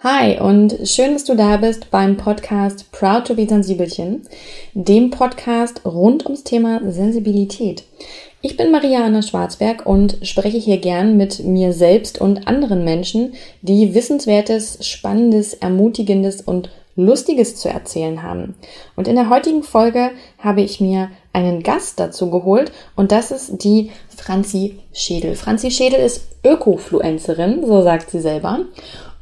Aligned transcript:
Hi 0.00 0.38
und 0.38 0.78
schön, 0.84 1.14
dass 1.14 1.24
du 1.24 1.34
da 1.34 1.56
bist 1.56 1.90
beim 1.90 2.16
Podcast 2.16 2.92
Proud 2.92 3.26
to 3.26 3.34
be 3.34 3.48
Sensibelchen, 3.48 4.22
dem 4.72 5.10
Podcast 5.10 5.84
rund 5.84 6.24
ums 6.24 6.44
Thema 6.44 6.80
Sensibilität. 6.88 7.82
Ich 8.40 8.56
bin 8.56 8.70
Mariana 8.70 9.22
Schwarzberg 9.22 9.86
und 9.86 10.18
spreche 10.22 10.56
hier 10.56 10.78
gern 10.78 11.16
mit 11.16 11.42
mir 11.42 11.72
selbst 11.72 12.20
und 12.20 12.46
anderen 12.46 12.84
Menschen, 12.84 13.34
die 13.62 13.92
Wissenswertes, 13.92 14.86
Spannendes, 14.86 15.54
Ermutigendes 15.54 16.42
und 16.42 16.70
Lustiges 16.94 17.56
zu 17.56 17.68
erzählen 17.68 18.22
haben. 18.22 18.54
Und 18.94 19.08
in 19.08 19.16
der 19.16 19.30
heutigen 19.30 19.64
Folge 19.64 20.12
habe 20.38 20.60
ich 20.60 20.80
mir 20.80 21.10
einen 21.32 21.64
Gast 21.64 21.98
dazu 21.98 22.30
geholt 22.30 22.70
und 22.94 23.10
das 23.10 23.32
ist 23.32 23.64
die 23.64 23.90
Franzi 24.16 24.78
Schädel. 24.92 25.34
Franzi 25.34 25.72
Schädel 25.72 25.98
ist 25.98 26.28
Ökofluencerin, 26.44 27.66
so 27.66 27.82
sagt 27.82 28.12
sie 28.12 28.20
selber. 28.20 28.60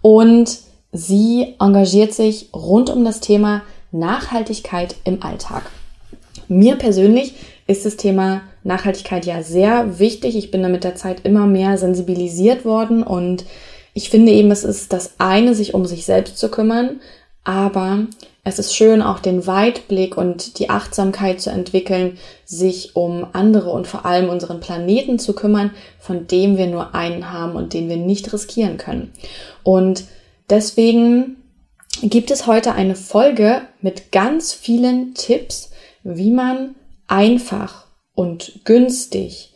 Und 0.03 0.66
Sie 0.97 1.55
engagiert 1.61 2.15
sich 2.15 2.49
rund 2.55 2.89
um 2.89 3.05
das 3.05 3.21
Thema 3.21 3.61
Nachhaltigkeit 3.93 4.97
im 5.05 5.23
Alltag. 5.23 5.71
Mir 6.49 6.77
persönlich 6.77 7.35
ist 7.67 7.85
das 7.85 7.97
Thema 7.97 8.41
Nachhaltigkeit 8.65 9.27
ja 9.27 9.43
sehr 9.43 9.99
wichtig. 9.99 10.37
Ich 10.37 10.51
bin 10.51 10.63
da 10.63 10.69
mit 10.69 10.85
der 10.85 10.95
Zeit 10.95 11.21
immer 11.25 11.47
mehr 11.47 11.77
sensibilisiert 11.77 12.65
worden 12.65 13.03
und 13.03 13.45
ich 13.93 14.09
finde 14.09 14.33
eben, 14.33 14.51
es 14.51 14.65
ist 14.65 14.93
das 14.93 15.17
eine, 15.19 15.55
sich 15.55 15.75
um 15.75 15.85
sich 15.85 16.07
selbst 16.07 16.39
zu 16.39 16.51
kümmern, 16.51 17.01
aber 17.45 18.07
es 18.43 18.59
ist 18.59 18.75
schön, 18.75 19.03
auch 19.03 19.19
den 19.19 19.47
Weitblick 19.47 20.17
und 20.17 20.59
die 20.59 20.71
Achtsamkeit 20.71 21.43
zu 21.43 21.51
entwickeln, 21.51 22.17
sich 22.47 22.97
um 22.97 23.27
andere 23.35 23.71
und 23.71 23.87
vor 23.87 24.07
allem 24.07 24.31
unseren 24.31 24.61
Planeten 24.61 25.19
zu 25.19 25.35
kümmern, 25.35 25.73
von 25.99 26.27
dem 26.27 26.57
wir 26.57 26.69
nur 26.69 26.95
einen 26.95 27.33
haben 27.33 27.55
und 27.55 27.75
den 27.75 27.89
wir 27.91 27.99
nicht 27.99 28.33
riskieren 28.33 28.79
können. 28.79 29.13
Und 29.63 30.05
Deswegen 30.49 31.37
gibt 32.03 32.31
es 32.31 32.47
heute 32.47 32.75
eine 32.75 32.95
Folge 32.95 33.63
mit 33.81 34.13
ganz 34.13 34.53
vielen 34.53 35.15
Tipps, 35.15 35.71
wie 36.03 36.31
man 36.31 36.75
einfach 37.09 37.87
und 38.15 38.61
günstig 38.65 39.53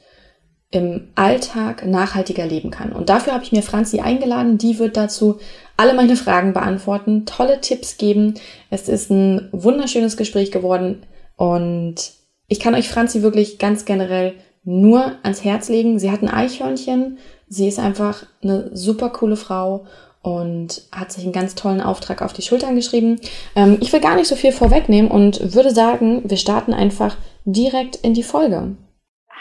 im 0.71 1.09
Alltag 1.17 1.85
nachhaltiger 1.85 2.47
leben 2.47 2.71
kann. 2.71 2.93
Und 2.93 3.09
dafür 3.09 3.35
habe 3.35 3.43
ich 3.43 3.51
mir 3.51 3.63
Franzi 3.63 4.01
eingeladen. 4.01 4.57
Die 4.57 4.79
wird 4.79 4.97
dazu 4.97 5.39
alle 5.77 5.95
meine 5.95 6.17
Fragen 6.17 6.53
beantworten, 6.53 7.27
tolle 7.27 7.61
Tipps 7.61 7.97
geben. 7.97 8.35
Es 8.71 8.89
ist 8.89 9.11
ein 9.11 9.49
wunderschönes 9.51 10.17
Gespräch 10.17 10.53
geworden 10.53 11.03
und 11.37 12.13
ich 12.47 12.61
kann 12.61 12.75
euch 12.75 12.89
Franzi 12.89 13.23
wirklich 13.23 13.59
ganz 13.59 13.85
generell 13.85 14.35
nur 14.63 15.17
ans 15.23 15.43
Herz 15.43 15.69
legen. 15.69 15.99
Sie 15.99 16.11
hat 16.11 16.23
ein 16.23 16.29
Eichhörnchen. 16.29 17.19
Sie 17.49 17.67
ist 17.67 17.79
einfach 17.79 18.27
eine 18.43 18.71
super 18.77 19.11
coole 19.11 19.37
Frau 19.37 19.87
und 20.23 20.83
hat 20.93 21.13
sich 21.13 21.25
einen 21.25 21.33
ganz 21.33 21.55
tollen 21.55 21.81
Auftrag 21.81 22.23
auf 22.23 22.33
die 22.33 22.43
Schultern 22.43 22.75
geschrieben. 22.75 23.21
Ähm, 23.55 23.79
ich 23.81 23.93
will 23.93 24.01
gar 24.01 24.17
nicht 24.17 24.29
so 24.29 24.37
viel 24.37 24.53
vorwegnehmen 24.53 25.11
und 25.11 25.55
würde 25.55 25.71
sagen, 25.71 26.29
wir 26.29 26.37
starten 26.37 26.75
einfach 26.75 27.17
direkt 27.45 27.97
in 27.97 28.15
die 28.15 28.23
Folge. 28.23 28.77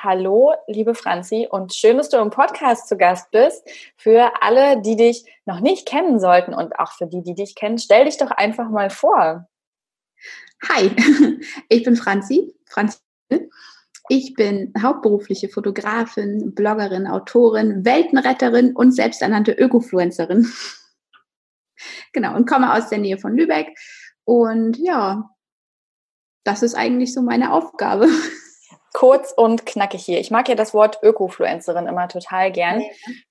Hallo, 0.02 0.54
liebe 0.68 0.96
Franzi, 0.96 1.48
und 1.50 1.74
schön, 1.74 1.98
dass 1.98 2.08
du 2.08 2.18
im 2.18 2.30
Podcast 2.30 2.88
zu 2.88 2.96
Gast 2.96 3.32
bist. 3.32 3.68
Für 3.98 4.32
alle, 4.42 4.82
die 4.82 4.96
dich 4.96 5.26
noch 5.46 5.60
nicht 5.60 5.86
kennen 5.86 6.20
sollten 6.22 6.54
und 6.54 6.80
auch 6.80 6.94
für 6.94 7.08
die, 7.08 7.22
die 7.22 7.36
dich 7.36 7.56
kennen, 7.56 7.78
stell 7.78 8.06
dich 8.06 8.18
doch 8.18 8.32
einfach 8.32 8.70
mal 8.70 8.90
vor. 8.90 9.48
Hi, 10.70 10.92
ich 11.70 11.84
bin 11.84 11.98
Franzi, 11.98 12.54
Franzi 12.66 13.00
ich 14.10 14.34
bin 14.34 14.74
hauptberufliche 14.82 15.50
Fotografin, 15.50 16.54
Bloggerin, 16.56 17.08
Autorin, 17.08 17.86
Weltenretterin 17.86 18.76
und 18.76 18.92
selbsternannte 18.92 19.52
Ökofluencerin. 19.54 20.52
genau, 22.14 22.36
und 22.36 22.50
komme 22.50 22.74
aus 22.74 22.90
der 22.90 22.98
Nähe 22.98 23.20
von 23.20 23.38
Lübeck. 23.38 23.78
Und 24.26 24.78
ja, 24.78 25.30
das 26.44 26.64
ist 26.64 26.76
eigentlich 26.76 27.14
so 27.14 27.22
meine 27.22 27.54
Aufgabe. 27.54 28.08
Kurz 28.94 29.32
und 29.38 29.68
knackig 29.68 30.04
hier. 30.04 30.20
Ich 30.20 30.32
mag 30.32 30.50
ja 30.50 30.56
das 30.56 30.74
Wort 30.74 30.98
Ökofluencerin 31.04 31.86
immer 31.86 32.08
total 32.08 32.52
gern, 32.52 32.82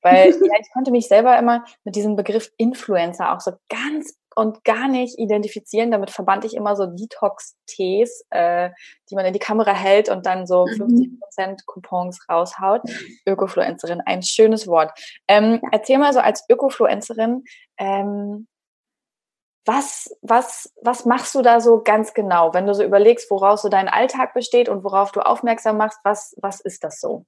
weil 0.02 0.30
ja, 0.30 0.60
ich 0.60 0.72
konnte 0.72 0.92
mich 0.92 1.08
selber 1.08 1.36
immer 1.36 1.64
mit 1.82 1.96
diesem 1.96 2.14
Begriff 2.14 2.52
Influencer 2.56 3.32
auch 3.32 3.40
so 3.40 3.52
ganz 3.68 4.16
und 4.38 4.62
gar 4.62 4.86
nicht 4.86 5.18
identifizieren. 5.18 5.90
Damit 5.90 6.10
verband 6.10 6.44
ich 6.44 6.54
immer 6.54 6.76
so 6.76 6.86
Detox-Tees, 6.86 8.24
äh, 8.30 8.70
die 9.10 9.16
man 9.16 9.26
in 9.26 9.32
die 9.32 9.40
Kamera 9.40 9.72
hält 9.72 10.08
und 10.08 10.26
dann 10.26 10.46
so 10.46 10.62
50% 10.62 11.08
mhm. 11.38 11.56
Coupons 11.66 12.20
raushaut. 12.28 12.82
Ökofluencerin, 13.26 14.00
ein 14.00 14.22
schönes 14.22 14.68
Wort. 14.68 14.92
Ähm, 15.26 15.60
erzähl 15.72 15.98
mal 15.98 16.12
so 16.12 16.20
als 16.20 16.44
Ökofluencerin, 16.48 17.42
ähm, 17.78 18.46
was, 19.66 20.16
was, 20.22 20.72
was 20.82 21.04
machst 21.04 21.34
du 21.34 21.42
da 21.42 21.60
so 21.60 21.82
ganz 21.82 22.14
genau, 22.14 22.54
wenn 22.54 22.66
du 22.66 22.74
so 22.74 22.84
überlegst, 22.84 23.30
woraus 23.32 23.62
so 23.62 23.68
dein 23.68 23.88
Alltag 23.88 24.34
besteht 24.34 24.68
und 24.68 24.84
worauf 24.84 25.10
du 25.10 25.20
aufmerksam 25.20 25.78
machst? 25.78 25.98
Was, 26.04 26.36
was 26.40 26.60
ist 26.60 26.84
das 26.84 27.00
so? 27.00 27.26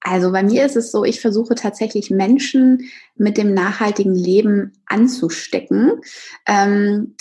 Also 0.00 0.30
bei 0.30 0.42
mir 0.42 0.64
ist 0.64 0.76
es 0.76 0.92
so, 0.92 1.04
ich 1.04 1.20
versuche 1.20 1.54
tatsächlich 1.54 2.10
Menschen 2.10 2.90
mit 3.16 3.36
dem 3.36 3.54
nachhaltigen 3.54 4.14
Leben 4.14 4.72
anzustecken. 4.86 6.00
Ähm, 6.46 7.16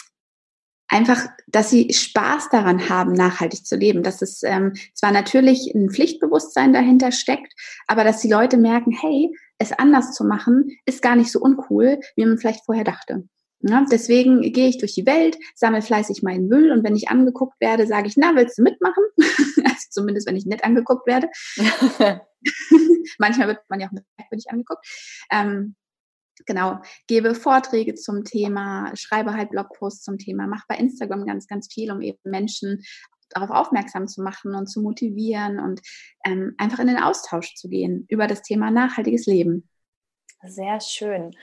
einfach, 0.87 1.25
dass 1.47 1.69
sie 1.69 1.91
Spaß 1.91 2.49
daran 2.49 2.89
haben, 2.89 3.13
nachhaltig 3.13 3.65
zu 3.65 3.75
leben. 3.75 4.03
Dass 4.03 4.21
es 4.21 4.43
ähm, 4.43 4.73
zwar 4.93 5.11
natürlich 5.11 5.73
ein 5.73 5.89
Pflichtbewusstsein 5.89 6.73
dahinter 6.73 7.11
steckt, 7.11 7.53
aber 7.87 8.03
dass 8.03 8.21
die 8.21 8.31
Leute 8.31 8.57
merken, 8.57 8.91
hey, 8.91 9.35
es 9.57 9.71
anders 9.71 10.13
zu 10.13 10.23
machen, 10.23 10.69
ist 10.85 11.01
gar 11.01 11.15
nicht 11.15 11.31
so 11.31 11.39
uncool, 11.39 11.99
wie 12.15 12.25
man 12.25 12.37
vielleicht 12.37 12.65
vorher 12.65 12.83
dachte. 12.83 13.27
Ja, 13.67 13.83
deswegen 13.91 14.41
gehe 14.53 14.67
ich 14.67 14.77
durch 14.77 14.93
die 14.93 15.07
Welt, 15.07 15.37
sammle 15.55 15.81
fleißig 15.81 16.21
meinen 16.21 16.47
Müll 16.47 16.71
und 16.71 16.83
wenn 16.83 16.95
ich 16.95 17.09
angeguckt 17.09 17.59
werde, 17.59 17.87
sage 17.87 18.07
ich, 18.07 18.15
na, 18.15 18.35
willst 18.35 18.59
du 18.59 18.61
mitmachen? 18.61 19.03
also 19.17 19.87
zumindest, 19.89 20.27
wenn 20.27 20.35
ich 20.35 20.45
nett 20.45 20.63
angeguckt 20.63 21.07
werde. 21.07 21.29
Manchmal 23.17 23.47
wird 23.47 23.61
man 23.67 23.79
ja 23.79 23.87
auch 23.87 23.91
merkwürdig 23.91 24.51
angeguckt. 24.51 24.85
Ähm, 25.31 25.75
genau, 26.45 26.79
gebe 27.07 27.33
Vorträge 27.33 27.95
zum 27.95 28.23
Thema, 28.23 28.91
schreibe 28.95 29.33
halt 29.33 29.49
Blogposts 29.49 30.03
zum 30.03 30.19
Thema, 30.19 30.45
mache 30.45 30.65
bei 30.67 30.75
Instagram 30.75 31.25
ganz, 31.25 31.47
ganz 31.47 31.73
viel, 31.73 31.91
um 31.91 32.01
eben 32.01 32.19
Menschen 32.23 32.83
darauf 33.29 33.49
aufmerksam 33.49 34.07
zu 34.07 34.21
machen 34.21 34.53
und 34.53 34.67
zu 34.67 34.81
motivieren 34.81 35.59
und 35.59 35.81
ähm, 36.23 36.53
einfach 36.59 36.77
in 36.77 36.87
den 36.87 37.01
Austausch 37.01 37.55
zu 37.55 37.67
gehen 37.67 38.05
über 38.09 38.27
das 38.27 38.43
Thema 38.43 38.69
nachhaltiges 38.69 39.25
Leben. 39.25 39.67
Sehr 40.43 40.79
schön. 40.79 41.35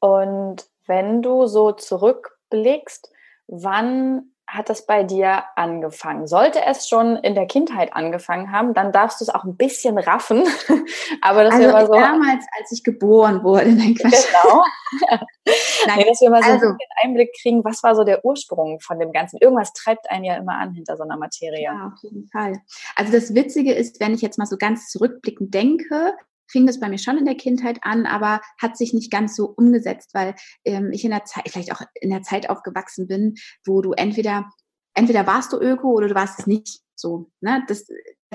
Und 0.00 0.66
wenn 0.88 1.22
du 1.22 1.46
so 1.46 1.72
zurückblickst, 1.72 3.10
wann 3.46 4.32
hat 4.48 4.70
das 4.70 4.86
bei 4.86 5.04
dir 5.04 5.44
angefangen? 5.56 6.26
Sollte 6.26 6.64
es 6.64 6.88
schon 6.88 7.16
in 7.16 7.34
der 7.34 7.46
Kindheit 7.46 7.92
angefangen 7.92 8.50
haben, 8.50 8.72
dann 8.72 8.92
darfst 8.92 9.20
du 9.20 9.24
es 9.24 9.28
auch 9.28 9.44
ein 9.44 9.56
bisschen 9.56 9.98
raffen. 9.98 10.42
Aber 11.20 11.44
das 11.44 11.54
also 11.54 11.86
so 11.86 11.92
damals, 11.92 12.46
als 12.58 12.72
ich 12.72 12.82
geboren 12.82 13.44
wurde, 13.44 13.66
nein, 13.72 13.94
Genau. 13.94 14.64
nein, 15.86 16.04
dass 16.08 16.20
wir 16.22 16.30
mal 16.30 16.42
so 16.42 16.50
also, 16.50 16.66
einen 16.66 16.78
Einblick 17.02 17.30
kriegen, 17.40 17.62
was 17.62 17.82
war 17.82 17.94
so 17.94 18.04
der 18.04 18.24
Ursprung 18.24 18.80
von 18.80 18.98
dem 18.98 19.12
Ganzen? 19.12 19.38
Irgendwas 19.38 19.74
treibt 19.74 20.10
einen 20.10 20.24
ja 20.24 20.36
immer 20.36 20.56
an 20.56 20.72
hinter 20.72 20.96
so 20.96 21.02
einer 21.02 21.18
Materie. 21.18 21.62
Ja, 21.62 21.92
auf 21.92 22.02
jeden 22.02 22.26
Fall. 22.28 22.54
Also 22.96 23.12
das 23.12 23.34
Witzige 23.34 23.74
ist, 23.74 24.00
wenn 24.00 24.14
ich 24.14 24.22
jetzt 24.22 24.38
mal 24.38 24.46
so 24.46 24.56
ganz 24.56 24.88
zurückblickend 24.88 25.52
denke, 25.52 26.14
fing 26.50 26.66
das 26.66 26.80
bei 26.80 26.88
mir 26.88 26.98
schon 26.98 27.18
in 27.18 27.24
der 27.24 27.36
Kindheit 27.36 27.78
an, 27.82 28.06
aber 28.06 28.40
hat 28.60 28.76
sich 28.76 28.92
nicht 28.92 29.10
ganz 29.10 29.36
so 29.36 29.46
umgesetzt, 29.46 30.10
weil 30.14 30.34
ähm, 30.64 30.90
ich 30.92 31.04
in 31.04 31.10
der 31.10 31.24
Zeit, 31.24 31.48
vielleicht 31.48 31.72
auch 31.72 31.82
in 32.00 32.10
der 32.10 32.22
Zeit 32.22 32.50
aufgewachsen 32.50 33.06
bin, 33.06 33.34
wo 33.64 33.80
du 33.80 33.92
entweder, 33.92 34.50
entweder 34.94 35.26
warst 35.26 35.52
du 35.52 35.58
Öko 35.58 35.92
oder 35.92 36.08
du 36.08 36.14
warst 36.14 36.40
es 36.40 36.46
nicht 36.46 36.80
so. 36.94 37.30
Ne? 37.40 37.62
Das 37.68 37.86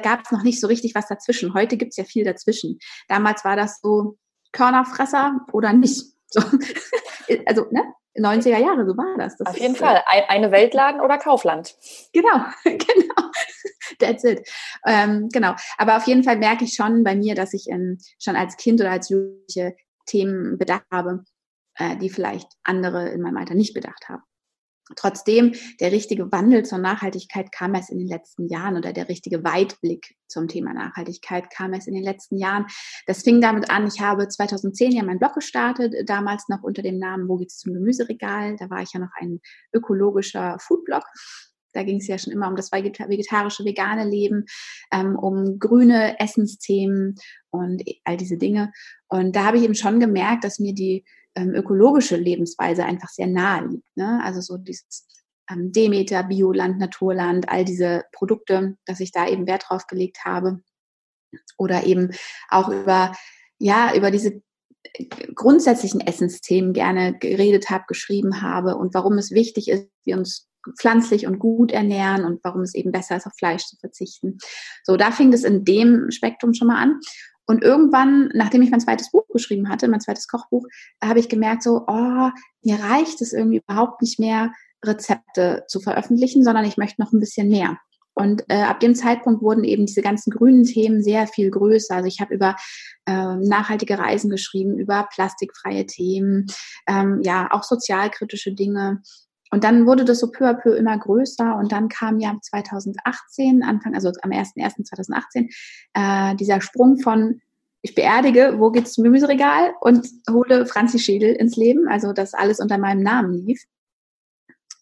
gab 0.02 0.26
es 0.26 0.32
noch 0.32 0.44
nicht 0.44 0.60
so 0.60 0.68
richtig 0.68 0.96
was 0.96 1.08
dazwischen. 1.08 1.54
Heute 1.54 1.78
gibt 1.78 1.92
es 1.92 1.98
ja 1.98 2.04
viel 2.04 2.24
dazwischen. 2.24 2.80
Damals 3.08 3.44
war 3.44 3.56
das 3.56 3.80
so 3.82 4.18
Körnerfresser 4.52 5.42
oder 5.52 5.74
nicht. 5.74 6.06
So. 6.30 6.42
also, 7.46 7.66
ne? 7.72 7.84
90er 8.16 8.60
Jahre, 8.60 8.86
so 8.86 8.96
war 8.96 9.18
das. 9.18 9.38
das 9.38 9.48
Auf 9.48 9.58
jeden 9.58 9.76
Fall. 9.76 10.04
Eine 10.28 10.52
Weltladen 10.52 11.02
oder 11.02 11.18
Kaufland. 11.18 11.76
Genau, 12.14 12.46
genau. 12.64 13.23
That's 14.00 14.24
it. 14.24 14.48
Ähm, 14.86 15.30
genau. 15.32 15.56
Aber 15.78 15.98
auf 15.98 16.08
jeden 16.08 16.24
Fall 16.24 16.38
merke 16.38 16.66
ich 16.66 16.74
schon 16.74 17.04
bei 17.04 17.16
mir, 17.16 17.36
dass 17.36 17.54
ich 17.54 17.68
ähm, 17.70 17.98
schon 18.20 18.36
als 18.36 18.58
Kind 18.58 18.82
oder 18.82 18.92
als 18.92 19.10
Jugendliche 19.10 19.76
Themen 20.06 20.58
bedacht 20.58 20.86
habe, 20.92 21.24
äh, 21.76 21.98
die 21.98 22.10
vielleicht 22.10 22.48
andere 22.64 23.10
in 23.10 23.22
meinem 23.22 23.38
Alter 23.38 23.56
nicht 23.56 23.74
bedacht 23.74 24.10
haben. 24.10 24.24
Trotzdem, 24.98 25.54
der 25.80 25.94
richtige 25.94 26.30
Wandel 26.34 26.66
zur 26.66 26.78
Nachhaltigkeit 26.78 27.54
kam 27.54 27.74
erst 27.74 27.90
in 27.90 28.00
den 28.00 28.08
letzten 28.08 28.50
Jahren 28.50 28.76
oder 28.76 28.92
der 28.92 29.08
richtige 29.08 29.42
Weitblick 29.44 30.16
zum 30.28 30.50
Thema 30.50 30.74
Nachhaltigkeit 30.74 31.50
kam 31.50 31.74
erst 31.74 31.88
in 31.88 31.94
den 31.94 32.04
letzten 32.04 32.38
Jahren. 32.38 32.66
Das 33.08 33.24
fing 33.24 33.40
damit 33.40 33.70
an, 33.70 33.88
ich 33.88 34.02
habe 34.02 34.28
2010 34.28 34.92
ja 34.92 35.04
meinen 35.04 35.20
Blog 35.20 35.36
gestartet, 35.36 35.94
damals 36.06 36.50
noch 36.50 36.64
unter 36.64 36.82
dem 36.82 37.00
Namen 37.00 37.30
Wo 37.30 37.38
geht's 37.38 37.60
zum 37.60 37.74
Gemüseregal? 37.74 38.58
Da 38.58 38.70
war 38.70 38.82
ich 38.82 38.92
ja 38.94 39.00
noch 39.00 39.12
ein 39.16 39.40
ökologischer 39.74 40.58
Foodblog. 40.60 41.04
Da 41.74 41.84
ging 41.84 41.98
es 41.98 42.08
ja 42.08 42.18
schon 42.18 42.34
immer 42.34 42.48
um 42.48 42.56
das 42.56 42.72
vegetarische, 42.72 43.66
vegane 43.66 44.10
Leben, 44.10 44.46
ähm, 44.92 45.18
um 45.18 45.60
grüne 45.60 46.20
Essensthemen 46.20 47.16
und 47.50 47.84
all 48.04 48.18
diese 48.18 48.38
Dinge. 48.38 48.72
Und 49.08 49.36
da 49.36 49.46
habe 49.46 49.58
ich 49.58 49.64
eben 49.64 49.76
schon 49.76 50.00
gemerkt, 50.00 50.44
dass 50.44 50.60
mir 50.60 50.74
die 50.74 51.04
ähm, 51.36 51.54
ökologische 51.54 52.16
Lebensweise 52.16 52.86
einfach 52.86 53.10
sehr 53.10 53.28
nahe 53.28 53.68
liegt. 53.68 53.98
Ne? 53.98 54.22
Also 54.24 54.42
so 54.42 54.58
dieses 54.58 55.08
ähm, 55.50 55.72
Demeter, 55.72 56.24
Bioland, 56.24 56.80
Naturland, 56.80 57.50
all 57.50 57.66
diese 57.66 58.04
Produkte, 58.12 58.78
dass 58.86 59.00
ich 59.00 59.12
da 59.12 59.28
eben 59.28 59.48
Wert 59.48 59.66
drauf 59.68 59.88
gelegt 59.88 60.20
habe. 60.26 60.62
Oder 61.58 61.86
eben 61.86 62.12
auch 62.50 62.70
über, 62.70 63.16
ja, 63.58 63.96
über 63.96 64.12
diese 64.12 64.44
grundsätzlichen 65.34 66.02
Essensthemen 66.02 66.74
gerne 66.74 67.18
geredet 67.18 67.70
habe, 67.70 67.86
geschrieben 67.88 68.42
habe 68.42 68.76
und 68.76 68.94
warum 68.94 69.18
es 69.18 69.32
wichtig 69.32 69.70
ist, 69.70 69.88
wir 70.04 70.18
uns 70.18 70.48
pflanzlich 70.80 71.28
und 71.28 71.40
gut 71.40 71.72
ernähren 71.72 72.26
und 72.26 72.44
warum 72.44 72.62
es 72.62 72.76
eben 72.76 72.92
besser 72.92 73.18
ist, 73.18 73.26
auf 73.26 73.34
Fleisch 73.38 73.66
zu 73.66 73.78
verzichten. 73.78 74.38
So, 74.84 74.98
da 74.98 75.12
fing 75.12 75.34
es 75.34 75.44
in 75.44 75.64
dem 75.64 76.12
Spektrum 76.12 76.54
schon 76.54 76.68
mal 76.68 76.82
an. 76.82 77.00
Und 77.46 77.62
irgendwann, 77.62 78.30
nachdem 78.34 78.62
ich 78.62 78.72
mein 78.72 78.80
zweites 78.80 79.12
Buch 79.12 79.28
geschrieben 79.28 79.68
hatte, 79.68 79.90
mein 79.90 80.00
zweites 80.00 80.28
Kochbuch, 80.28 80.66
habe 81.04 81.20
ich 81.20 81.28
gemerkt, 81.28 81.64
so, 81.64 81.84
oh, 81.88 82.30
mir 82.64 82.80
reicht 82.80 83.22
es 83.22 83.34
irgendwie 83.34 83.62
überhaupt 83.68 84.02
nicht 84.02 84.20
mehr, 84.20 84.54
Rezepte 84.84 85.64
zu 85.68 85.80
veröffentlichen, 85.80 86.44
sondern 86.44 86.66
ich 86.66 86.78
möchte 86.78 87.02
noch 87.02 87.12
ein 87.12 87.20
bisschen 87.20 87.50
mehr. 87.50 87.78
Und 88.16 88.44
äh, 88.48 88.62
ab 88.62 88.80
dem 88.80 88.96
Zeitpunkt 88.96 89.42
wurden 89.42 89.64
eben 89.64 89.86
diese 89.86 90.02
ganzen 90.02 90.32
grünen 90.32 90.64
Themen 90.64 91.02
sehr 91.02 91.28
viel 91.28 91.50
größer. 91.50 91.96
Also 91.96 92.08
ich 92.08 92.20
habe 92.22 92.34
über 92.34 92.56
äh, 93.06 93.36
nachhaltige 93.36 93.98
Reisen 93.98 94.30
geschrieben, 94.30 94.78
über 94.78 95.08
plastikfreie 95.14 95.86
Themen, 95.86 96.46
ähm, 96.88 97.22
ja, 97.24 97.48
auch 97.52 97.64
sozialkritische 97.64 98.54
Dinge. 98.54 99.02
Und 99.54 99.64
dann 99.64 99.86
wurde 99.86 100.04
das 100.04 100.18
so 100.18 100.32
peu 100.32 100.50
à 100.50 100.56
peu 100.56 100.74
immer 100.74 100.98
größer 100.98 101.56
und 101.58 101.72
dann 101.72 101.88
kam 101.88 102.20
ja 102.20 102.36
2018, 102.42 103.62
Anfang, 103.62 103.94
also 103.94 104.12
am 104.24 104.32
1.1.2018, 104.32 105.54
äh, 105.94 106.36
dieser 106.38 106.60
Sprung 106.60 106.98
von 106.98 107.40
ich 107.84 107.94
beerdige, 107.94 108.56
wo 108.58 108.72
geht's 108.72 108.94
zum 108.94 109.04
Gemüseregal 109.04 109.76
und 109.80 110.08
hole 110.28 110.66
Franzi 110.66 110.98
Schädel 110.98 111.36
ins 111.36 111.56
Leben, 111.56 111.88
also 111.88 112.14
das 112.14 112.34
alles 112.34 112.60
unter 112.60 112.80
meinem 112.80 113.04
Namen 113.04 113.32
lief. 113.32 113.62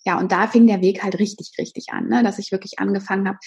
Ja, 0.06 0.18
und 0.18 0.31
da 0.31 0.47
fing 0.47 0.68
der 0.68 0.79
Weg 0.79 1.03
halt 1.03 1.19
richtig, 1.19 1.51
richtig 1.59 1.88
an, 1.91 2.07
ne? 2.07 2.23
dass 2.23 2.39
ich 2.39 2.53
wirklich 2.53 2.79
angefangen 2.79 3.27
habe, 3.27 3.39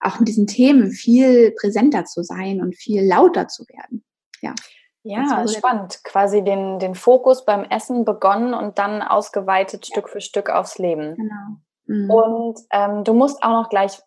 auch 0.00 0.18
mit 0.18 0.26
diesen 0.26 0.48
Themen 0.48 0.90
viel 0.90 1.52
präsenter 1.52 2.04
zu 2.04 2.24
sein 2.24 2.60
und 2.60 2.74
viel 2.74 3.06
lauter 3.06 3.46
zu 3.46 3.62
werden. 3.68 4.02
Ja. 4.42 4.56
Ja, 5.04 5.46
spannend. 5.46 6.02
Quasi 6.02 6.42
den, 6.42 6.78
den 6.78 6.94
Fokus 6.94 7.44
beim 7.44 7.64
Essen 7.64 8.06
begonnen 8.06 8.54
und 8.54 8.78
dann 8.78 9.02
ausgeweitet. 9.02 9.86
Stück 9.86 10.08
für 10.08 10.22
Stück 10.22 10.48
aufs 10.48 10.78
Leben. 10.78 11.14
Genau. 11.14 11.56
Mhm. 11.86 12.10
Und 12.10 12.58
ähm, 12.70 13.04
du 13.04 13.12
musst 13.12 13.42
auch 13.42 13.50
noch 13.50 13.68
gleich 13.68 14.00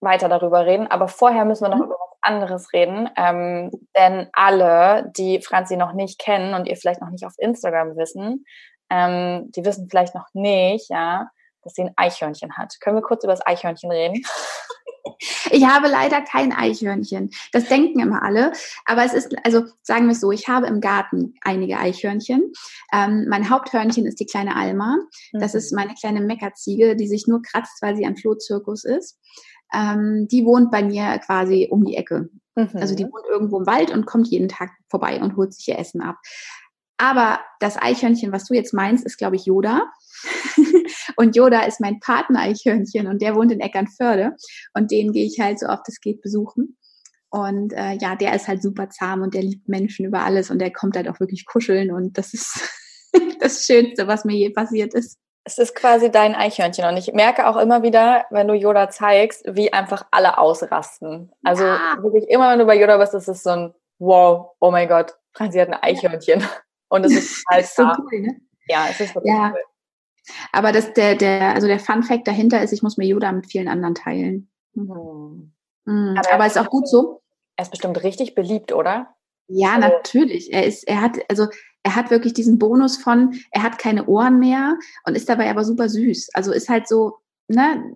weiter 0.00 0.28
darüber 0.28 0.64
reden, 0.64 0.86
aber 0.86 1.08
vorher 1.08 1.44
müssen 1.44 1.64
wir 1.64 1.70
noch 1.70 1.78
mhm. 1.78 1.84
über 1.84 1.94
was 1.94 2.18
anderes 2.22 2.72
reden. 2.72 3.10
Ähm, 3.16 3.72
denn 3.96 4.28
alle, 4.32 5.10
die 5.16 5.40
Franzi 5.42 5.76
noch 5.76 5.92
nicht 5.92 6.20
kennen 6.20 6.54
und 6.54 6.66
ihr 6.66 6.76
vielleicht 6.76 7.00
noch 7.00 7.10
nicht 7.10 7.26
auf 7.26 7.34
Instagram 7.38 7.96
wissen, 7.96 8.44
ähm, 8.88 9.50
die 9.50 9.64
wissen 9.64 9.88
vielleicht 9.90 10.14
noch 10.14 10.28
nicht, 10.32 10.88
ja, 10.90 11.28
dass 11.62 11.74
sie 11.74 11.82
ein 11.82 11.92
Eichhörnchen 11.96 12.56
hat. 12.56 12.76
Können 12.80 12.96
wir 12.96 13.02
kurz 13.02 13.24
über 13.24 13.32
das 13.32 13.44
Eichhörnchen 13.44 13.90
reden? 13.90 14.22
Ich 15.50 15.64
habe 15.66 15.88
leider 15.88 16.20
kein 16.22 16.52
Eichhörnchen. 16.52 17.30
Das 17.52 17.68
denken 17.68 18.00
immer 18.00 18.22
alle. 18.22 18.52
Aber 18.84 19.04
es 19.04 19.12
ist, 19.12 19.34
also 19.44 19.64
sagen 19.82 20.06
wir 20.06 20.12
es 20.12 20.20
so, 20.20 20.30
ich 20.32 20.48
habe 20.48 20.66
im 20.66 20.80
Garten 20.80 21.34
einige 21.42 21.78
Eichhörnchen. 21.78 22.52
Ähm, 22.92 23.26
mein 23.28 23.50
Haupthörnchen 23.50 24.06
ist 24.06 24.20
die 24.20 24.26
kleine 24.26 24.56
Alma. 24.56 24.98
Das 25.32 25.54
mhm. 25.54 25.58
ist 25.58 25.72
meine 25.72 25.94
kleine 25.94 26.20
Meckerziege, 26.20 26.96
die 26.96 27.08
sich 27.08 27.26
nur 27.26 27.42
kratzt, 27.42 27.80
weil 27.82 27.96
sie 27.96 28.06
ein 28.06 28.16
Flohzirkus 28.16 28.84
ist. 28.84 29.18
Ähm, 29.72 30.28
die 30.30 30.44
wohnt 30.44 30.70
bei 30.70 30.82
mir 30.82 31.18
quasi 31.18 31.68
um 31.70 31.84
die 31.84 31.96
Ecke. 31.96 32.30
Mhm. 32.54 32.70
Also 32.74 32.94
die 32.94 33.04
wohnt 33.04 33.26
irgendwo 33.28 33.58
im 33.58 33.66
Wald 33.66 33.90
und 33.90 34.06
kommt 34.06 34.28
jeden 34.28 34.48
Tag 34.48 34.70
vorbei 34.88 35.20
und 35.20 35.36
holt 35.36 35.54
sich 35.54 35.68
ihr 35.68 35.78
Essen 35.78 36.00
ab. 36.00 36.16
Aber 36.98 37.40
das 37.60 37.76
Eichhörnchen, 37.76 38.32
was 38.32 38.44
du 38.44 38.54
jetzt 38.54 38.72
meinst, 38.72 39.04
ist, 39.04 39.18
glaube 39.18 39.36
ich, 39.36 39.44
Yoda. 39.44 39.90
und 41.16 41.36
Yoda 41.36 41.64
ist 41.64 41.80
mein 41.80 42.00
Partner-Eichhörnchen 42.00 43.06
und 43.06 43.20
der 43.20 43.34
wohnt 43.34 43.52
in 43.52 43.60
Eckernförde. 43.60 44.34
Und 44.74 44.90
den 44.90 45.12
gehe 45.12 45.26
ich 45.26 45.38
halt 45.40 45.58
so 45.58 45.66
oft 45.66 45.88
es 45.88 46.00
geht 46.00 46.22
besuchen. 46.22 46.76
Und 47.28 47.72
äh, 47.74 47.92
ja, 48.00 48.16
der 48.16 48.34
ist 48.34 48.48
halt 48.48 48.62
super 48.62 48.88
zahm 48.88 49.22
und 49.22 49.34
der 49.34 49.42
liebt 49.42 49.68
Menschen 49.68 50.06
über 50.06 50.22
alles 50.22 50.50
und 50.50 50.58
der 50.58 50.72
kommt 50.72 50.96
halt 50.96 51.08
auch 51.08 51.20
wirklich 51.20 51.44
kuscheln 51.44 51.92
und 51.92 52.16
das 52.16 52.32
ist 52.32 52.60
das 53.40 53.64
Schönste, 53.66 54.06
was 54.06 54.24
mir 54.24 54.36
je 54.36 54.50
passiert 54.50 54.94
ist. 54.94 55.18
Es 55.44 55.58
ist 55.58 55.74
quasi 55.74 56.10
dein 56.10 56.34
Eichhörnchen 56.34 56.86
und 56.86 56.96
ich 56.96 57.12
merke 57.12 57.46
auch 57.46 57.56
immer 57.56 57.82
wieder, 57.82 58.24
wenn 58.30 58.48
du 58.48 58.54
Yoda 58.54 58.90
zeigst, 58.90 59.44
wie 59.46 59.72
einfach 59.72 60.06
alle 60.10 60.38
ausrasten. 60.38 61.30
Also 61.44 61.64
ja. 61.64 61.98
wirklich 62.00 62.28
immer, 62.28 62.50
wenn 62.50 62.58
du 62.58 62.66
bei 62.66 62.80
Yoda 62.80 62.96
bist, 62.96 63.14
ist 63.14 63.28
es 63.28 63.42
so 63.42 63.50
ein 63.50 63.74
Wow, 63.98 64.52
oh 64.60 64.70
mein 64.70 64.88
Gott, 64.88 65.14
sie 65.50 65.60
hat 65.60 65.68
ein 65.68 65.82
Eichhörnchen. 65.82 66.40
Ja. 66.40 66.48
Und 66.88 67.04
es 67.04 67.12
ist 67.12 67.44
halt 67.50 67.64
ist 67.64 67.76
so 67.76 67.84
cool, 67.84 68.20
ne? 68.20 68.40
Ja, 68.68 68.86
es 68.90 69.00
ist 69.00 69.14
wirklich 69.14 69.32
ja. 69.32 69.50
cool. 69.50 69.60
Aber 70.52 70.72
das, 70.72 70.92
der, 70.92 71.14
der, 71.14 71.54
also 71.54 71.66
der 71.66 71.78
Fun 71.78 72.02
Fact 72.02 72.26
dahinter 72.26 72.62
ist, 72.62 72.72
ich 72.72 72.82
muss 72.82 72.96
mir 72.96 73.06
Yoda 73.06 73.30
mit 73.32 73.46
vielen 73.46 73.68
anderen 73.68 73.94
teilen. 73.94 74.50
Mhm. 74.74 75.52
Mhm. 75.84 76.14
Aber, 76.18 76.32
Aber 76.32 76.46
ist 76.46 76.58
auch 76.58 76.70
gut 76.70 76.88
so. 76.88 77.22
Er 77.56 77.62
ist 77.62 77.70
bestimmt 77.70 78.02
richtig 78.02 78.34
beliebt, 78.34 78.72
oder? 78.72 79.14
Ja, 79.48 79.74
so. 79.74 79.80
natürlich. 79.80 80.52
Er 80.52 80.66
ist, 80.66 80.86
er 80.88 81.00
hat, 81.00 81.18
also 81.28 81.46
er 81.82 81.94
hat 81.94 82.10
wirklich 82.10 82.34
diesen 82.34 82.58
Bonus 82.58 82.96
von, 82.96 83.34
er 83.52 83.62
hat 83.62 83.78
keine 83.78 84.06
Ohren 84.06 84.40
mehr 84.40 84.76
und 85.04 85.16
ist 85.16 85.28
dabei 85.28 85.48
aber 85.48 85.64
super 85.64 85.88
süß. 85.88 86.30
Also 86.34 86.52
ist 86.52 86.68
halt 86.68 86.88
so, 86.88 87.18
ne, 87.48 87.94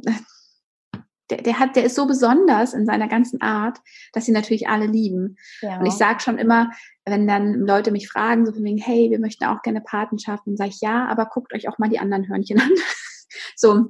der, 1.31 1.43
der 1.43 1.59
hat, 1.59 1.77
der 1.77 1.85
ist 1.85 1.95
so 1.95 2.07
besonders 2.07 2.75
in 2.75 2.87
seiner 2.87 3.09
ganzen 3.09 3.41
Art, 3.41 3.79
dass 4.13 4.27
sie 4.27 4.33
natürlich 4.33 4.69
alle 4.69 4.87
lieben. 4.87 5.37
Ja. 5.63 5.79
Und 5.79 5.87
ich 5.87 5.95
sage 5.95 6.21
schon 6.21 6.39
immer, 6.39 6.71
wenn 7.05 7.27
dann 7.27 7.55
Leute 7.55 7.93
mich 7.93 8.09
fragen, 8.09 8.47
so 8.47 8.53
von 8.53 8.65
wegen, 8.65 8.79
hey, 8.79 9.11
wir 9.11 9.19
möchten 9.19 9.45
auch 9.45 9.63
gerne 9.63 9.81
Patenschaften, 9.81 10.57
sage 10.57 10.71
ich 10.71 10.81
ja, 10.81 11.07
aber 11.07 11.27
guckt 11.27 11.55
euch 11.55 11.69
auch 11.69 11.79
mal 11.79 11.89
die 11.89 11.99
anderen 11.99 12.29
Hörnchen 12.29 12.61
an. 12.61 12.71
so, 13.57 13.87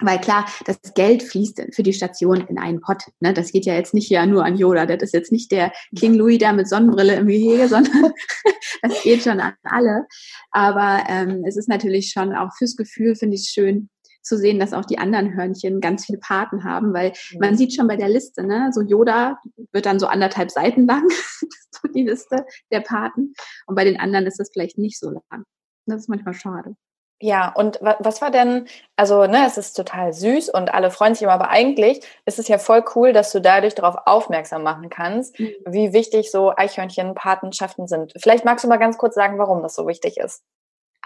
weil 0.00 0.20
klar, 0.20 0.46
das 0.66 0.78
Geld 0.94 1.22
fließt 1.22 1.62
für 1.72 1.84
die 1.84 1.92
Station 1.92 2.40
in 2.48 2.58
einen 2.58 2.80
Pott. 2.80 3.04
Ne? 3.20 3.32
Das 3.32 3.52
geht 3.52 3.64
ja 3.64 3.74
jetzt 3.74 3.94
nicht 3.94 4.10
ja 4.10 4.26
nur 4.26 4.44
an 4.44 4.56
Yoda. 4.56 4.86
Das 4.86 5.02
ist 5.02 5.14
jetzt 5.14 5.30
nicht 5.30 5.52
der 5.52 5.72
King 5.96 6.14
Louis 6.14 6.38
da 6.38 6.52
mit 6.52 6.68
Sonnenbrille 6.68 7.14
im 7.14 7.28
Gehege, 7.28 7.68
sondern 7.68 8.12
das 8.82 9.02
geht 9.02 9.22
schon 9.22 9.38
an 9.38 9.54
alle. 9.62 10.06
Aber 10.50 11.04
ähm, 11.08 11.44
es 11.46 11.56
ist 11.56 11.68
natürlich 11.68 12.10
schon 12.10 12.34
auch 12.34 12.50
fürs 12.58 12.76
Gefühl, 12.76 13.14
finde 13.14 13.36
ich 13.36 13.50
schön, 13.50 13.88
zu 14.24 14.36
sehen, 14.36 14.58
dass 14.58 14.72
auch 14.72 14.84
die 14.84 14.98
anderen 14.98 15.34
Hörnchen 15.34 15.80
ganz 15.80 16.06
viele 16.06 16.18
Paten 16.18 16.64
haben, 16.64 16.92
weil 16.92 17.12
mhm. 17.32 17.38
man 17.40 17.56
sieht 17.56 17.74
schon 17.74 17.86
bei 17.86 17.96
der 17.96 18.08
Liste, 18.08 18.42
ne, 18.42 18.70
so 18.72 18.80
Yoda 18.80 19.38
wird 19.72 19.86
dann 19.86 20.00
so 20.00 20.06
anderthalb 20.06 20.50
Seiten 20.50 20.86
lang, 20.86 21.06
so 21.70 21.88
die 21.94 22.02
Liste 22.02 22.44
der 22.72 22.80
Paten. 22.80 23.34
Und 23.66 23.74
bei 23.74 23.84
den 23.84 24.00
anderen 24.00 24.26
ist 24.26 24.40
das 24.40 24.50
vielleicht 24.52 24.78
nicht 24.78 24.98
so 24.98 25.10
lang. 25.10 25.44
Das 25.86 26.00
ist 26.00 26.08
manchmal 26.08 26.34
schade. 26.34 26.74
Ja, 27.20 27.52
und 27.54 27.78
was 27.80 28.20
war 28.20 28.30
denn, 28.30 28.66
also, 28.96 29.26
ne, 29.26 29.46
es 29.46 29.56
ist 29.56 29.74
total 29.74 30.12
süß 30.12 30.50
und 30.50 30.74
alle 30.74 30.90
freuen 30.90 31.14
sich 31.14 31.22
immer, 31.22 31.32
aber 31.32 31.48
eigentlich 31.48 32.04
ist 32.26 32.38
es 32.38 32.48
ja 32.48 32.58
voll 32.58 32.84
cool, 32.94 33.12
dass 33.12 33.30
du 33.30 33.40
dadurch 33.40 33.74
darauf 33.74 33.96
aufmerksam 34.04 34.62
machen 34.62 34.90
kannst, 34.90 35.38
mhm. 35.38 35.54
wie 35.66 35.92
wichtig 35.92 36.30
so 36.30 36.50
Eichhörnchen-Patenschaften 36.54 37.86
sind. 37.86 38.12
Vielleicht 38.20 38.44
magst 38.44 38.64
du 38.64 38.68
mal 38.68 38.78
ganz 38.78 38.98
kurz 38.98 39.14
sagen, 39.14 39.38
warum 39.38 39.62
das 39.62 39.74
so 39.74 39.86
wichtig 39.86 40.18
ist. 40.18 40.42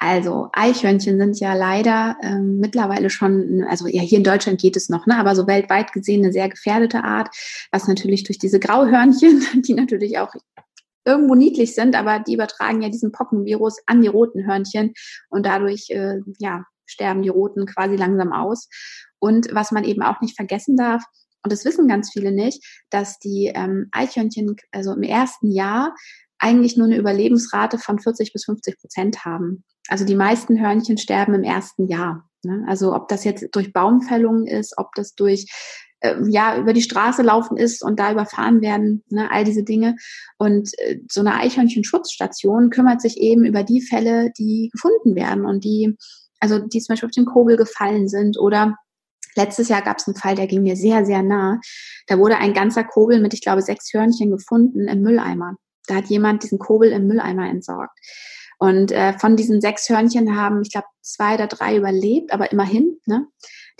Also 0.00 0.48
Eichhörnchen 0.52 1.18
sind 1.18 1.40
ja 1.40 1.54
leider 1.54 2.16
ähm, 2.22 2.58
mittlerweile 2.58 3.10
schon, 3.10 3.64
also 3.68 3.88
ja, 3.88 4.00
hier 4.00 4.18
in 4.18 4.24
Deutschland 4.24 4.60
geht 4.60 4.76
es 4.76 4.88
noch, 4.88 5.06
ne, 5.06 5.16
aber 5.16 5.34
so 5.34 5.46
weltweit 5.48 5.92
gesehen 5.92 6.22
eine 6.22 6.32
sehr 6.32 6.48
gefährdete 6.48 7.02
Art, 7.02 7.34
was 7.72 7.88
natürlich 7.88 8.22
durch 8.22 8.38
diese 8.38 8.60
Grauhörnchen, 8.60 9.44
die 9.66 9.74
natürlich 9.74 10.18
auch 10.18 10.32
irgendwo 11.04 11.34
niedlich 11.34 11.74
sind, 11.74 11.96
aber 11.96 12.20
die 12.20 12.34
übertragen 12.34 12.82
ja 12.82 12.90
diesen 12.90 13.10
Pockenvirus 13.10 13.78
an 13.86 14.00
die 14.00 14.08
roten 14.08 14.46
Hörnchen 14.46 14.92
und 15.30 15.46
dadurch 15.46 15.90
äh, 15.90 16.20
ja, 16.38 16.64
sterben 16.86 17.22
die 17.22 17.28
roten 17.28 17.66
quasi 17.66 17.96
langsam 17.96 18.32
aus. 18.32 18.68
Und 19.18 19.52
was 19.52 19.72
man 19.72 19.84
eben 19.84 20.02
auch 20.02 20.20
nicht 20.20 20.36
vergessen 20.36 20.76
darf, 20.76 21.02
und 21.42 21.52
das 21.52 21.64
wissen 21.64 21.88
ganz 21.88 22.12
viele 22.12 22.30
nicht, 22.30 22.64
dass 22.90 23.18
die 23.18 23.50
ähm, 23.54 23.88
Eichhörnchen 23.92 24.56
also 24.70 24.92
im 24.92 25.02
ersten 25.02 25.50
Jahr 25.50 25.94
eigentlich 26.38 26.76
nur 26.76 26.86
eine 26.86 26.96
Überlebensrate 26.96 27.78
von 27.78 27.98
40 27.98 28.32
bis 28.32 28.44
50 28.44 28.78
Prozent 28.78 29.24
haben. 29.24 29.64
Also 29.88 30.04
die 30.04 30.14
meisten 30.14 30.60
Hörnchen 30.60 30.98
sterben 30.98 31.34
im 31.34 31.42
ersten 31.42 31.88
Jahr. 31.88 32.28
Ne? 32.44 32.64
Also 32.68 32.94
ob 32.94 33.08
das 33.08 33.24
jetzt 33.24 33.48
durch 33.52 33.72
Baumfällungen 33.72 34.46
ist, 34.46 34.74
ob 34.76 34.94
das 34.94 35.14
durch 35.14 35.46
äh, 36.00 36.14
ja 36.28 36.56
über 36.58 36.72
die 36.72 36.82
Straße 36.82 37.22
laufen 37.22 37.56
ist 37.56 37.82
und 37.82 37.98
da 37.98 38.12
überfahren 38.12 38.60
werden, 38.60 39.02
ne? 39.08 39.30
all 39.30 39.44
diese 39.44 39.64
Dinge. 39.64 39.96
Und 40.36 40.70
äh, 40.78 41.00
so 41.08 41.20
eine 41.20 41.34
Eichhörnchen-Schutzstation 41.34 42.70
kümmert 42.70 43.00
sich 43.00 43.16
eben 43.18 43.44
über 43.44 43.64
die 43.64 43.80
Fälle, 43.80 44.30
die 44.38 44.70
gefunden 44.72 45.16
werden 45.16 45.44
und 45.44 45.64
die, 45.64 45.96
also 46.40 46.58
die 46.58 46.80
zum 46.80 46.92
Beispiel 46.92 47.08
auf 47.08 47.14
den 47.14 47.26
Kogel 47.26 47.56
gefallen 47.56 48.08
sind 48.08 48.38
oder 48.38 48.76
Letztes 49.36 49.68
Jahr 49.68 49.82
gab 49.82 49.98
es 49.98 50.08
einen 50.08 50.16
Fall, 50.16 50.34
der 50.34 50.48
ging 50.48 50.62
mir 50.62 50.74
sehr, 50.74 51.06
sehr 51.06 51.22
nah. 51.22 51.60
Da 52.08 52.18
wurde 52.18 52.38
ein 52.38 52.54
ganzer 52.54 52.82
Kogel 52.82 53.20
mit, 53.20 53.34
ich 53.34 53.40
glaube, 53.40 53.62
sechs 53.62 53.92
Hörnchen 53.94 54.32
gefunden 54.32 54.88
im 54.88 55.00
Mülleimer. 55.02 55.54
Da 55.86 55.94
hat 55.94 56.06
jemand 56.06 56.42
diesen 56.42 56.58
Kobel 56.58 56.90
im 56.90 57.06
Mülleimer 57.06 57.48
entsorgt. 57.48 57.96
Und 58.58 58.90
äh, 58.90 59.16
von 59.18 59.36
diesen 59.36 59.60
sechs 59.60 59.88
Hörnchen 59.88 60.36
haben, 60.36 60.62
ich 60.62 60.72
glaube, 60.72 60.88
zwei 61.00 61.34
oder 61.34 61.46
drei 61.46 61.76
überlebt, 61.76 62.32
aber 62.32 62.50
immerhin. 62.50 62.98
Ne? 63.06 63.28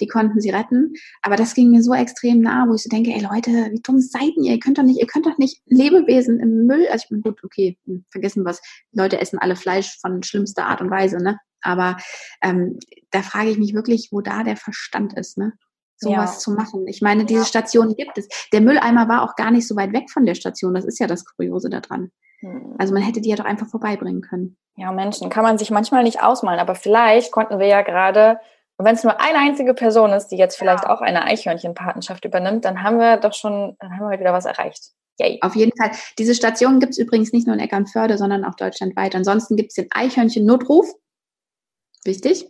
die 0.01 0.07
konnten 0.07 0.41
sie 0.41 0.51
retten. 0.51 0.95
Aber 1.23 1.37
das 1.37 1.55
ging 1.55 1.71
mir 1.71 1.83
so 1.83 1.95
extrem 1.95 2.41
nah, 2.41 2.67
wo 2.69 2.75
ich 2.75 2.83
so 2.83 2.89
denke, 2.89 3.11
ey 3.11 3.21
Leute, 3.21 3.51
wie 3.73 3.81
dumm 3.81 4.01
seid 4.01 4.33
ihr? 4.37 4.53
Ihr 4.53 4.61
könnt 4.61 4.79
doch 4.79 4.83
nicht, 4.83 5.01
ihr 5.01 5.07
könnt 5.07 5.27
doch 5.27 5.39
nicht 5.39 5.61
Lebewesen 5.67 6.41
im 6.41 6.67
Müll, 6.67 6.87
also 6.91 7.05
ich 7.05 7.09
bin 7.11 7.23
gut, 7.23 7.43
okay, 7.45 7.79
hm, 7.87 8.05
vergessen 8.11 8.45
was, 8.45 8.61
Leute 8.93 9.21
essen 9.21 9.39
alle 9.39 9.57
Fleisch 9.57 9.99
von 10.01 10.23
schlimmster 10.23 10.67
Art 10.67 10.81
und 10.81 10.91
Weise, 10.91 11.19
ne? 11.19 11.39
Aber 11.61 11.97
ähm, 12.41 12.79
da 13.11 13.23
frage 13.23 13.51
ich 13.51 13.59
mich 13.59 13.75
wirklich, 13.75 14.09
wo 14.13 14.21
da 14.21 14.45
der 14.45 14.57
Verstand 14.57 15.19
ist, 15.19 15.39
ne? 15.39 15.53
sowas 16.01 16.35
ja. 16.35 16.39
zu 16.39 16.53
machen. 16.53 16.87
Ich 16.87 17.03
meine, 17.03 17.25
diese 17.25 17.41
ja. 17.41 17.47
Station 17.47 17.97
gibt 17.97 18.19
es. 18.19 18.29
Der 18.53 18.61
Mülleimer 18.61 19.09
war 19.09 19.25
auch 19.25 19.35
gar 19.35 19.51
nicht 19.51 19.67
so 19.67 19.75
weit 19.75 19.93
weg 19.93 20.09
von 20.13 20.25
der 20.25 20.37
Station. 20.37 20.75
Das 20.75 20.85
ist 20.85 21.01
ja 21.01 21.09
das 21.09 21.25
Kuriose 21.25 21.71
daran. 21.71 22.13
Hm. 22.41 22.75
Also 22.79 22.95
man 22.95 23.03
hätte 23.03 23.21
die 23.21 23.31
ja 23.31 23.37
doch 23.37 23.45
einfach 23.45 23.69
vorbeibringen 23.69 24.23
können. 24.23 24.57
Ja, 24.77 24.93
Menschen 24.93 25.29
kann 25.29 25.43
man 25.43 25.59
sich 25.59 25.71
manchmal 25.71 26.05
nicht 26.05 26.23
ausmalen, 26.23 26.61
aber 26.61 26.75
vielleicht 26.75 27.33
konnten 27.33 27.59
wir 27.59 27.67
ja 27.67 27.83
gerade, 27.83 28.39
wenn 28.79 28.95
es 28.95 29.03
nur 29.03 29.21
eine 29.21 29.39
einzige 29.39 29.75
Person 29.75 30.13
ist, 30.13 30.29
die 30.29 30.37
jetzt 30.37 30.57
vielleicht 30.57 30.85
ja. 30.85 30.91
auch 30.91 31.01
eine 31.01 31.25
Eichhörnchenpatenschaft 31.25 32.25
übernimmt, 32.25 32.65
dann 32.65 32.83
haben 32.83 32.99
wir 32.99 33.17
doch 33.17 33.35
schon, 33.35 33.77
dann 33.81 33.91
haben 33.91 34.01
wir 34.01 34.09
heute 34.09 34.21
wieder 34.21 34.33
was 34.33 34.45
erreicht. 34.45 34.93
Yay. 35.19 35.41
Auf 35.43 35.57
jeden 35.57 35.73
Fall. 35.77 35.91
Diese 36.17 36.35
Station 36.35 36.79
gibt 36.79 36.93
es 36.93 36.99
übrigens 36.99 37.33
nicht 37.33 37.49
nur 37.49 37.57
in 37.57 37.61
Eckernförde, 37.61 38.17
sondern 38.17 38.45
auch 38.45 38.55
deutschlandweit. 38.55 39.17
Ansonsten 39.17 39.57
gibt 39.57 39.71
es 39.71 39.75
den 39.75 39.89
Eichhörnchen-Notruf. 39.91 40.87
Wichtig. 42.05 42.49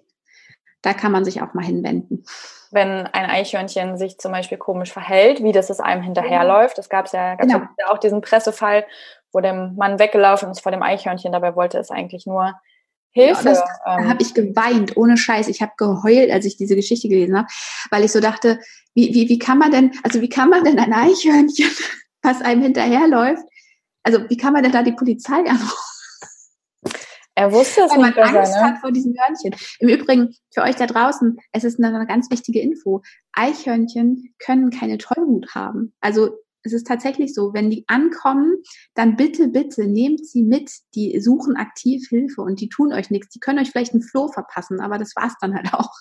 Da 0.82 0.92
kann 0.92 1.12
man 1.12 1.24
sich 1.24 1.40
auch 1.40 1.54
mal 1.54 1.64
hinwenden 1.64 2.24
wenn 2.70 3.06
ein 3.06 3.26
Eichhörnchen 3.26 3.96
sich 3.96 4.18
zum 4.18 4.32
Beispiel 4.32 4.58
komisch 4.58 4.92
verhält, 4.92 5.42
wie 5.42 5.52
das 5.52 5.70
es 5.70 5.80
einem 5.80 6.02
hinterherläuft. 6.02 6.78
Es 6.78 6.88
gab 6.88 7.10
ja, 7.12 7.34
gab's 7.34 7.52
genau. 7.52 7.66
ja 7.78 7.88
auch 7.88 7.98
diesen 7.98 8.20
Pressefall, 8.20 8.84
wo 9.32 9.40
der 9.40 9.54
Mann 9.54 9.98
weggelaufen 9.98 10.50
ist 10.50 10.60
vor 10.60 10.72
dem 10.72 10.82
Eichhörnchen, 10.82 11.32
dabei 11.32 11.54
wollte 11.56 11.78
es 11.78 11.90
eigentlich 11.90 12.26
nur 12.26 12.54
Hilfe. 13.10 13.48
Ja, 13.50 13.64
da 13.84 13.98
ähm, 13.98 14.08
habe 14.08 14.22
ich 14.22 14.34
geweint, 14.34 14.96
ohne 14.96 15.16
Scheiß. 15.16 15.48
Ich 15.48 15.62
habe 15.62 15.72
geheult, 15.76 16.30
als 16.30 16.44
ich 16.44 16.56
diese 16.56 16.76
Geschichte 16.76 17.08
gelesen 17.08 17.36
habe, 17.36 17.48
weil 17.90 18.04
ich 18.04 18.12
so 18.12 18.20
dachte, 18.20 18.60
wie, 18.94 19.14
wie, 19.14 19.28
wie 19.28 19.38
kann 19.38 19.58
man 19.58 19.70
denn, 19.70 19.92
also 20.02 20.20
wie 20.20 20.28
kann 20.28 20.50
man 20.50 20.64
denn 20.64 20.78
ein 20.78 20.92
Eichhörnchen, 20.92 21.70
was 22.22 22.42
einem 22.42 22.62
hinterherläuft, 22.62 23.44
also 24.02 24.28
wie 24.28 24.36
kann 24.36 24.52
man 24.52 24.62
denn 24.62 24.72
da 24.72 24.82
die 24.82 24.92
Polizei 24.92 25.38
anrufen? 25.38 25.76
Er 27.34 27.52
wusste 27.52 27.82
es 27.82 27.92
Weil 27.92 27.98
nicht 27.98 28.16
man 28.16 28.36
Angst 28.36 28.52
ne? 28.52 28.62
hat 28.62 28.78
vor 28.80 28.90
diesem 28.90 29.14
Hörnchen. 29.16 29.54
Im 29.78 29.88
Übrigen, 29.88 30.34
für 30.52 30.62
euch 30.62 30.74
da 30.74 30.86
draußen, 30.86 31.38
es 31.52 31.62
ist 31.62 31.78
eine, 31.78 31.94
eine 31.94 32.06
ganz 32.06 32.30
wichtige 32.32 32.60
Info. 32.60 33.02
Eichhörnchen 33.32 34.34
können 34.40 34.70
keine 34.70 34.98
Tollwut 34.98 35.54
haben. 35.54 35.94
Also 36.00 36.30
es 36.62 36.72
ist 36.72 36.86
tatsächlich 36.86 37.34
so, 37.34 37.52
wenn 37.54 37.70
die 37.70 37.84
ankommen, 37.86 38.56
dann 38.94 39.16
bitte, 39.16 39.48
bitte 39.48 39.86
nehmt 39.86 40.26
sie 40.26 40.42
mit. 40.42 40.70
Die 40.94 41.20
suchen 41.20 41.56
aktiv 41.56 42.06
Hilfe 42.08 42.42
und 42.42 42.60
die 42.60 42.68
tun 42.68 42.92
euch 42.92 43.10
nichts. 43.10 43.30
Die 43.30 43.40
können 43.40 43.58
euch 43.58 43.70
vielleicht 43.70 43.92
einen 43.92 44.02
Floh 44.02 44.28
verpassen, 44.28 44.80
aber 44.80 44.98
das 44.98 45.14
war's 45.16 45.34
dann 45.40 45.54
halt 45.54 45.72
auch. 45.72 45.92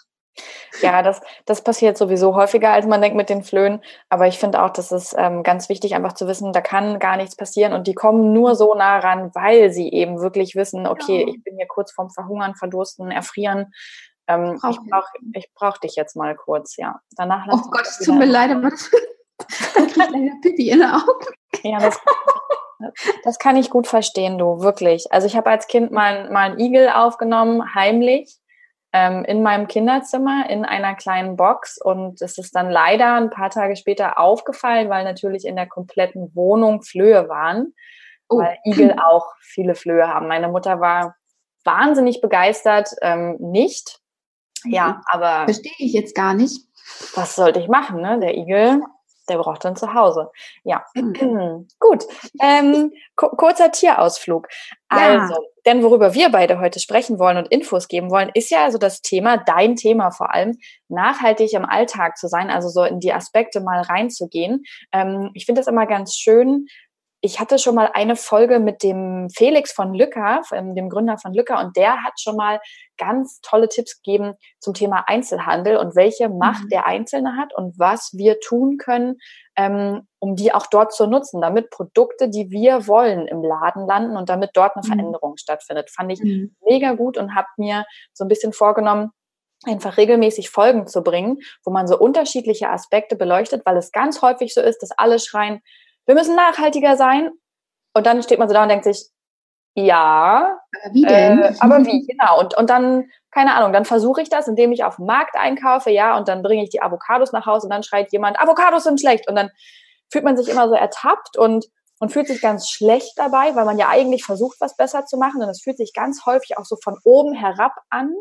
Ja, 0.82 1.02
das, 1.02 1.22
das 1.46 1.64
passiert 1.64 1.98
sowieso 1.98 2.36
häufiger, 2.36 2.72
als 2.72 2.86
man 2.86 3.02
denkt 3.02 3.18
mit 3.18 3.30
den 3.30 3.44
Flöhen. 3.44 3.82
Aber 4.10 4.28
ich 4.28 4.38
finde 4.38 4.62
auch, 4.62 4.70
das 4.70 4.92
ist 4.92 5.16
ähm, 5.18 5.42
ganz 5.44 5.70
wichtig, 5.70 5.96
einfach 5.96 6.14
zu 6.14 6.28
wissen, 6.28 6.54
da 6.54 6.62
kann 6.62 7.00
gar 7.00 7.18
nichts 7.18 7.36
passieren. 7.36 7.74
Und 7.74 7.88
die 7.88 7.96
kommen 7.96 8.34
nur 8.34 8.56
so 8.56 8.76
nah 8.76 9.00
ran, 9.00 9.32
weil 9.34 9.72
sie 9.72 9.90
eben 9.90 10.20
wirklich 10.20 10.56
wissen, 10.56 10.86
okay, 10.86 11.22
ja. 11.22 11.28
ich 11.28 11.44
bin 11.44 11.58
hier 11.58 11.68
kurz 11.68 11.92
vorm 11.92 12.12
Verhungern, 12.12 12.56
Verdursten, 12.56 13.10
Erfrieren. 13.12 13.74
Ähm, 14.28 14.60
brauch 14.62 14.72
ich 14.72 14.90
brauche 14.90 15.46
brauch 15.56 15.78
dich 15.78 15.96
jetzt 15.96 16.16
mal 16.16 16.36
kurz, 16.36 16.76
ja. 16.78 17.00
Danach 17.16 17.48
oh 17.50 17.70
Gott, 17.72 17.88
es 17.88 18.00
tut 18.00 18.18
mir 18.18 18.26
leid, 18.26 18.52
aber 18.52 18.70
das 18.70 18.92
kriegt 19.38 20.42
Pipi 20.42 20.70
in 20.70 20.80
den 20.80 20.90
Augen. 20.90 21.26
Ja, 21.64 21.80
das, 21.80 22.00
das 23.24 23.40
kann 23.40 23.56
ich 23.56 23.70
gut 23.70 23.88
verstehen, 23.88 24.38
du, 24.38 24.62
wirklich. 24.62 25.12
Also 25.12 25.28
ich 25.28 25.36
habe 25.36 25.50
als 25.50 25.68
Kind 25.68 25.92
mal, 25.92 26.30
mal 26.32 26.52
einen 26.52 26.60
Igel 26.60 26.90
aufgenommen, 26.90 27.74
heimlich 27.74 28.38
ähm, 28.94 29.26
in 29.26 29.44
meinem 29.44 29.68
Kinderzimmer 29.68 30.50
in 30.50 30.66
einer 30.66 30.96
kleinen 30.96 31.36
Box 31.36 31.80
und 31.82 32.22
es 32.22 32.38
ist 32.38 32.56
dann 32.56 32.70
leider 32.70 33.16
ein 33.16 33.30
paar 33.30 33.50
Tage 33.50 33.76
später 33.76 34.18
aufgefallen, 34.18 34.90
weil 34.90 35.04
natürlich 35.04 35.46
in 35.46 35.56
der 35.56 35.68
kompletten 35.68 36.34
Wohnung 36.36 36.82
Flöhe 36.82 37.28
waren, 37.30 37.74
oh. 38.30 38.40
weil 38.40 38.58
Igel 38.66 38.96
auch 39.06 39.34
viele 39.42 39.76
Flöhe 39.76 40.08
haben. 40.08 40.28
Meine 40.28 40.48
Mutter 40.48 40.80
war 40.80 41.16
wahnsinnig 41.64 42.22
begeistert, 42.22 42.90
ähm, 43.02 43.38
nicht. 43.40 44.00
Ja, 44.64 44.88
mhm. 44.88 45.02
aber. 45.12 45.46
Verstehe 45.46 45.74
ich 45.78 45.94
jetzt 45.94 46.16
gar 46.16 46.34
nicht. 46.34 46.62
Was 47.16 47.36
sollte 47.36 47.60
ich 47.60 47.68
machen, 47.68 48.02
ne? 48.02 48.20
Der 48.20 48.38
Igel 48.38 48.82
der 49.30 49.38
braucht 49.38 49.66
dann 49.66 49.76
zu 49.76 49.94
Hause. 49.94 50.30
Ja, 50.64 50.86
mhm. 50.96 51.68
gut. 51.80 52.06
Ähm, 52.42 52.92
kurzer 53.16 53.72
Tierausflug. 53.72 54.48
Also, 54.90 55.34
ja. 55.34 55.40
denn 55.66 55.84
worüber 55.84 56.14
wir 56.14 56.30
beide 56.30 56.60
heute 56.60 56.80
sprechen 56.80 57.20
wollen 57.20 57.38
und 57.38 57.50
Infos 57.50 57.88
geben 57.88 58.10
wollen, 58.10 58.32
ist 58.34 58.50
ja 58.50 58.64
also 58.64 58.78
das 58.78 59.02
Thema, 59.02 59.38
dein 59.38 59.76
Thema 59.76 60.12
vor 60.12 60.34
allem, 60.34 60.58
nachhaltig 60.88 61.54
im 61.54 61.66
Alltag 61.66 62.18
zu 62.18 62.28
sein, 62.28 62.50
also 62.50 62.70
so 62.70 62.84
in 62.84 63.00
die 63.00 63.14
Aspekte 63.14 63.60
mal 63.60 63.82
reinzugehen. 63.82 64.64
Ähm, 64.94 65.32
ich 65.34 65.46
finde 65.46 65.60
das 65.60 65.68
immer 65.68 65.86
ganz 65.86 66.16
schön, 66.16 66.68
ich 67.22 67.40
hatte 67.40 67.58
schon 67.58 67.76
mal 67.76 67.90
eine 67.94 68.16
Folge 68.16 68.60
mit 68.60 68.84
dem 68.84 69.28
Felix 69.36 69.72
von 69.72 69.94
Lücker, 69.94 70.42
dem 70.52 70.90
Gründer 70.90 71.18
von 71.18 71.34
Lücker, 71.34 71.60
und 71.60 71.76
der 71.76 72.04
hat 72.04 72.20
schon 72.20 72.36
mal 72.36 72.60
ganz 72.98 73.42
tolle 73.42 73.70
Tipps 73.70 74.02
gegeben 74.02 74.36
zum 74.60 74.74
Thema 74.74 75.04
Einzelhandel 75.08 75.78
und 75.78 75.96
welche 75.96 76.30
Macht 76.30 76.66
mhm. 76.66 76.70
der 76.70 76.86
Einzelne 76.86 77.36
hat 77.36 77.56
und 77.56 77.78
was 77.80 78.12
wir 78.14 78.40
tun 78.40 78.78
können, 78.78 79.18
ähm, 79.56 80.08
um 80.20 80.36
die 80.36 80.54
auch 80.54 80.68
dort 80.68 80.94
zu 80.94 81.08
nutzen, 81.08 81.42
damit 81.42 81.72
Produkte, 81.72 82.30
die 82.30 82.52
wir 82.52 82.88
wollen, 82.88 83.28
im 83.28 83.44
Laden 83.44 83.88
landen 83.88 84.16
und 84.16 84.30
damit 84.30 84.52
dort 84.54 84.76
eine 84.76 84.84
mhm. 84.86 84.92
Veränderung 84.92 85.38
stattfindet. 85.38 85.90
Fand 85.90 86.12
ich 86.12 86.22
mhm. 86.22 86.56
mega 86.66 86.94
gut 86.94 87.18
und 87.18 87.36
habe 87.36 87.48
mir 87.58 87.86
so 88.14 88.26
ein 88.26 88.28
bisschen 88.28 88.54
vorgenommen, 88.54 89.12
einfach 89.66 89.98
regelmäßig 89.98 90.52
Folgen 90.52 90.86
zu 90.86 91.02
bringen, 91.02 91.40
wo 91.66 91.72
man 91.72 91.88
so 91.88 91.98
unterschiedliche 91.98 92.70
Aspekte 92.70 93.16
beleuchtet, 93.16 93.66
weil 93.66 93.78
es 93.78 93.92
ganz 93.92 94.22
häufig 94.22 94.54
so 94.54 94.62
ist, 94.62 94.84
dass 94.84 94.92
alle 94.92 95.18
schreien, 95.18 95.62
wir 96.08 96.16
müssen 96.16 96.36
nachhaltiger 96.36 96.98
sein. 96.98 97.30
Und 97.94 98.06
dann 98.06 98.24
steht 98.24 98.40
man 98.40 98.48
so 98.48 98.54
da 98.54 98.64
und 98.64 98.70
denkt 98.70 98.86
sich, 98.86 99.10
ja. 99.76 100.58
Aber 100.84 100.94
wie 100.94 101.04
denn? 101.04 101.40
Äh, 101.40 101.54
aber 101.60 101.86
wie, 101.86 102.06
genau. 102.08 102.40
Und, 102.40 102.58
und 102.58 102.70
dann, 102.70 103.12
keine 103.32 103.54
Ahnung, 103.54 103.74
dann 103.74 103.86
versuche 103.86 104.22
ich 104.22 104.30
das, 104.30 104.48
indem 104.48 104.72
ich 104.72 104.84
auf 104.84 104.96
dem 104.96 105.06
Markt 105.06 105.36
einkaufe, 105.36 105.92
ja, 105.92 106.18
und 106.18 106.28
dann 106.28 106.42
bringe 106.42 106.64
ich 106.64 106.72
die 106.72 106.82
Avocados 106.82 107.32
nach 107.32 107.46
Hause 107.46 107.68
und 107.68 107.74
dann 107.74 107.84
schreit 107.84 108.12
jemand, 108.12 108.42
Avocados 108.42 108.86
sind 108.86 109.00
schlecht. 109.00 109.30
Und 109.30 109.36
dann 109.36 109.52
fühlt 110.12 110.24
man 110.24 110.36
sich 110.36 110.50
immer 110.50 110.68
so 110.68 110.74
ertappt 110.74 111.38
und, 111.38 111.68
und 112.00 112.12
fühlt 112.12 112.28
sich 112.28 112.42
ganz 112.42 112.70
schlecht 112.70 113.14
dabei, 113.18 113.56
weil 113.56 113.66
man 113.66 113.78
ja 113.78 113.90
eigentlich 113.90 114.24
versucht, 114.24 114.58
was 114.62 114.76
besser 114.76 115.06
zu 115.06 115.18
machen. 115.18 115.44
Und 115.44 115.50
es 115.50 115.62
fühlt 115.62 115.78
sich 115.78 115.94
ganz 115.94 116.26
häufig 116.26 116.58
auch 116.58 116.66
so 116.66 116.78
von 116.82 116.98
oben 117.04 117.34
herab 117.34 117.74
an, 117.90 118.16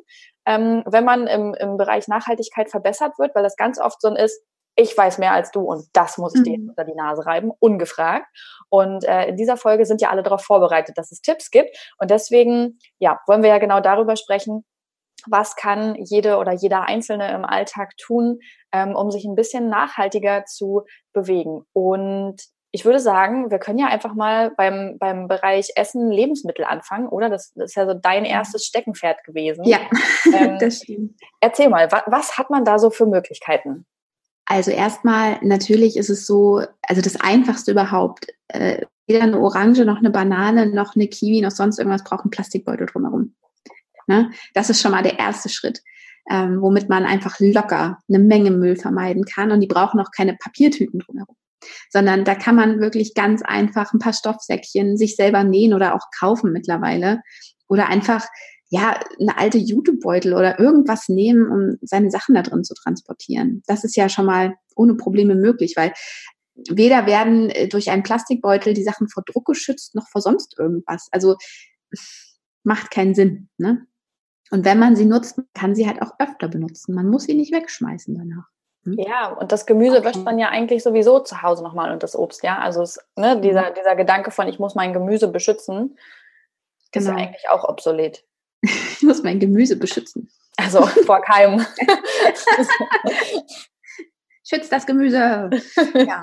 ähm, 0.45 0.83
wenn 0.87 1.05
man 1.05 1.27
im, 1.27 1.55
im 1.55 1.77
Bereich 1.77 2.07
Nachhaltigkeit 2.09 2.71
verbessert 2.71 3.19
wird, 3.19 3.35
weil 3.35 3.43
das 3.43 3.57
ganz 3.57 3.79
oft 3.79 4.01
so 4.01 4.09
ein 4.09 4.17
ist, 4.17 4.43
ich 4.77 4.97
weiß 4.97 5.19
mehr 5.19 5.33
als 5.33 5.51
du 5.51 5.61
und 5.61 5.89
das 5.95 6.19
muss 6.19 6.35
ich 6.35 6.43
dir 6.43 6.59
mhm. 6.59 6.69
unter 6.69 6.85
die 6.85 6.95
Nase 6.95 7.25
reiben, 7.25 7.51
ungefragt. 7.59 8.27
Und 8.69 9.05
äh, 9.05 9.27
in 9.27 9.37
dieser 9.37 9.57
Folge 9.57 9.87
sind 9.87 10.03
ja 10.03 10.11
alle 10.11 10.23
darauf 10.23 10.43
vorbereitet, 10.43 10.99
dass 10.99 11.11
es 11.11 11.23
Tipps 11.23 11.51
gibt. 11.51 11.77
Und 11.99 12.11
deswegen, 12.11 12.79
ja, 12.99 13.19
wollen 13.27 13.43
wir 13.43 13.51
ja 13.51 13.59
genau 13.59 13.81
darüber 13.81 14.17
sprechen, 14.17 14.65
was 15.29 15.57
kann 15.57 15.97
jede 15.97 16.37
oder 16.37 16.53
jeder 16.53 16.83
Einzelne 16.83 17.33
im 17.33 17.45
Alltag 17.45 17.97
tun, 17.97 18.39
ähm, 18.71 18.95
um 18.95 19.11
sich 19.11 19.25
ein 19.25 19.35
bisschen 19.35 19.69
nachhaltiger 19.69 20.45
zu 20.45 20.85
bewegen. 21.13 21.63
Und 21.73 22.37
ich 22.71 22.85
würde 22.85 23.01
sagen, 23.01 23.51
wir 23.51 23.59
können 23.59 23.79
ja 23.79 23.87
einfach 23.87 24.15
mal 24.15 24.51
beim, 24.57 24.99
beim 24.99 25.29
Bereich 25.29 25.71
Essen, 25.77 26.11
Lebensmittel 26.11 26.67
anfangen, 26.67 27.09
oder? 27.09 27.31
Das, 27.31 27.53
das 27.55 27.71
ist 27.71 27.75
ja 27.77 27.87
so 27.87 27.95
dein 27.95 28.27
erstes 28.27 28.67
Steckenpferd 28.67 29.25
gewesen. 29.25 29.65
Ja, 29.65 29.79
ähm, 30.35 30.59
das 30.59 30.83
stimmt. 30.83 31.19
Erzähl 31.41 31.71
mal, 31.71 31.91
was, 31.91 32.03
was 32.07 32.39
hat 32.39 32.51
man 32.51 32.65
da 32.67 32.79
so 32.79 32.91
für 32.91 33.07
Möglichkeiten? 33.07 33.87
Also 34.47 34.71
erstmal, 34.71 35.39
natürlich 35.43 35.97
ist 35.97 36.09
es 36.09 36.27
so, 36.27 36.63
also 36.83 37.03
das 37.03 37.17
Einfachste 37.21 37.73
überhaupt, 37.73 38.29
äh, 38.49 38.87
weder 39.09 39.23
eine 39.23 39.39
Orange 39.41 39.85
noch 39.85 39.99
eine 39.99 40.11
Banane 40.11 40.67
noch 40.67 40.95
eine 40.95 41.09
Kiwi 41.09 41.41
noch 41.41 41.51
sonst 41.51 41.79
irgendwas 41.79 42.05
braucht 42.05 42.23
einen 42.23 42.31
Plastikbeutel 42.31 42.87
drumherum. 42.87 43.35
Ne? 44.07 44.31
Das 44.55 44.71
ist 44.71 44.81
schon 44.81 44.93
mal 44.93 45.03
der 45.03 45.19
erste 45.19 45.49
Schritt, 45.49 45.83
ähm, 46.31 46.61
womit 46.61 46.89
man 46.89 47.05
einfach 47.05 47.37
locker 47.41 47.99
eine 48.09 48.19
Menge 48.21 48.53
Müll 48.53 48.77
vermeiden 48.77 49.25
kann 49.25 49.51
und 49.51 49.61
die 49.61 49.67
brauchen 49.67 50.01
auch 50.01 50.11
keine 50.17 50.37
Papiertüten 50.37 51.01
drumherum. 51.01 51.37
Sondern 51.91 52.25
da 52.25 52.37
kann 52.37 52.55
man 52.55 52.81
wirklich 52.81 53.15
ganz 53.15 53.43
einfach 53.43 53.93
ein 53.93 53.99
paar 53.99 54.13
Stoffsäckchen 54.13 54.97
sich 54.97 55.17
selber 55.17 55.43
nähen 55.43 55.75
oder 55.75 55.95
auch 55.95 56.07
kaufen 56.17 56.53
mittlerweile. 56.53 57.23
Oder 57.69 57.89
einfach 57.89 58.25
ja, 58.69 58.99
eine 59.21 59.39
alte 59.39 59.59
Jutebeutel 59.59 60.35
oder 60.35 60.59
irgendwas 60.59 61.09
nehmen, 61.09 61.51
um 61.51 61.79
seine 61.83 62.11
Sachen 62.11 62.35
da 62.35 62.43
drin 62.43 62.65
zu 62.65 62.75
transportieren. 62.75 63.63
Das 63.67 63.85
ist 63.85 63.97
ja 63.97 64.09
schon 64.09 64.27
mal 64.27 64.55
ohne 64.75 64.95
Probleme 64.95 65.35
möglich, 65.35 65.75
weil 65.77 65.93
weder 66.71 67.07
werden 67.07 67.51
äh, 67.51 67.69
durch 67.69 67.91
einen 67.91 68.03
Plastikbeutel 68.03 68.75
die 68.75 68.83
Sachen 68.83 69.09
vor 69.09 69.23
Druck 69.25 69.47
geschützt, 69.47 69.95
noch 69.95 70.09
vor 70.09 70.21
sonst 70.21 70.59
irgendwas. 70.59 71.09
Also 71.13 71.37
macht 72.65 72.91
keinen 72.91 73.15
Sinn. 73.15 73.49
Ne? 73.59 73.87
Und 74.51 74.65
wenn 74.65 74.79
man 74.79 74.97
sie 74.97 75.05
nutzt, 75.05 75.41
kann 75.55 75.75
sie 75.75 75.87
halt 75.87 76.03
auch 76.03 76.13
öfter 76.19 76.49
benutzen. 76.49 76.95
Man 76.95 77.09
muss 77.09 77.25
sie 77.25 77.35
nicht 77.35 77.53
wegschmeißen 77.53 78.15
danach. 78.17 78.47
Hm? 78.85 78.95
Ja, 78.99 79.33
und 79.33 79.53
das 79.53 79.67
Gemüse 79.67 79.99
okay. 79.99 80.07
wäscht 80.07 80.25
man 80.25 80.39
ja 80.39 80.49
eigentlich 80.49 80.83
sowieso 80.83 81.21
zu 81.21 81.43
Hause 81.43 81.63
nochmal 81.63 81.93
und 81.93 82.03
das 82.03 82.17
Obst, 82.17 82.43
ja. 82.43 82.59
Also 82.59 82.83
es, 82.83 82.99
ne, 83.17 83.41
dieser, 83.41 83.71
dieser 83.71 83.95
Gedanke 83.95 84.31
von, 84.31 84.49
ich 84.49 84.59
muss 84.59 84.75
mein 84.75 84.93
Gemüse 84.93 85.29
beschützen, 85.29 85.97
genau. 86.93 87.05
ist 87.05 87.07
ja 87.07 87.15
eigentlich 87.15 87.49
auch 87.51 87.69
obsolet 87.69 88.25
ich 88.97 89.03
muss 89.03 89.23
mein 89.23 89.41
Gemüse 89.41 89.77
beschützen. 89.77 90.29
Also 90.57 90.87
vor 90.87 91.21
Keim. 91.23 91.61
Schützt 94.49 94.71
das 94.71 94.87
Gemüse. 94.87 95.51
Ja. 95.95 96.21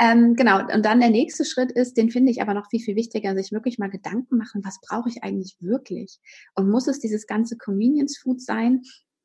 Ähm, 0.00 0.36
genau, 0.36 0.60
und 0.60 0.84
dann 0.84 1.00
der 1.00 1.10
nächste 1.10 1.44
Schritt 1.44 1.72
ist, 1.72 1.96
den 1.96 2.10
finde 2.10 2.30
ich 2.30 2.40
aber 2.40 2.54
noch 2.54 2.70
viel, 2.70 2.80
viel 2.80 2.94
wichtiger, 2.94 3.34
sich 3.34 3.50
wirklich 3.50 3.78
mal 3.78 3.90
Gedanken 3.90 4.36
machen, 4.36 4.62
was 4.64 4.80
brauche 4.80 5.08
ich 5.08 5.24
eigentlich 5.24 5.56
wirklich? 5.58 6.20
Und 6.54 6.70
muss 6.70 6.86
es 6.86 7.00
dieses 7.00 7.26
ganze 7.26 7.56
Convenience 7.56 8.16
Food 8.16 8.40
sein? 8.40 8.82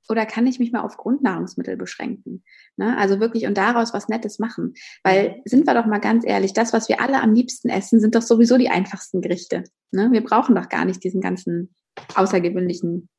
Oder 0.10 0.26
kann 0.26 0.48
ich 0.48 0.60
mich 0.60 0.72
mal 0.72 0.82
auf 0.82 0.98
Grundnahrungsmittel 0.98 1.78
beschränken? 1.78 2.44
Ne? 2.76 2.98
Also 2.98 3.20
wirklich 3.20 3.46
und 3.46 3.58
daraus 3.58 3.94
was 3.94 4.10
Nettes 4.10 4.40
machen. 4.40 4.74
Weil, 5.04 5.42
sind 5.46 5.66
wir 5.66 5.74
doch 5.74 5.86
mal 5.86 6.00
ganz 6.00 6.26
ehrlich, 6.26 6.54
das, 6.54 6.74
was 6.74 6.90
wir 6.90 7.02
alle 7.02 7.22
am 7.22 7.34
liebsten 7.34 7.70
essen, 7.70 8.00
sind 8.00 8.16
doch 8.16 8.22
sowieso 8.22 8.58
die 8.58 8.70
einfachsten 8.70 9.22
Gerichte. 9.22 9.64
Ne? 9.92 10.12
Wir 10.12 10.24
brauchen 10.24 10.56
doch 10.56 10.70
gar 10.70 10.86
nicht 10.86 11.04
diesen 11.04 11.22
ganzen 11.22 11.74
außergewöhnlichen 12.16 13.10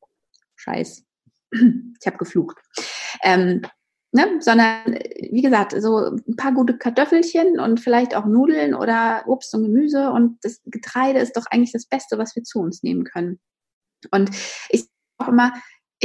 Scheiß. 0.55 1.03
Ich 1.99 2.07
habe 2.07 2.17
geflucht. 2.17 2.57
Ähm, 3.23 3.61
ne? 4.11 4.37
Sondern, 4.39 4.99
wie 5.31 5.41
gesagt, 5.41 5.73
so 5.81 6.11
ein 6.11 6.35
paar 6.35 6.53
gute 6.53 6.77
Kartoffelchen 6.77 7.59
und 7.59 7.79
vielleicht 7.79 8.15
auch 8.15 8.25
Nudeln 8.25 8.75
oder 8.75 9.23
Obst 9.25 9.55
und 9.55 9.63
Gemüse. 9.63 10.11
Und 10.11 10.37
das 10.43 10.61
Getreide 10.65 11.19
ist 11.19 11.35
doch 11.35 11.45
eigentlich 11.49 11.71
das 11.71 11.87
Beste, 11.87 12.17
was 12.17 12.35
wir 12.35 12.43
zu 12.43 12.59
uns 12.59 12.83
nehmen 12.83 13.05
können. 13.05 13.39
Und 14.11 14.29
ich 14.69 14.87
auch 15.17 15.29
immer, 15.29 15.53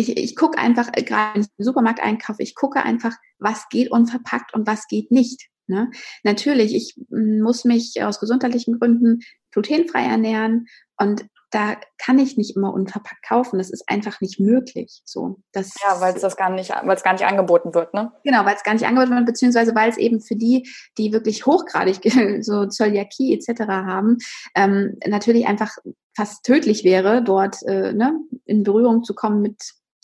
ich, 0.01 0.17
ich 0.17 0.37
gucke 0.37 0.59
einfach, 0.59 0.89
äh, 0.93 1.03
gerade 1.03 1.35
wenn 1.35 1.43
ich 1.43 1.49
im 1.57 1.65
Supermarkt 1.65 2.01
einkaufe, 2.01 2.43
ich 2.43 2.55
gucke 2.55 2.83
einfach, 2.83 3.15
was 3.39 3.69
geht 3.69 3.91
unverpackt 3.91 4.55
und 4.55 4.67
was 4.67 4.87
geht 4.89 5.11
nicht. 5.11 5.49
Ne? 5.67 5.91
Natürlich, 6.25 6.75
ich 6.75 6.97
mm, 7.11 7.41
muss 7.41 7.65
mich 7.65 8.03
aus 8.03 8.21
gesundheitlichen 8.21 8.79
Gründen 8.79 9.21
glutenfrei 9.53 10.03
ernähren 10.03 10.67
und 10.97 11.25
da 11.51 11.77
kann 11.99 12.19
ich 12.21 12.37
nicht 12.37 12.57
immer 12.57 12.73
unverpackt 12.73 13.25
kaufen. 13.27 13.59
Das 13.59 13.71
ist 13.71 13.89
einfach 13.89 14.21
nicht 14.21 14.39
möglich. 14.39 15.03
So, 15.05 15.41
das 15.53 15.73
ja, 15.83 16.01
weil 16.01 16.15
es 16.15 16.23
das 16.23 16.37
gar 16.37 16.51
nicht, 16.51 16.71
weil 16.71 16.97
es 16.97 17.03
gar 17.03 17.13
nicht 17.13 17.25
angeboten 17.25 17.75
wird, 17.75 17.93
ne? 17.93 18.13
Genau, 18.25 18.45
weil 18.45 18.55
es 18.55 18.63
gar 18.63 18.75
nicht 18.75 18.87
angeboten 18.87 19.17
wird, 19.17 19.27
beziehungsweise 19.27 19.75
weil 19.75 19.91
es 19.91 19.97
eben 19.97 20.21
für 20.21 20.37
die, 20.37 20.69
die 20.97 21.13
wirklich 21.13 21.47
hochgradig 21.47 22.01
so 22.45 22.67
Zöliakie 22.67 23.35
etc. 23.35 23.63
haben, 23.63 24.19
ähm, 24.55 24.97
natürlich 25.07 25.47
einfach 25.47 25.77
fast 26.17 26.45
tödlich 26.45 26.85
wäre, 26.85 27.23
dort 27.23 27.63
äh, 27.67 27.93
ne, 27.93 28.21
in 28.45 28.63
Berührung 28.63 29.03
zu 29.03 29.15
kommen 29.15 29.43
mit 29.43 29.61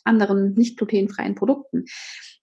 anderen 0.07 0.55
nicht 0.55 0.77
glutenfreien 0.79 1.35
Produkten. 1.35 1.85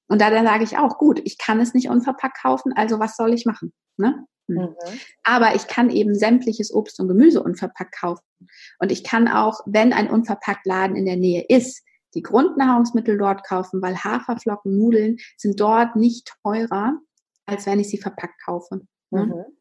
Und 0.08 0.22
da, 0.22 0.30
da 0.30 0.44
sage 0.44 0.64
ich 0.64 0.78
auch, 0.78 0.98
gut, 0.98 1.22
ich 1.24 1.38
kann 1.38 1.60
es 1.60 1.74
nicht 1.74 1.90
unverpackt 1.90 2.42
kaufen, 2.42 2.74
also 2.76 3.00
was 3.00 3.16
soll 3.16 3.34
ich 3.34 3.46
machen? 3.46 3.74
Ne? 3.98 4.26
Hm. 4.48 4.58
Mhm. 4.58 4.76
Aber 5.24 5.56
ich 5.56 5.68
kann 5.68 5.90
eben 5.90 6.16
sämtliches 6.16 6.74
Obst 6.74 7.00
und 7.00 7.08
Gemüse 7.08 7.42
unverpackt 7.42 7.96
kaufen. 8.00 8.24
Und 8.80 8.92
ich 8.92 9.04
kann 9.04 9.28
auch, 9.28 9.62
wenn 9.66 9.94
ein 9.94 10.10
unverpackt 10.10 10.66
Laden 10.66 10.96
in 10.96 11.06
der 11.06 11.18
Nähe 11.18 11.46
ist, 11.48 11.84
die 12.14 12.22
Grundnahrungsmittel 12.22 13.18
dort 13.18 13.46
kaufen, 13.46 13.82
weil 13.82 14.04
Haferflocken, 14.04 14.78
Nudeln 14.78 15.18
sind 15.38 15.60
dort 15.60 15.96
nicht 15.96 16.32
teurer, 16.44 17.00
als 17.46 17.66
wenn 17.66 17.80
ich 17.80 17.90
sie 17.90 17.98
verpackt 17.98 18.40
kaufe. 18.44 18.82
Ne? 19.10 19.26
Mhm. 19.26 19.58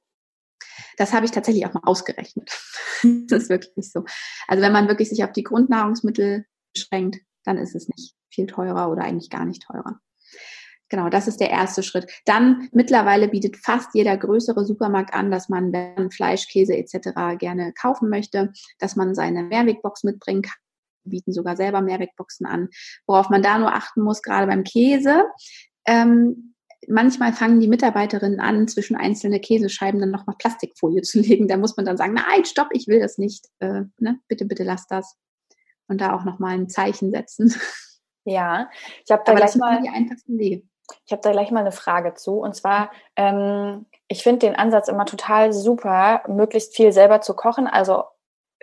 Das 0.97 1.13
habe 1.13 1.25
ich 1.25 1.33
tatsächlich 1.33 1.67
auch 1.67 1.75
mal 1.75 1.83
ausgerechnet. 1.85 2.51
das 3.29 3.45
ist 3.45 3.49
wirklich 3.49 3.91
so. 3.91 4.05
Also 4.49 4.63
wenn 4.63 4.73
man 4.73 4.89
wirklich 4.89 5.09
sich 5.09 5.25
auf 5.25 5.33
die 5.33 5.43
Grundnahrungsmittel 5.43 6.45
beschränkt, 6.75 7.21
dann 7.45 7.59
ist 7.59 7.75
es 7.75 7.89
nicht 7.89 8.15
viel 8.31 8.47
teurer 8.47 8.91
oder 8.91 9.03
eigentlich 9.03 9.31
gar 9.31 9.45
nicht 9.45 9.63
teurer. 9.63 10.01
Genau, 10.93 11.09
das 11.09 11.27
ist 11.27 11.41
der 11.41 11.49
erste 11.49 11.83
Schritt. 11.83 12.13
Dann 12.27 12.69
mittlerweile 12.73 13.29
bietet 13.29 13.57
fast 13.57 13.95
jeder 13.95 14.15
größere 14.19 14.67
Supermarkt 14.67 15.15
an, 15.15 15.31
dass 15.31 15.49
man, 15.49 15.73
wenn 15.73 15.95
man 15.95 16.11
Fleisch, 16.11 16.49
Käse 16.49 16.77
etc. 16.77 17.39
gerne 17.39 17.73
kaufen 17.73 18.11
möchte, 18.11 18.53
dass 18.79 18.95
man 18.95 19.15
seine 19.15 19.43
Mehrwegbox 19.43 20.05
mitbringen 20.05 20.43
kann. 20.43 20.53
Bieten 21.05 21.33
sogar 21.33 21.57
selber 21.57 21.81
Mehrwegboxen 21.81 22.47
an. 22.47 22.69
Worauf 23.07 23.31
man 23.31 23.43
da 23.43 23.59
nur 23.59 23.73
achten 23.73 24.03
muss, 24.03 24.21
gerade 24.21 24.47
beim 24.47 24.65
Käse, 24.65 25.25
ähm, 25.87 26.55
manchmal 26.89 27.33
fangen 27.33 27.61
die 27.61 27.69
Mitarbeiterinnen 27.69 28.41
an, 28.41 28.69
zwischen 28.69 28.95
einzelne 28.95 29.41
Käsescheiben 29.41 29.99
dann 29.99 30.11
nochmal 30.11 30.37
Plastikfolie 30.39 31.01
zu 31.03 31.21
legen. 31.21 31.49
Da 31.49 31.57
muss 31.57 31.75
man 31.75 31.87
dann 31.87 31.97
sagen, 31.97 32.13
nein, 32.13 32.45
stopp, 32.45 32.69
ich 32.73 32.87
will 32.87 33.01
das 33.01 33.17
nicht. 33.17 33.47
Äh, 33.61 33.85
ne? 33.99 34.19
Bitte, 34.29 34.45
bitte 34.45 34.63
lass 34.63 34.87
das 34.89 35.17
und 35.93 36.01
da 36.01 36.15
auch 36.15 36.25
nochmal 36.25 36.55
ein 36.55 36.69
Zeichen 36.69 37.11
setzen. 37.11 37.55
Ja, 38.25 38.71
ich 39.05 39.11
habe 39.11 39.23
da 39.25 39.33
Aber 39.33 39.41
gleich 39.41 39.57
mal 39.57 39.83
die 39.83 39.89
einfachsten 39.89 40.39
Wege. 40.39 40.63
Ich 41.07 41.13
habe 41.13 41.23
da 41.23 41.33
gleich 41.33 41.51
mal 41.51 41.61
eine 41.61 41.73
Frage 41.73 42.15
zu. 42.15 42.39
Und 42.39 42.55
zwar, 42.55 42.93
ähm, 43.17 43.87
ich 44.09 44.23
finde 44.23 44.47
den 44.47 44.55
Ansatz 44.55 44.89
immer 44.89 45.07
total 45.07 45.53
super, 45.53 46.23
möglichst 46.29 46.77
viel 46.77 46.93
selber 46.93 47.21
zu 47.21 47.35
kochen, 47.35 47.67
also 47.67 48.05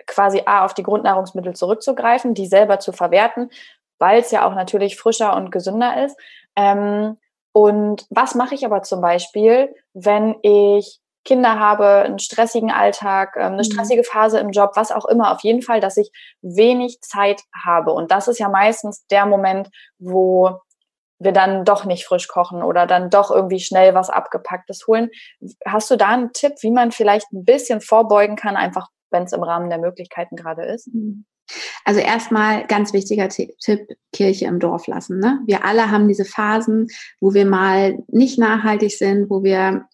quasi 0.06 0.42
A, 0.46 0.64
auf 0.64 0.74
die 0.74 0.82
Grundnahrungsmittel 0.82 1.54
zurückzugreifen, 1.54 2.34
die 2.34 2.46
selber 2.46 2.78
zu 2.78 2.92
verwerten, 2.92 3.50
weil 3.98 4.20
es 4.20 4.30
ja 4.30 4.46
auch 4.46 4.54
natürlich 4.54 4.96
frischer 4.96 5.36
und 5.36 5.52
gesünder 5.52 6.04
ist. 6.04 6.18
Ähm, 6.56 7.18
und 7.52 8.06
was 8.10 8.34
mache 8.34 8.54
ich 8.54 8.64
aber 8.64 8.82
zum 8.82 9.00
Beispiel, 9.00 9.74
wenn 9.92 10.36
ich 10.42 11.00
Kinder 11.30 11.60
habe, 11.60 11.86
einen 11.86 12.18
stressigen 12.18 12.72
Alltag, 12.72 13.36
ähm, 13.36 13.52
eine 13.52 13.58
mhm. 13.58 13.62
stressige 13.62 14.02
Phase 14.02 14.40
im 14.40 14.50
Job, 14.50 14.72
was 14.74 14.90
auch 14.90 15.04
immer, 15.04 15.30
auf 15.30 15.42
jeden 15.42 15.62
Fall, 15.62 15.78
dass 15.78 15.96
ich 15.96 16.10
wenig 16.42 17.00
Zeit 17.02 17.42
habe. 17.64 17.92
Und 17.92 18.10
das 18.10 18.26
ist 18.26 18.40
ja 18.40 18.48
meistens 18.48 19.06
der 19.06 19.26
Moment, 19.26 19.68
wo 20.00 20.58
wir 21.20 21.30
dann 21.30 21.64
doch 21.64 21.84
nicht 21.84 22.04
frisch 22.04 22.26
kochen 22.26 22.64
oder 22.64 22.88
dann 22.88 23.10
doch 23.10 23.30
irgendwie 23.30 23.60
schnell 23.60 23.94
was 23.94 24.10
Abgepacktes 24.10 24.88
holen. 24.88 25.10
Hast 25.64 25.88
du 25.88 25.96
da 25.96 26.08
einen 26.08 26.32
Tipp, 26.32 26.54
wie 26.62 26.72
man 26.72 26.90
vielleicht 26.90 27.30
ein 27.32 27.44
bisschen 27.44 27.80
vorbeugen 27.80 28.34
kann, 28.34 28.56
einfach 28.56 28.88
wenn 29.12 29.22
es 29.22 29.32
im 29.32 29.44
Rahmen 29.44 29.70
der 29.70 29.78
Möglichkeiten 29.78 30.34
gerade 30.34 30.64
ist? 30.64 30.92
Mhm. 30.92 31.26
Also 31.84 32.00
erstmal 32.00 32.66
ganz 32.66 32.92
wichtiger 32.92 33.28
Tipp, 33.28 33.50
Kirche 34.12 34.46
im 34.46 34.58
Dorf 34.58 34.88
lassen. 34.88 35.20
Ne? 35.20 35.40
Wir 35.46 35.64
alle 35.64 35.92
haben 35.92 36.08
diese 36.08 36.24
Phasen, 36.24 36.88
wo 37.20 37.34
wir 37.34 37.46
mal 37.46 37.98
nicht 38.08 38.38
nachhaltig 38.38 38.96
sind, 38.96 39.30
wo 39.30 39.44
wir 39.44 39.84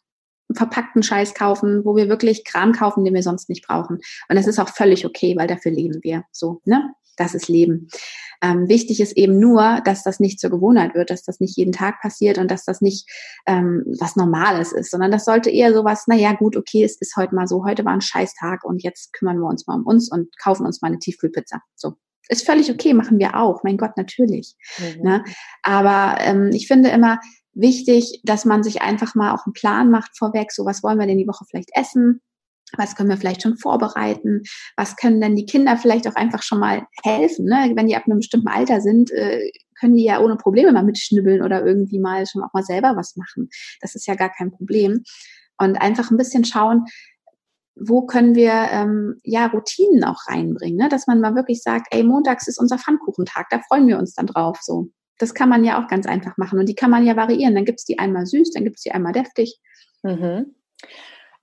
verpackten 0.54 1.02
Scheiß 1.02 1.34
kaufen, 1.34 1.84
wo 1.84 1.96
wir 1.96 2.08
wirklich 2.08 2.44
Kram 2.44 2.72
kaufen, 2.72 3.04
den 3.04 3.14
wir 3.14 3.22
sonst 3.22 3.48
nicht 3.48 3.66
brauchen. 3.66 3.96
Und 4.28 4.36
das 4.36 4.46
ist 4.46 4.58
auch 4.58 4.68
völlig 4.68 5.04
okay, 5.04 5.36
weil 5.36 5.46
dafür 5.48 5.72
leben 5.72 5.98
wir. 6.02 6.24
So, 6.32 6.60
ne? 6.64 6.90
Das 7.16 7.34
ist 7.34 7.48
Leben. 7.48 7.88
Ähm, 8.42 8.68
wichtig 8.68 9.00
ist 9.00 9.16
eben 9.16 9.38
nur, 9.38 9.80
dass 9.84 10.02
das 10.02 10.20
nicht 10.20 10.38
zur 10.38 10.50
Gewohnheit 10.50 10.94
wird, 10.94 11.08
dass 11.08 11.22
das 11.22 11.40
nicht 11.40 11.56
jeden 11.56 11.72
Tag 11.72 12.00
passiert 12.02 12.36
und 12.36 12.50
dass 12.50 12.64
das 12.64 12.82
nicht 12.82 13.08
ähm, 13.46 13.84
was 13.98 14.16
Normales 14.16 14.72
ist, 14.72 14.90
sondern 14.90 15.10
das 15.10 15.24
sollte 15.24 15.50
eher 15.50 15.72
sowas, 15.72 16.06
naja, 16.06 16.34
gut, 16.34 16.56
okay, 16.56 16.84
es 16.84 17.00
ist 17.00 17.16
heute 17.16 17.34
mal 17.34 17.46
so, 17.46 17.64
heute 17.64 17.84
war 17.86 17.92
ein 17.92 18.02
Scheißtag 18.02 18.64
und 18.64 18.82
jetzt 18.82 19.14
kümmern 19.14 19.38
wir 19.38 19.48
uns 19.48 19.66
mal 19.66 19.76
um 19.76 19.86
uns 19.86 20.10
und 20.10 20.28
kaufen 20.38 20.66
uns 20.66 20.82
mal 20.82 20.88
eine 20.88 20.98
Tiefkühlpizza. 20.98 21.62
So. 21.74 21.94
Ist 22.28 22.44
völlig 22.44 22.70
okay, 22.70 22.92
machen 22.92 23.18
wir 23.20 23.36
auch. 23.36 23.62
Mein 23.62 23.76
Gott, 23.76 23.96
natürlich. 23.96 24.56
Mhm. 24.78 25.02
Ne? 25.02 25.24
Aber 25.62 26.20
ähm, 26.20 26.50
ich 26.52 26.66
finde 26.66 26.88
immer, 26.88 27.20
wichtig, 27.56 28.20
dass 28.24 28.44
man 28.44 28.62
sich 28.62 28.82
einfach 28.82 29.14
mal 29.14 29.34
auch 29.34 29.46
einen 29.46 29.54
Plan 29.54 29.90
macht 29.90 30.16
vorweg, 30.16 30.52
so 30.52 30.64
was 30.64 30.82
wollen 30.82 30.98
wir 30.98 31.06
denn 31.06 31.18
die 31.18 31.26
Woche 31.26 31.44
vielleicht 31.48 31.70
essen, 31.72 32.20
was 32.76 32.94
können 32.94 33.08
wir 33.08 33.16
vielleicht 33.16 33.42
schon 33.42 33.56
vorbereiten, 33.56 34.42
was 34.76 34.96
können 34.96 35.20
denn 35.20 35.36
die 35.36 35.46
Kinder 35.46 35.76
vielleicht 35.76 36.06
auch 36.08 36.14
einfach 36.14 36.42
schon 36.42 36.58
mal 36.58 36.86
helfen, 37.02 37.46
ne? 37.46 37.72
wenn 37.74 37.86
die 37.86 37.96
ab 37.96 38.04
einem 38.06 38.18
bestimmten 38.18 38.48
Alter 38.48 38.80
sind, 38.80 39.10
äh, 39.12 39.50
können 39.78 39.96
die 39.96 40.04
ja 40.04 40.20
ohne 40.20 40.36
Probleme 40.36 40.72
mal 40.72 40.84
mitschnibbeln 40.84 41.42
oder 41.42 41.64
irgendwie 41.64 41.98
mal 41.98 42.26
schon 42.26 42.42
auch 42.42 42.52
mal 42.52 42.62
selber 42.62 42.96
was 42.96 43.16
machen. 43.16 43.48
Das 43.80 43.94
ist 43.94 44.06
ja 44.06 44.14
gar 44.14 44.30
kein 44.30 44.50
Problem. 44.50 45.02
Und 45.58 45.76
einfach 45.76 46.10
ein 46.10 46.16
bisschen 46.16 46.44
schauen, 46.44 46.84
wo 47.78 48.06
können 48.06 48.34
wir 48.34 48.52
ähm, 48.70 49.20
ja 49.22 49.46
Routinen 49.46 50.04
auch 50.04 50.26
reinbringen, 50.28 50.78
ne? 50.78 50.88
dass 50.88 51.06
man 51.06 51.20
mal 51.20 51.34
wirklich 51.34 51.62
sagt, 51.62 51.88
ey, 51.90 52.02
montags 52.02 52.48
ist 52.48 52.58
unser 52.58 52.78
Pfannkuchentag, 52.78 53.48
da 53.50 53.60
freuen 53.68 53.86
wir 53.86 53.98
uns 53.98 54.14
dann 54.14 54.26
drauf. 54.26 54.58
So, 54.62 54.88
das 55.18 55.34
kann 55.34 55.48
man 55.48 55.64
ja 55.64 55.82
auch 55.82 55.88
ganz 55.88 56.06
einfach 56.06 56.36
machen 56.36 56.58
und 56.58 56.68
die 56.68 56.74
kann 56.74 56.90
man 56.90 57.06
ja 57.06 57.16
variieren. 57.16 57.54
Dann 57.54 57.64
gibt 57.64 57.80
es 57.80 57.84
die 57.84 57.98
einmal 57.98 58.26
süß, 58.26 58.52
dann 58.52 58.64
gibt 58.64 58.76
es 58.76 58.82
die 58.82 58.92
einmal 58.92 59.12
deftig. 59.12 59.58
Mhm. 60.02 60.54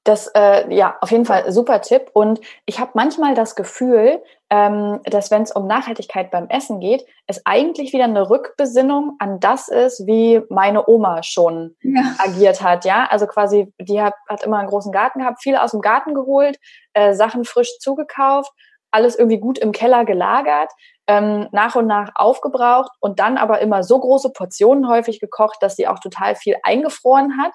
Das, 0.03 0.27
äh, 0.35 0.73
ja, 0.73 0.97
auf 0.99 1.11
jeden 1.11 1.25
Fall 1.25 1.49
super 1.51 1.79
Tipp. 1.81 2.09
Und 2.13 2.41
ich 2.65 2.79
habe 2.79 2.91
manchmal 2.93 3.35
das 3.35 3.55
Gefühl, 3.55 4.21
ähm, 4.49 4.99
dass 5.05 5.31
wenn 5.31 5.43
es 5.43 5.53
um 5.53 5.65
Nachhaltigkeit 5.65 6.29
beim 6.29 6.49
Essen 6.49 6.81
geht, 6.81 7.05
es 7.25 7.41
eigentlich 7.45 7.93
wieder 7.93 8.03
eine 8.03 8.29
Rückbesinnung 8.29 9.15
an 9.19 9.39
das 9.39 9.69
ist, 9.69 10.05
wie 10.05 10.41
meine 10.49 10.89
Oma 10.89 11.23
schon 11.23 11.75
ja. 11.81 12.15
agiert 12.17 12.61
hat. 12.61 12.83
Ja, 12.83 13.07
also 13.09 13.27
quasi, 13.27 13.73
die 13.79 14.01
hat, 14.01 14.15
hat 14.27 14.43
immer 14.43 14.59
einen 14.59 14.67
großen 14.67 14.91
Garten 14.91 15.19
gehabt, 15.19 15.41
viel 15.41 15.55
aus 15.55 15.71
dem 15.71 15.81
Garten 15.81 16.13
geholt, 16.13 16.59
äh, 16.93 17.13
Sachen 17.13 17.45
frisch 17.45 17.79
zugekauft, 17.79 18.51
alles 18.93 19.15
irgendwie 19.17 19.39
gut 19.39 19.57
im 19.57 19.71
Keller 19.71 20.05
gelagert 20.05 20.71
ähm, 21.07 21.47
nach 21.51 21.75
und 21.75 21.87
nach 21.87 22.11
aufgebraucht 22.15 22.91
und 22.99 23.19
dann 23.19 23.37
aber 23.37 23.59
immer 23.59 23.83
so 23.83 23.99
große 23.99 24.31
Portionen 24.31 24.87
häufig 24.87 25.19
gekocht, 25.19 25.57
dass 25.61 25.75
sie 25.75 25.87
auch 25.87 25.99
total 25.99 26.35
viel 26.35 26.55
eingefroren 26.63 27.37
hat. 27.41 27.51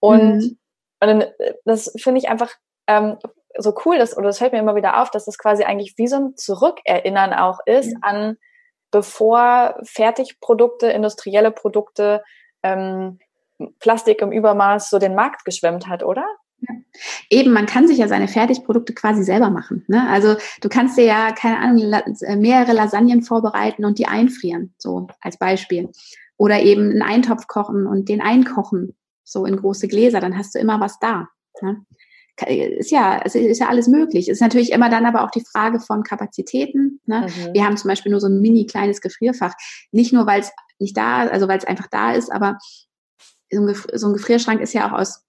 Und, 0.00 0.36
mhm. 0.36 0.58
und 1.00 1.08
dann, 1.08 1.20
äh, 1.22 1.54
das 1.64 1.92
finde 2.00 2.20
ich 2.20 2.28
einfach 2.28 2.50
ähm, 2.86 3.18
so 3.58 3.74
cool, 3.84 3.98
dass, 3.98 4.16
oder 4.16 4.26
das 4.26 4.38
fällt 4.38 4.52
mir 4.52 4.60
immer 4.60 4.76
wieder 4.76 5.02
auf, 5.02 5.10
dass 5.10 5.24
das 5.24 5.38
quasi 5.38 5.64
eigentlich 5.64 5.94
wie 5.96 6.06
so 6.06 6.16
ein 6.16 6.36
Zurückerinnern 6.36 7.32
auch 7.32 7.58
ist 7.66 7.94
mhm. 7.94 8.02
an 8.02 8.36
bevor 8.90 9.76
Fertigprodukte, 9.84 10.88
industrielle 10.88 11.50
Produkte, 11.50 12.22
ähm, 12.62 13.18
Plastik 13.80 14.20
im 14.20 14.32
Übermaß 14.32 14.90
so 14.90 14.98
den 14.98 15.14
Markt 15.14 15.44
geschwemmt 15.44 15.88
hat, 15.88 16.02
oder? 16.02 16.26
Eben, 17.30 17.52
man 17.52 17.66
kann 17.66 17.88
sich 17.88 17.98
ja 17.98 18.08
seine 18.08 18.28
Fertigprodukte 18.28 18.94
quasi 18.94 19.22
selber 19.22 19.50
machen. 19.50 19.84
Ne? 19.88 20.08
Also 20.08 20.36
du 20.60 20.68
kannst 20.68 20.96
dir 20.98 21.04
ja, 21.04 21.32
keine 21.32 21.58
Ahnung, 21.58 21.92
äh, 21.92 22.36
mehrere 22.36 22.72
Lasagnen 22.72 23.22
vorbereiten 23.22 23.84
und 23.84 23.98
die 23.98 24.06
einfrieren, 24.06 24.74
so 24.78 25.06
als 25.20 25.38
Beispiel. 25.38 25.90
Oder 26.36 26.62
eben 26.62 26.90
einen 26.90 27.02
Eintopf 27.02 27.46
kochen 27.46 27.86
und 27.86 28.08
den 28.08 28.20
einkochen, 28.20 28.94
so 29.24 29.46
in 29.46 29.56
große 29.56 29.88
Gläser, 29.88 30.20
dann 30.20 30.36
hast 30.36 30.54
du 30.54 30.58
immer 30.58 30.80
was 30.80 30.98
da. 30.98 31.28
Ne? 31.62 31.84
Ist 32.46 32.90
ja, 32.90 33.20
es 33.24 33.34
ist 33.34 33.60
ja 33.60 33.68
alles 33.68 33.88
möglich. 33.88 34.28
Ist 34.28 34.40
natürlich 34.40 34.72
immer 34.72 34.88
dann 34.88 35.06
aber 35.06 35.22
auch 35.22 35.30
die 35.30 35.44
Frage 35.44 35.80
von 35.80 36.02
Kapazitäten. 36.02 37.00
Ne? 37.06 37.26
Mhm. 37.26 37.54
Wir 37.54 37.64
haben 37.64 37.76
zum 37.76 37.88
Beispiel 37.88 38.10
nur 38.10 38.20
so 38.20 38.26
ein 38.26 38.40
mini 38.40 38.66
kleines 38.66 39.00
Gefrierfach. 39.00 39.54
Nicht 39.92 40.12
nur, 40.12 40.26
weil 40.26 40.40
es 40.40 40.50
nicht 40.78 40.96
da, 40.96 41.26
also 41.28 41.46
weil 41.46 41.58
es 41.58 41.64
einfach 41.64 41.86
da 41.88 42.12
ist, 42.12 42.32
aber 42.32 42.58
so 43.50 44.06
ein 44.08 44.12
Gefrierschrank 44.14 44.60
ist 44.60 44.72
ja 44.72 44.88
auch 44.88 44.98
aus 44.98 45.24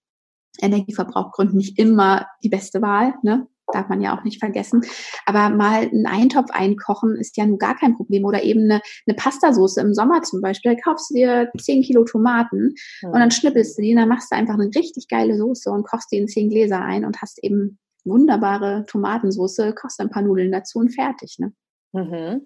Energieverbrauchgründen 0.62 1.58
nicht 1.58 1.80
immer 1.80 2.28
die 2.44 2.50
beste 2.50 2.82
Wahl, 2.82 3.16
ne? 3.24 3.48
Darf 3.72 3.88
man 3.88 4.02
ja 4.02 4.16
auch 4.16 4.24
nicht 4.24 4.39
vergessen. 4.39 4.84
Aber 5.26 5.50
mal 5.50 5.84
einen 5.84 6.06
Eintopf 6.06 6.52
einkochen 6.52 7.16
ist 7.16 7.38
ja 7.38 7.46
nun 7.46 7.58
gar 7.58 7.76
kein 7.76 7.96
Problem. 7.96 8.26
Oder 8.26 8.44
eben 8.44 8.63
eine, 8.63 8.82
eine 9.08 9.16
Pastasauce 9.16 9.78
im 9.78 9.94
Sommer 9.94 10.22
zum 10.22 10.42
Beispiel. 10.42 10.76
Da 10.76 10.82
kaufst 10.82 11.10
du 11.10 11.16
dir 11.16 11.50
10 11.58 11.82
Kilo 11.84 12.04
Tomaten 12.04 12.76
mhm. 13.02 13.10
und 13.10 13.20
dann 13.20 13.32
schnippelst 13.32 13.78
du 13.78 13.82
die 13.82 13.92
und 13.92 13.98
dann 13.98 14.10
machst 14.10 14.32
du 14.32 14.36
einfach 14.36 14.56
eine 14.56 14.70
richtig 14.76 15.08
geile 15.08 15.38
Soße 15.38 15.72
und 15.72 15.88
kochst 15.88 16.12
die 16.12 16.18
in 16.18 16.28
10 16.28 16.50
Gläser 16.50 16.82
ein 16.82 17.06
und 17.06 17.22
hast 17.22 17.42
eben 17.42 17.80
wunderbare 18.04 18.86
Tomatensauce, 18.86 19.74
kochst 19.76 20.02
ein 20.02 20.10
paar 20.10 20.24
Nudeln 20.24 20.52
dazu 20.52 20.80
und 20.80 20.89
fertig. 20.89 21.38
Ne? 21.39 21.54
Mhm. 21.94 22.46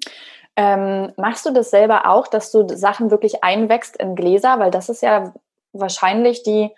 Ähm, 0.56 1.14
machst 1.18 1.46
du 1.46 1.52
das 1.52 1.72
selber 1.72 2.10
auch, 2.10 2.28
dass 2.28 2.52
du 2.52 2.68
Sachen 2.70 3.12
wirklich 3.12 3.44
einwächst 3.44 3.98
in 3.98 4.16
Gläser? 4.16 4.60
Weil 4.60 4.72
das 4.72 4.90
ist 4.90 5.02
ja 5.02 5.34
wahrscheinlich 5.74 6.44
die 6.44 6.70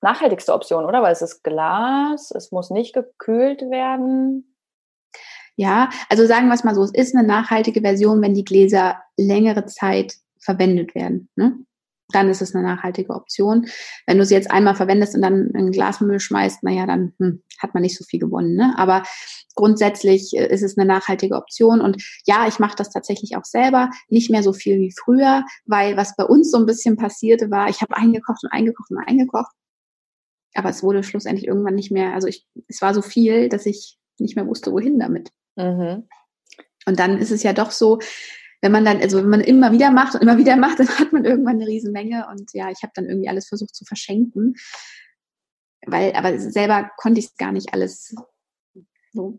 nachhaltigste 0.00 0.52
Option, 0.52 0.84
oder? 0.84 1.02
Weil 1.02 1.12
es 1.12 1.22
ist 1.22 1.42
Glas, 1.42 2.30
es 2.30 2.52
muss 2.52 2.70
nicht 2.70 2.94
gekühlt 2.94 3.62
werden. 3.62 4.54
Ja, 5.56 5.90
also 6.08 6.24
sagen 6.24 6.46
wir 6.46 6.54
es 6.54 6.62
mal 6.62 6.74
so, 6.74 6.84
es 6.84 6.94
ist 6.94 7.16
eine 7.16 7.26
nachhaltige 7.26 7.80
Version, 7.80 8.22
wenn 8.22 8.34
die 8.34 8.44
Gläser 8.44 8.98
längere 9.16 9.66
Zeit 9.66 10.14
verwendet 10.40 10.94
werden. 10.94 11.28
Ne? 11.34 11.58
Dann 12.12 12.30
ist 12.30 12.40
es 12.40 12.54
eine 12.54 12.64
nachhaltige 12.64 13.12
Option. 13.12 13.66
Wenn 14.06 14.18
du 14.18 14.24
sie 14.24 14.34
jetzt 14.34 14.52
einmal 14.52 14.76
verwendest 14.76 15.16
und 15.16 15.22
dann 15.22 15.50
in 15.50 15.72
Glasmüll 15.72 16.20
schmeißt, 16.20 16.62
naja, 16.62 16.86
dann 16.86 17.12
hm, 17.18 17.42
hat 17.60 17.74
man 17.74 17.82
nicht 17.82 17.98
so 17.98 18.04
viel 18.04 18.20
gewonnen. 18.20 18.54
Ne? 18.54 18.72
Aber 18.78 19.02
grundsätzlich 19.56 20.32
äh, 20.36 20.46
ist 20.46 20.62
es 20.62 20.78
eine 20.78 20.86
nachhaltige 20.86 21.34
Option. 21.34 21.80
Und 21.80 22.00
ja, 22.24 22.46
ich 22.46 22.60
mache 22.60 22.76
das 22.76 22.90
tatsächlich 22.90 23.36
auch 23.36 23.44
selber, 23.44 23.90
nicht 24.08 24.30
mehr 24.30 24.44
so 24.44 24.52
viel 24.52 24.78
wie 24.78 24.94
früher, 24.96 25.44
weil 25.66 25.96
was 25.96 26.14
bei 26.14 26.24
uns 26.24 26.52
so 26.52 26.58
ein 26.58 26.66
bisschen 26.66 26.96
passierte 26.96 27.50
war, 27.50 27.68
ich 27.68 27.82
habe 27.82 27.96
eingekocht 27.96 28.44
und 28.44 28.52
eingekocht 28.52 28.92
und 28.92 28.98
eingekocht 28.98 29.50
aber 30.58 30.70
es 30.70 30.82
wurde 30.82 31.04
schlussendlich 31.04 31.46
irgendwann 31.46 31.76
nicht 31.76 31.92
mehr, 31.92 32.14
also 32.14 32.26
ich, 32.26 32.46
es 32.66 32.82
war 32.82 32.92
so 32.92 33.00
viel, 33.00 33.48
dass 33.48 33.64
ich 33.64 33.96
nicht 34.18 34.34
mehr 34.34 34.46
wusste, 34.46 34.72
wohin 34.72 34.98
damit. 34.98 35.30
Mhm. 35.56 36.08
Und 36.84 36.98
dann 36.98 37.18
ist 37.18 37.30
es 37.30 37.44
ja 37.44 37.52
doch 37.52 37.70
so, 37.70 38.00
wenn 38.60 38.72
man 38.72 38.84
dann, 38.84 39.00
also 39.00 39.18
wenn 39.18 39.28
man 39.28 39.40
immer 39.40 39.70
wieder 39.70 39.92
macht 39.92 40.16
und 40.16 40.22
immer 40.22 40.36
wieder 40.36 40.56
macht, 40.56 40.80
dann 40.80 40.88
hat 40.88 41.12
man 41.12 41.24
irgendwann 41.24 41.56
eine 41.56 41.68
Riesenmenge 41.68 42.26
und 42.28 42.52
ja, 42.54 42.70
ich 42.70 42.82
habe 42.82 42.92
dann 42.96 43.06
irgendwie 43.06 43.28
alles 43.28 43.46
versucht 43.46 43.74
zu 43.74 43.84
verschenken, 43.84 44.54
weil, 45.86 46.12
aber 46.14 46.36
selber 46.40 46.90
konnte 46.96 47.20
ich 47.20 47.26
es 47.26 47.36
gar 47.36 47.52
nicht 47.52 47.72
alles 47.72 48.16
so. 49.12 49.38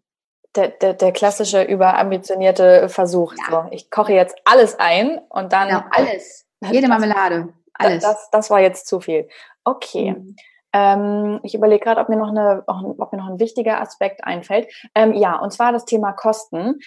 Der, 0.56 0.70
der, 0.70 0.94
der 0.94 1.12
klassische 1.12 1.64
überambitionierte 1.64 2.90
Versuch. 2.90 3.36
Ja. 3.38 3.64
So, 3.66 3.76
ich 3.76 3.92
koche 3.92 4.14
jetzt 4.14 4.36
alles 4.46 4.80
ein 4.80 5.20
und 5.30 5.54
dann. 5.54 5.68
Genau, 5.68 5.84
alles. 5.92 6.48
Jede 6.72 6.88
Marmelade. 6.88 7.54
Alles. 7.74 8.04
Das, 8.04 8.30
das 8.32 8.50
war 8.50 8.60
jetzt 8.60 8.88
zu 8.88 9.00
viel. 9.00 9.30
Okay. 9.64 10.14
Mhm. 10.14 10.36
Ähm, 10.74 11.40
ich 11.44 11.56
überlege 11.56 11.84
gerade, 11.84 12.02
ob 12.02 12.10
mir 12.10 12.18
noch 12.18 12.30
eine, 12.30 12.64
ob 12.68 13.12
mir 13.12 13.18
noch 13.18 13.30
ein 13.30 13.40
wichtiger 13.40 13.82
Aspekt 13.82 14.24
einfällt. 14.24 14.68
Ähm, 14.94 15.14
ja, 15.14 15.38
und 15.40 15.52
zwar 15.52 15.72
das 15.72 15.86
Thema 15.86 16.12
Kosten. 16.12 16.80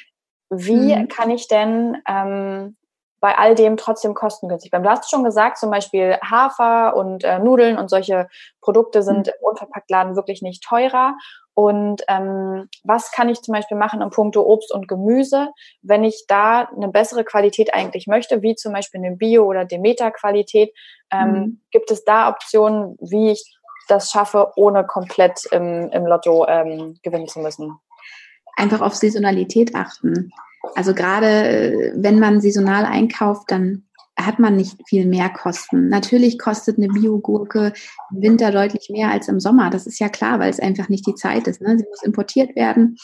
Wie 0.50 0.94
mhm. 0.94 1.08
kann 1.08 1.30
ich 1.30 1.48
denn 1.48 1.96
ähm, 2.06 2.76
bei 3.20 3.38
all 3.38 3.54
dem 3.54 3.76
trotzdem 3.76 4.14
kostengünstig 4.14 4.70
bleiben? 4.70 4.84
Du 4.84 4.90
hast 4.90 5.10
schon 5.10 5.24
gesagt, 5.24 5.58
zum 5.58 5.70
Beispiel 5.70 6.18
Hafer 6.22 6.94
und 6.94 7.24
äh, 7.24 7.38
Nudeln 7.38 7.78
und 7.78 7.88
solche 7.88 8.28
Produkte 8.60 9.02
sind 9.02 9.28
mhm. 9.28 9.32
im 9.38 9.46
Unverpacktladen 9.48 10.14
wirklich 10.14 10.42
nicht 10.42 10.62
teurer. 10.62 11.14
Und 11.54 12.02
ähm, 12.08 12.68
was 12.82 13.12
kann 13.12 13.28
ich 13.28 13.42
zum 13.42 13.52
Beispiel 13.52 13.76
machen 13.76 14.00
im 14.00 14.10
Punkto 14.10 14.42
Obst 14.42 14.72
und 14.72 14.88
Gemüse, 14.88 15.50
wenn 15.82 16.02
ich 16.02 16.24
da 16.26 16.68
eine 16.74 16.88
bessere 16.88 17.24
Qualität 17.24 17.74
eigentlich 17.74 18.06
möchte, 18.06 18.42
wie 18.42 18.54
zum 18.54 18.72
Beispiel 18.72 19.04
eine 19.04 19.16
Bio- 19.16 19.44
oder 19.44 19.64
Demeter-Qualität? 19.64 20.74
Ähm, 21.10 21.30
mhm. 21.30 21.60
Gibt 21.70 21.90
es 21.90 22.04
da 22.04 22.30
Optionen, 22.30 22.96
wie 23.00 23.32
ich 23.32 23.58
das 23.88 24.10
schaffe, 24.10 24.52
ohne 24.56 24.84
komplett 24.84 25.46
im, 25.50 25.90
im 25.90 26.06
Lotto 26.06 26.46
ähm, 26.48 26.96
gewinnen 27.02 27.28
zu 27.28 27.40
müssen? 27.40 27.76
Einfach 28.56 28.80
auf 28.80 28.94
Saisonalität 28.94 29.74
achten. 29.74 30.30
Also 30.74 30.94
gerade 30.94 31.26
äh, 31.26 31.92
wenn 31.96 32.18
man 32.18 32.40
saisonal 32.40 32.84
einkauft, 32.84 33.50
dann 33.50 33.86
hat 34.16 34.38
man 34.38 34.56
nicht 34.56 34.76
viel 34.86 35.06
mehr 35.06 35.30
Kosten. 35.30 35.88
Natürlich 35.88 36.38
kostet 36.38 36.76
eine 36.78 36.88
Biogurke 36.88 37.72
im 38.10 38.22
Winter 38.22 38.50
deutlich 38.50 38.88
mehr 38.90 39.10
als 39.10 39.28
im 39.28 39.40
Sommer. 39.40 39.70
Das 39.70 39.86
ist 39.86 39.98
ja 39.98 40.08
klar, 40.08 40.38
weil 40.38 40.50
es 40.50 40.60
einfach 40.60 40.88
nicht 40.88 41.06
die 41.06 41.14
Zeit 41.14 41.46
ist. 41.46 41.60
Ne? 41.62 41.78
Sie 41.78 41.86
muss 41.88 42.02
importiert 42.02 42.54
werden. 42.54 42.98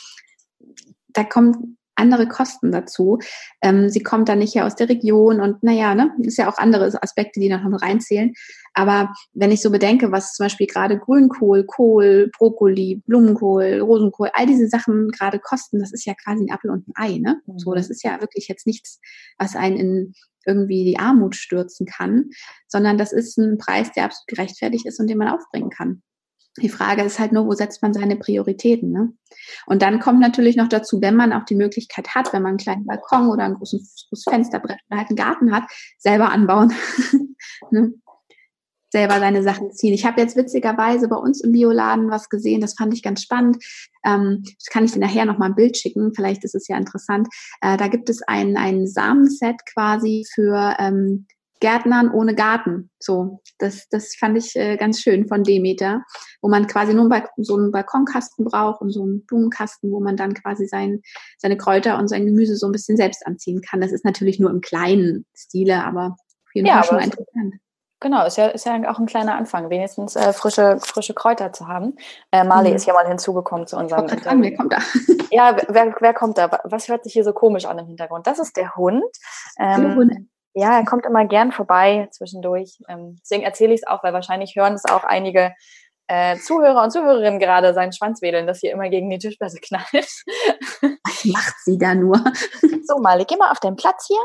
Da 1.09 1.25
kommt 1.25 1.57
andere 1.99 2.29
Kosten 2.29 2.73
dazu. 2.73 3.19
Ähm, 3.63 3.89
sie 3.89 4.03
kommt 4.03 4.29
dann 4.29 4.39
nicht 4.39 4.55
ja 4.55 4.67
aus 4.67 4.77
der 4.77 4.89
Region 4.89 5.41
und 5.41 5.63
naja, 5.63 5.95
ne, 5.95 6.13
ist 6.23 6.39
ja 6.39 6.51
auch 6.51 6.59
andere 6.59 7.03
Aspekte, 7.03 7.41
die 7.41 7.49
noch 7.49 7.63
mit 7.63 7.83
reinzählen. 7.83 8.33
Aber 8.75 9.13
wenn 9.33 9.51
ich 9.51 9.61
so 9.61 9.71
bedenke, 9.71 10.13
was 10.13 10.35
zum 10.35 10.45
Beispiel 10.45 10.67
gerade 10.67 10.99
Grünkohl, 10.99 11.65
Kohl, 11.65 12.31
Brokkoli, 12.37 13.03
Blumenkohl, 13.07 13.81
Rosenkohl, 13.81 14.31
all 14.35 14.47
diese 14.47 14.69
Sachen 14.69 15.09
gerade 15.09 15.39
kosten, 15.39 15.81
das 15.81 15.93
ist 15.93 16.07
ja 16.07 16.15
quasi 16.15 16.45
ein 16.45 16.53
Apfel 16.53 16.71
und 16.71 16.87
ein 16.89 16.93
Ei, 16.95 17.19
ne? 17.19 17.41
Mhm. 17.47 17.59
So, 17.59 17.75
das 17.75 17.91
ist 17.91 18.05
ja 18.05 18.21
wirklich 18.21 18.49
jetzt 18.49 18.67
nichts, 18.67 19.01
was 19.39 19.57
einen 19.57 19.77
in 19.77 20.15
irgendwie 20.47 20.85
die 20.85 20.99
Armut 20.99 21.37
stürzen 21.37 21.87
kann, 21.87 22.31
sondern 22.67 22.97
das 22.97 23.13
ist 23.13 23.37
ein 23.37 23.59
Preis, 23.59 23.93
der 23.93 24.05
absolut 24.07 24.29
gerechtfertigt 24.29 24.87
ist 24.87 24.99
und 24.99 25.09
den 25.09 25.19
man 25.19 25.29
aufbringen 25.29 25.71
kann. 25.71 26.03
Die 26.61 26.69
Frage 26.69 27.03
ist 27.03 27.19
halt 27.19 27.33
nur, 27.33 27.47
wo 27.47 27.53
setzt 27.53 27.83
man 27.83 27.95
seine 27.95 28.17
Prioritäten? 28.17 28.91
Ne? 28.91 29.13
Und 29.67 29.83
dann 29.83 30.01
kommt 30.01 30.21
natürlich 30.21 30.57
noch 30.57 30.69
dazu, 30.69 31.01
wenn 31.01 31.17
man 31.17 31.33
auch 31.33 31.45
die 31.45 31.55
Möglichkeit 31.55 32.15
hat, 32.15 32.33
wenn 32.33 32.43
man 32.43 32.51
einen 32.51 32.59
kleinen 32.59 32.87
Balkon 32.87 33.29
oder 33.29 33.45
ein 33.45 33.55
großes, 33.55 34.07
großes 34.09 34.25
Fensterbrett 34.29 34.79
oder 34.89 34.99
halt 34.99 35.09
einen 35.09 35.17
Garten 35.17 35.55
hat, 35.55 35.65
selber 35.99 36.31
anbauen. 36.31 36.73
ne? 37.71 37.93
selber 38.91 39.19
seine 39.19 39.43
Sachen 39.43 39.71
ziehen. 39.73 39.93
Ich 39.93 40.07
habe 40.07 40.21
jetzt 40.21 40.37
witzigerweise 40.37 41.09
bei 41.09 41.17
uns 41.17 41.43
im 41.43 41.53
Bioladen 41.53 42.11
was 42.11 42.29
gesehen, 42.29 42.61
das 42.61 42.75
fand 42.75 42.95
ich 42.95 43.03
ganz 43.03 43.23
spannend. 43.23 43.63
Ähm, 44.05 44.43
das 44.45 44.67
kann 44.71 44.85
ich 44.85 44.93
dir 44.93 45.01
nachher 45.01 45.27
nochmal 45.27 45.51
ein 45.51 45.55
Bild 45.55 45.77
schicken, 45.77 46.13
vielleicht 46.15 46.45
ist 46.45 46.55
es 46.55 46.69
ja 46.69 46.77
interessant. 46.77 47.29
Äh, 47.61 47.77
da 47.77 47.89
gibt 47.89 48.09
es 48.09 48.23
ein, 48.23 48.57
ein 48.57 48.87
Samenset 48.87 49.57
quasi 49.73 50.25
für 50.35 50.75
ähm, 50.79 51.27
Gärtnern 51.61 52.11
ohne 52.11 52.35
Garten. 52.35 52.91
So, 52.99 53.41
das, 53.59 53.89
das 53.89 54.15
fand 54.17 54.39
ich 54.39 54.57
äh, 54.57 54.77
ganz 54.77 55.01
schön 55.01 55.27
von 55.27 55.43
Demeter, 55.43 56.03
wo 56.41 56.49
man 56.49 56.67
quasi 56.67 56.95
nur 56.95 57.11
so 57.37 57.57
einen 57.57 57.73
Balkonkasten 57.73 58.45
braucht 58.45 58.81
und 58.81 58.91
so 58.91 59.03
einen 59.03 59.27
Blumenkasten, 59.27 59.91
wo 59.91 60.01
man 60.01 60.17
dann 60.17 60.35
quasi 60.35 60.67
sein, 60.67 61.03
seine 61.39 61.57
Kräuter 61.57 61.99
und 61.99 62.09
sein 62.09 62.27
Gemüse 62.27 62.57
so 62.57 62.67
ein 62.67 62.73
bisschen 62.73 62.97
selbst 62.97 63.27
anziehen 63.27 63.61
kann. 63.61 63.81
Das 63.81 63.93
ist 63.93 64.05
natürlich 64.05 64.39
nur 64.39 64.51
im 64.51 64.61
kleinen 64.61 65.27
Stile, 65.35 65.85
aber 65.85 66.17
auf 66.47 66.55
jeden 66.55 66.67
ja, 66.67 66.83
Fall 66.83 66.85
schon 66.85 66.99
interessant. 67.01 67.55
Genau, 68.01 68.25
ist 68.25 68.37
ja, 68.37 68.47
ist 68.47 68.65
ja 68.65 68.75
auch 68.91 69.01
ein 69.01 69.07
kleiner 69.07 69.35
Anfang, 69.35 69.71
wenigstens 69.71 70.15
äh, 70.15 70.33
frische, 70.33 70.79
frische 70.81 71.15
Kräuter 71.15 71.53
zu 71.53 71.67
haben. 71.67 71.97
Äh, 72.31 72.45
Marley 72.45 72.71
mhm. 72.71 72.77
ist 72.77 72.87
ja 72.87 72.95
mal 72.95 73.09
hinzugekommen 73.09 73.67
zu 73.67 73.77
unserem 73.77 74.07
Interview. 74.09 74.43
Wer 74.43 74.57
kommt 74.57 74.73
da? 74.73 74.79
ja, 75.33 75.57
wer, 75.69 75.97
wer 75.99 76.15
kommt 76.15 76.39
da? 76.39 76.61
Was 76.63 76.89
hört 76.89 77.03
sich 77.03 77.13
hier 77.13 77.25
so 77.25 77.33
komisch 77.33 77.65
an 77.65 77.79
im 77.79 77.87
Hintergrund? 77.87 78.29
Das 78.29 78.39
ist 78.39 78.57
der 78.57 78.77
Hund. 78.77 79.03
Ähm, 79.59 79.97
Hund. 79.97 80.29
Ja, 80.55 80.79
er 80.79 80.85
kommt 80.85 81.07
immer 81.07 81.25
gern 81.25 81.53
vorbei 81.53 82.09
zwischendurch. 82.11 82.79
Ähm, 82.89 83.17
deswegen 83.21 83.43
erzähle 83.43 83.75
ich 83.75 83.83
es 83.83 83.87
auch, 83.87 84.03
weil 84.03 84.13
wahrscheinlich 84.13 84.57
hören 84.57 84.75
es 84.75 84.85
auch 84.85 85.05
einige 85.05 85.55
äh, 86.09 86.39
Zuhörer 86.39 86.83
und 86.83 86.91
Zuhörerinnen 86.91 87.39
gerade 87.39 87.75
seinen 87.75 87.93
Schwanz 87.93 88.23
wedeln, 88.23 88.47
dass 88.47 88.61
hier 88.61 88.73
immer 88.73 88.89
gegen 88.89 89.11
die 89.11 89.19
Tischplatte 89.19 89.59
knallt. 89.61 90.25
Was 91.05 91.25
macht 91.27 91.55
sie 91.65 91.79
da 91.79 91.95
nur? 91.95 92.17
so, 92.85 92.99
Mali, 92.99 93.25
geh 93.27 93.37
mal 93.37 93.51
auf 93.51 93.61
den 93.61 93.77
Platz 93.77 94.07
hier. 94.07 94.23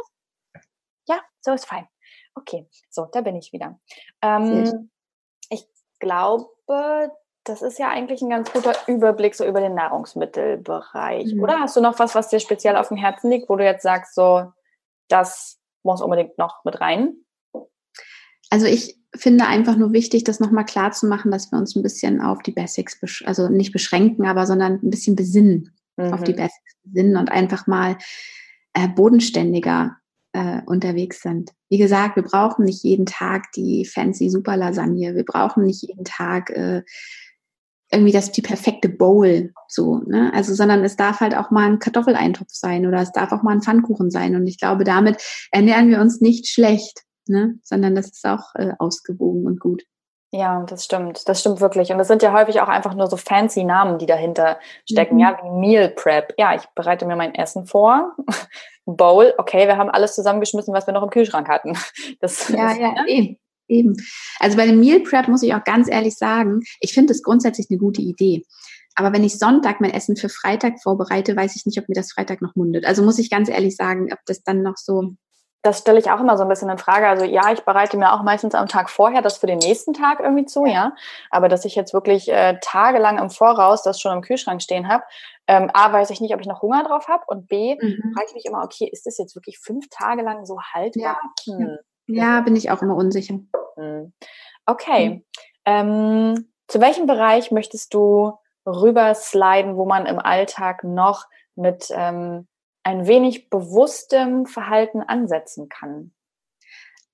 Ja, 1.07 1.19
so 1.41 1.51
ist 1.51 1.65
fein. 1.65 1.87
Okay, 2.35 2.67
so, 2.89 3.05
da 3.11 3.21
bin 3.21 3.35
ich 3.35 3.51
wieder. 3.51 3.79
Ähm, 4.21 4.89
ich 5.49 5.67
glaube, 5.99 6.49
das 7.43 7.61
ist 7.61 7.77
ja 7.77 7.89
eigentlich 7.89 8.21
ein 8.21 8.29
ganz 8.29 8.51
guter 8.51 8.73
Überblick 8.87 9.35
so 9.35 9.45
über 9.45 9.59
den 9.59 9.75
Nahrungsmittelbereich. 9.75 11.33
Mhm. 11.33 11.43
Oder 11.43 11.59
hast 11.59 11.75
du 11.75 11.81
noch 11.81 11.99
was, 11.99 12.15
was 12.15 12.29
dir 12.29 12.39
speziell 12.39 12.77
auf 12.77 12.87
dem 12.87 12.97
Herzen 12.97 13.29
liegt, 13.29 13.49
wo 13.49 13.57
du 13.57 13.65
jetzt 13.65 13.83
sagst, 13.83 14.15
so, 14.15 14.51
das 15.09 15.59
muss 15.83 16.01
unbedingt 16.01 16.37
noch 16.37 16.63
mit 16.65 16.81
rein? 16.81 17.13
Also 18.49 18.65
ich 18.65 18.97
finde 19.15 19.47
einfach 19.47 19.77
nur 19.77 19.93
wichtig, 19.93 20.23
das 20.23 20.39
nochmal 20.39 20.65
klar 20.65 20.91
zu 20.91 21.07
machen, 21.07 21.31
dass 21.31 21.51
wir 21.51 21.59
uns 21.59 21.75
ein 21.75 21.83
bisschen 21.83 22.21
auf 22.21 22.41
die 22.41 22.51
Basics, 22.51 22.99
also 23.25 23.49
nicht 23.49 23.71
beschränken, 23.71 24.25
aber 24.25 24.45
sondern 24.45 24.79
ein 24.81 24.89
bisschen 24.89 25.15
besinnen, 25.15 25.71
mhm. 25.97 26.13
auf 26.13 26.23
die 26.23 26.33
mhm. 26.33 26.37
Basics 26.37 26.75
besinnen 26.83 27.17
und 27.17 27.31
einfach 27.31 27.67
mal 27.67 27.97
äh, 28.73 28.87
bodenständiger 28.87 29.97
äh, 30.33 30.61
unterwegs 30.65 31.21
sind. 31.21 31.51
Wie 31.69 31.77
gesagt, 31.77 32.15
wir 32.15 32.23
brauchen 32.23 32.65
nicht 32.65 32.83
jeden 32.83 33.05
Tag 33.05 33.51
die 33.53 33.85
fancy 33.85 34.29
Super 34.29 34.57
Lasagne, 34.57 35.15
wir 35.15 35.25
brauchen 35.25 35.65
nicht 35.65 35.81
jeden 35.83 36.05
Tag 36.05 36.49
äh, 36.49 36.83
irgendwie 37.93 38.11
das 38.11 38.31
die 38.31 38.41
perfekte 38.41 38.89
Bowl 38.89 39.53
so, 39.67 39.97
ne? 40.05 40.31
Also, 40.33 40.53
sondern 40.53 40.83
es 40.83 40.95
darf 40.95 41.19
halt 41.19 41.35
auch 41.35 41.51
mal 41.51 41.65
ein 41.65 41.79
Kartoffeleintopf 41.79 42.49
sein 42.51 42.85
oder 42.85 43.01
es 43.01 43.11
darf 43.11 43.31
auch 43.31 43.43
mal 43.43 43.53
ein 43.53 43.61
Pfannkuchen 43.61 44.11
sein. 44.11 44.35
Und 44.35 44.47
ich 44.47 44.59
glaube, 44.59 44.83
damit 44.83 45.21
ernähren 45.51 45.89
wir 45.89 46.01
uns 46.01 46.21
nicht 46.21 46.47
schlecht, 46.47 47.03
ne? 47.27 47.55
Sondern 47.63 47.95
das 47.95 48.07
ist 48.07 48.25
auch 48.25 48.55
äh, 48.55 48.73
ausgewogen 48.79 49.45
und 49.45 49.59
gut. 49.59 49.83
Ja, 50.31 50.63
das 50.63 50.85
stimmt. 50.85 51.29
Das 51.29 51.41
stimmt 51.41 51.61
wirklich. 51.61 51.91
Und 51.91 51.99
es 51.99 52.07
sind 52.07 52.23
ja 52.23 52.33
häufig 52.33 52.59
auch 52.59 52.67
einfach 52.67 52.95
nur 52.95 53.05
so 53.05 53.17
fancy 53.17 53.63
Namen, 53.63 53.99
die 53.99 54.07
dahinter 54.07 54.59
stecken. 54.89 55.15
Mhm. 55.15 55.21
Ja, 55.21 55.39
wie 55.43 55.49
Meal 55.51 55.89
Prep. 55.89 56.33
Ja, 56.39 56.55
ich 56.55 56.63
bereite 56.73 57.05
mir 57.05 57.15
mein 57.15 57.35
Essen 57.35 57.67
vor. 57.67 58.15
Bowl. 58.85 59.33
Okay, 59.37 59.67
wir 59.67 59.77
haben 59.77 59.91
alles 59.91 60.15
zusammengeschmissen, 60.15 60.73
was 60.73 60.87
wir 60.87 60.93
noch 60.93 61.03
im 61.03 61.11
Kühlschrank 61.11 61.47
hatten. 61.47 61.77
Das 62.19 62.49
ja, 62.49 62.71
ist, 62.71 62.79
ja, 62.79 62.91
ne? 62.93 63.07
eben. 63.07 63.37
Eben. 63.73 63.95
Also 64.39 64.57
bei 64.57 64.65
dem 64.65 64.79
Meal 64.79 65.01
Prep 65.01 65.27
muss 65.27 65.43
ich 65.43 65.53
auch 65.53 65.63
ganz 65.63 65.89
ehrlich 65.89 66.15
sagen, 66.15 66.61
ich 66.79 66.93
finde 66.93 67.13
es 67.13 67.23
grundsätzlich 67.23 67.67
eine 67.69 67.79
gute 67.79 68.01
Idee. 68.01 68.43
Aber 68.95 69.11
wenn 69.13 69.23
ich 69.23 69.39
Sonntag 69.39 69.81
mein 69.81 69.93
Essen 69.93 70.15
für 70.15 70.29
Freitag 70.29 70.81
vorbereite, 70.81 71.35
weiß 71.35 71.55
ich 71.55 71.65
nicht, 71.65 71.79
ob 71.79 71.89
mir 71.89 71.95
das 71.95 72.11
Freitag 72.11 72.41
noch 72.41 72.55
mundet. 72.55 72.85
Also 72.85 73.03
muss 73.03 73.19
ich 73.19 73.29
ganz 73.29 73.49
ehrlich 73.49 73.75
sagen, 73.75 74.09
ob 74.11 74.19
das 74.25 74.43
dann 74.43 74.61
noch 74.61 74.77
so. 74.77 75.15
Das 75.63 75.79
stelle 75.79 75.97
ich 75.97 76.11
auch 76.11 76.19
immer 76.19 76.37
so 76.37 76.43
ein 76.43 76.49
bisschen 76.49 76.69
in 76.69 76.77
Frage. 76.77 77.07
Also 77.07 77.23
ja, 77.23 77.51
ich 77.51 77.61
bereite 77.61 77.97
mir 77.97 78.13
auch 78.13 78.21
meistens 78.21 78.53
am 78.53 78.67
Tag 78.67 78.89
vorher 78.89 79.21
das 79.21 79.37
für 79.37 79.47
den 79.47 79.59
nächsten 79.59 79.93
Tag 79.93 80.19
irgendwie 80.19 80.45
zu, 80.45 80.65
ja. 80.65 80.93
Aber 81.31 81.47
dass 81.47 81.65
ich 81.65 81.73
jetzt 81.73 81.93
wirklich 81.93 82.29
äh, 82.29 82.59
tagelang 82.61 83.17
im 83.17 83.29
Voraus 83.29 83.81
das 83.81 83.99
schon 83.99 84.13
im 84.13 84.21
Kühlschrank 84.21 84.61
stehen 84.61 84.89
habe, 84.89 85.03
ähm, 85.47 85.71
A, 85.73 85.91
weiß 85.91 86.09
ich 86.09 86.21
nicht, 86.21 86.33
ob 86.33 86.41
ich 86.41 86.47
noch 86.47 86.61
Hunger 86.61 86.83
drauf 86.83 87.07
habe 87.07 87.23
und 87.27 87.47
B, 87.47 87.75
mhm. 87.75 88.13
frage 88.13 88.27
ich 88.27 88.35
mich 88.35 88.45
immer, 88.45 88.63
okay, 88.63 88.89
ist 88.91 89.05
das 89.05 89.17
jetzt 89.17 89.35
wirklich 89.35 89.57
fünf 89.59 89.87
Tage 89.89 90.21
lang 90.21 90.45
so 90.45 90.59
haltbar? 90.61 91.17
Ja. 91.45 91.57
Hm. 91.57 91.77
Ja, 92.07 92.41
bin 92.41 92.55
ich 92.55 92.71
auch 92.71 92.81
immer 92.81 92.95
unsicher. 92.95 93.39
Hm. 93.75 94.13
Okay. 94.65 95.09
Mhm. 95.09 95.23
Ähm, 95.65 96.47
zu 96.67 96.81
welchem 96.81 97.05
Bereich 97.05 97.51
möchtest 97.51 97.93
du 97.93 98.33
rübersliden, 98.65 99.75
wo 99.75 99.85
man 99.85 100.05
im 100.05 100.19
Alltag 100.19 100.83
noch 100.83 101.27
mit 101.55 101.87
ähm, 101.91 102.47
ein 102.83 103.07
wenig 103.07 103.49
bewusstem 103.49 104.45
Verhalten 104.45 105.01
ansetzen 105.01 105.69
kann? 105.69 106.11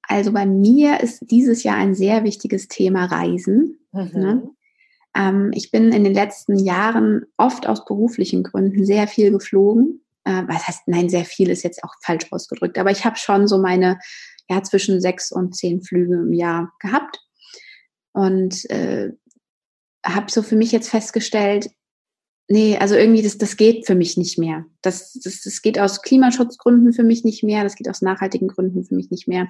Also 0.01 0.31
bei 0.31 0.45
mir 0.45 1.01
ist 1.01 1.19
dieses 1.29 1.63
Jahr 1.63 1.77
ein 1.77 1.93
sehr 1.93 2.23
wichtiges 2.23 2.67
Thema 2.67 3.05
Reisen. 3.05 3.79
Mhm. 3.91 4.11
Ne? 4.13 4.49
Ähm, 5.15 5.51
ich 5.53 5.71
bin 5.71 5.91
in 5.91 6.03
den 6.03 6.13
letzten 6.13 6.57
Jahren 6.57 7.25
oft 7.37 7.67
aus 7.67 7.85
beruflichen 7.85 8.43
Gründen 8.43 8.85
sehr 8.85 9.07
viel 9.07 9.31
geflogen. 9.31 10.03
Äh, 10.23 10.43
was 10.47 10.67
heißt, 10.67 10.87
nein, 10.87 11.09
sehr 11.09 11.25
viel 11.25 11.49
ist 11.49 11.63
jetzt 11.63 11.83
auch 11.83 11.93
falsch 12.01 12.27
ausgedrückt, 12.31 12.77
aber 12.77 12.91
ich 12.91 13.05
habe 13.05 13.17
schon 13.17 13.47
so 13.47 13.59
meine 13.59 13.99
ja, 14.49 14.63
zwischen 14.63 14.99
sechs 14.99 15.31
und 15.31 15.55
zehn 15.55 15.81
Flüge 15.81 16.15
im 16.15 16.33
Jahr 16.33 16.73
gehabt. 16.79 17.19
Und 18.11 18.69
äh, 18.69 19.11
habe 20.05 20.31
so 20.31 20.41
für 20.41 20.55
mich 20.55 20.71
jetzt 20.71 20.89
festgestellt, 20.89 21.69
nee, 22.47 22.77
also 22.77 22.95
irgendwie 22.95 23.21
das, 23.21 23.37
das 23.37 23.57
geht 23.57 23.85
für 23.85 23.95
mich 23.95 24.17
nicht 24.17 24.37
mehr. 24.37 24.65
Das, 24.81 25.13
das, 25.23 25.41
das 25.41 25.61
geht 25.61 25.79
aus 25.79 26.01
Klimaschutzgründen 26.01 26.93
für 26.93 27.03
mich 27.03 27.23
nicht 27.23 27.43
mehr, 27.43 27.63
das 27.63 27.75
geht 27.75 27.89
aus 27.89 28.01
nachhaltigen 28.01 28.47
Gründen 28.47 28.83
für 28.83 28.95
mich 28.95 29.11
nicht 29.11 29.27
mehr. 29.27 29.47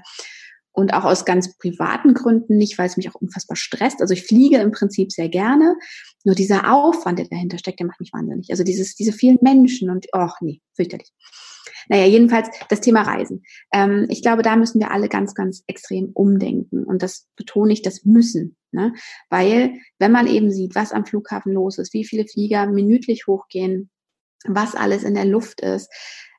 Und 0.71 0.93
auch 0.93 1.03
aus 1.03 1.25
ganz 1.25 1.57
privaten 1.57 2.13
Gründen 2.13 2.57
nicht, 2.57 2.77
weil 2.77 2.85
es 2.85 2.95
mich 2.95 3.09
auch 3.09 3.15
unfassbar 3.15 3.57
stresst. 3.57 4.01
Also 4.01 4.13
ich 4.13 4.23
fliege 4.23 4.57
im 4.57 4.71
Prinzip 4.71 5.11
sehr 5.11 5.27
gerne. 5.27 5.75
Nur 6.23 6.35
dieser 6.35 6.71
Aufwand, 6.71 7.19
der 7.19 7.27
dahinter 7.27 7.57
steckt, 7.57 7.79
der 7.79 7.87
macht 7.87 7.99
mich 7.99 8.13
wahnsinnig. 8.13 8.51
Also 8.51 8.63
dieses, 8.63 8.95
diese 8.95 9.11
vielen 9.11 9.39
Menschen 9.41 9.89
und, 9.89 10.05
ach 10.13 10.35
nee, 10.41 10.61
fürchterlich. 10.75 11.11
Naja, 11.89 12.05
jedenfalls 12.05 12.49
das 12.69 12.81
Thema 12.81 13.01
Reisen. 13.01 13.43
Ähm, 13.73 14.05
ich 14.09 14.21
glaube, 14.21 14.43
da 14.43 14.55
müssen 14.55 14.79
wir 14.79 14.91
alle 14.91 15.09
ganz, 15.09 15.33
ganz 15.33 15.63
extrem 15.67 16.11
umdenken. 16.13 16.83
Und 16.83 17.03
das 17.03 17.27
betone 17.35 17.73
ich, 17.73 17.81
das 17.81 18.05
müssen. 18.05 18.55
Ne? 18.71 18.93
Weil, 19.29 19.73
wenn 19.97 20.11
man 20.11 20.27
eben 20.27 20.51
sieht, 20.51 20.75
was 20.75 20.93
am 20.93 21.05
Flughafen 21.05 21.51
los 21.51 21.79
ist, 21.79 21.93
wie 21.93 22.05
viele 22.05 22.25
Flieger 22.27 22.67
minütlich 22.67 23.25
hochgehen, 23.27 23.89
was 24.45 24.75
alles 24.75 25.03
in 25.03 25.15
der 25.15 25.25
Luft 25.25 25.61
ist, 25.61 25.89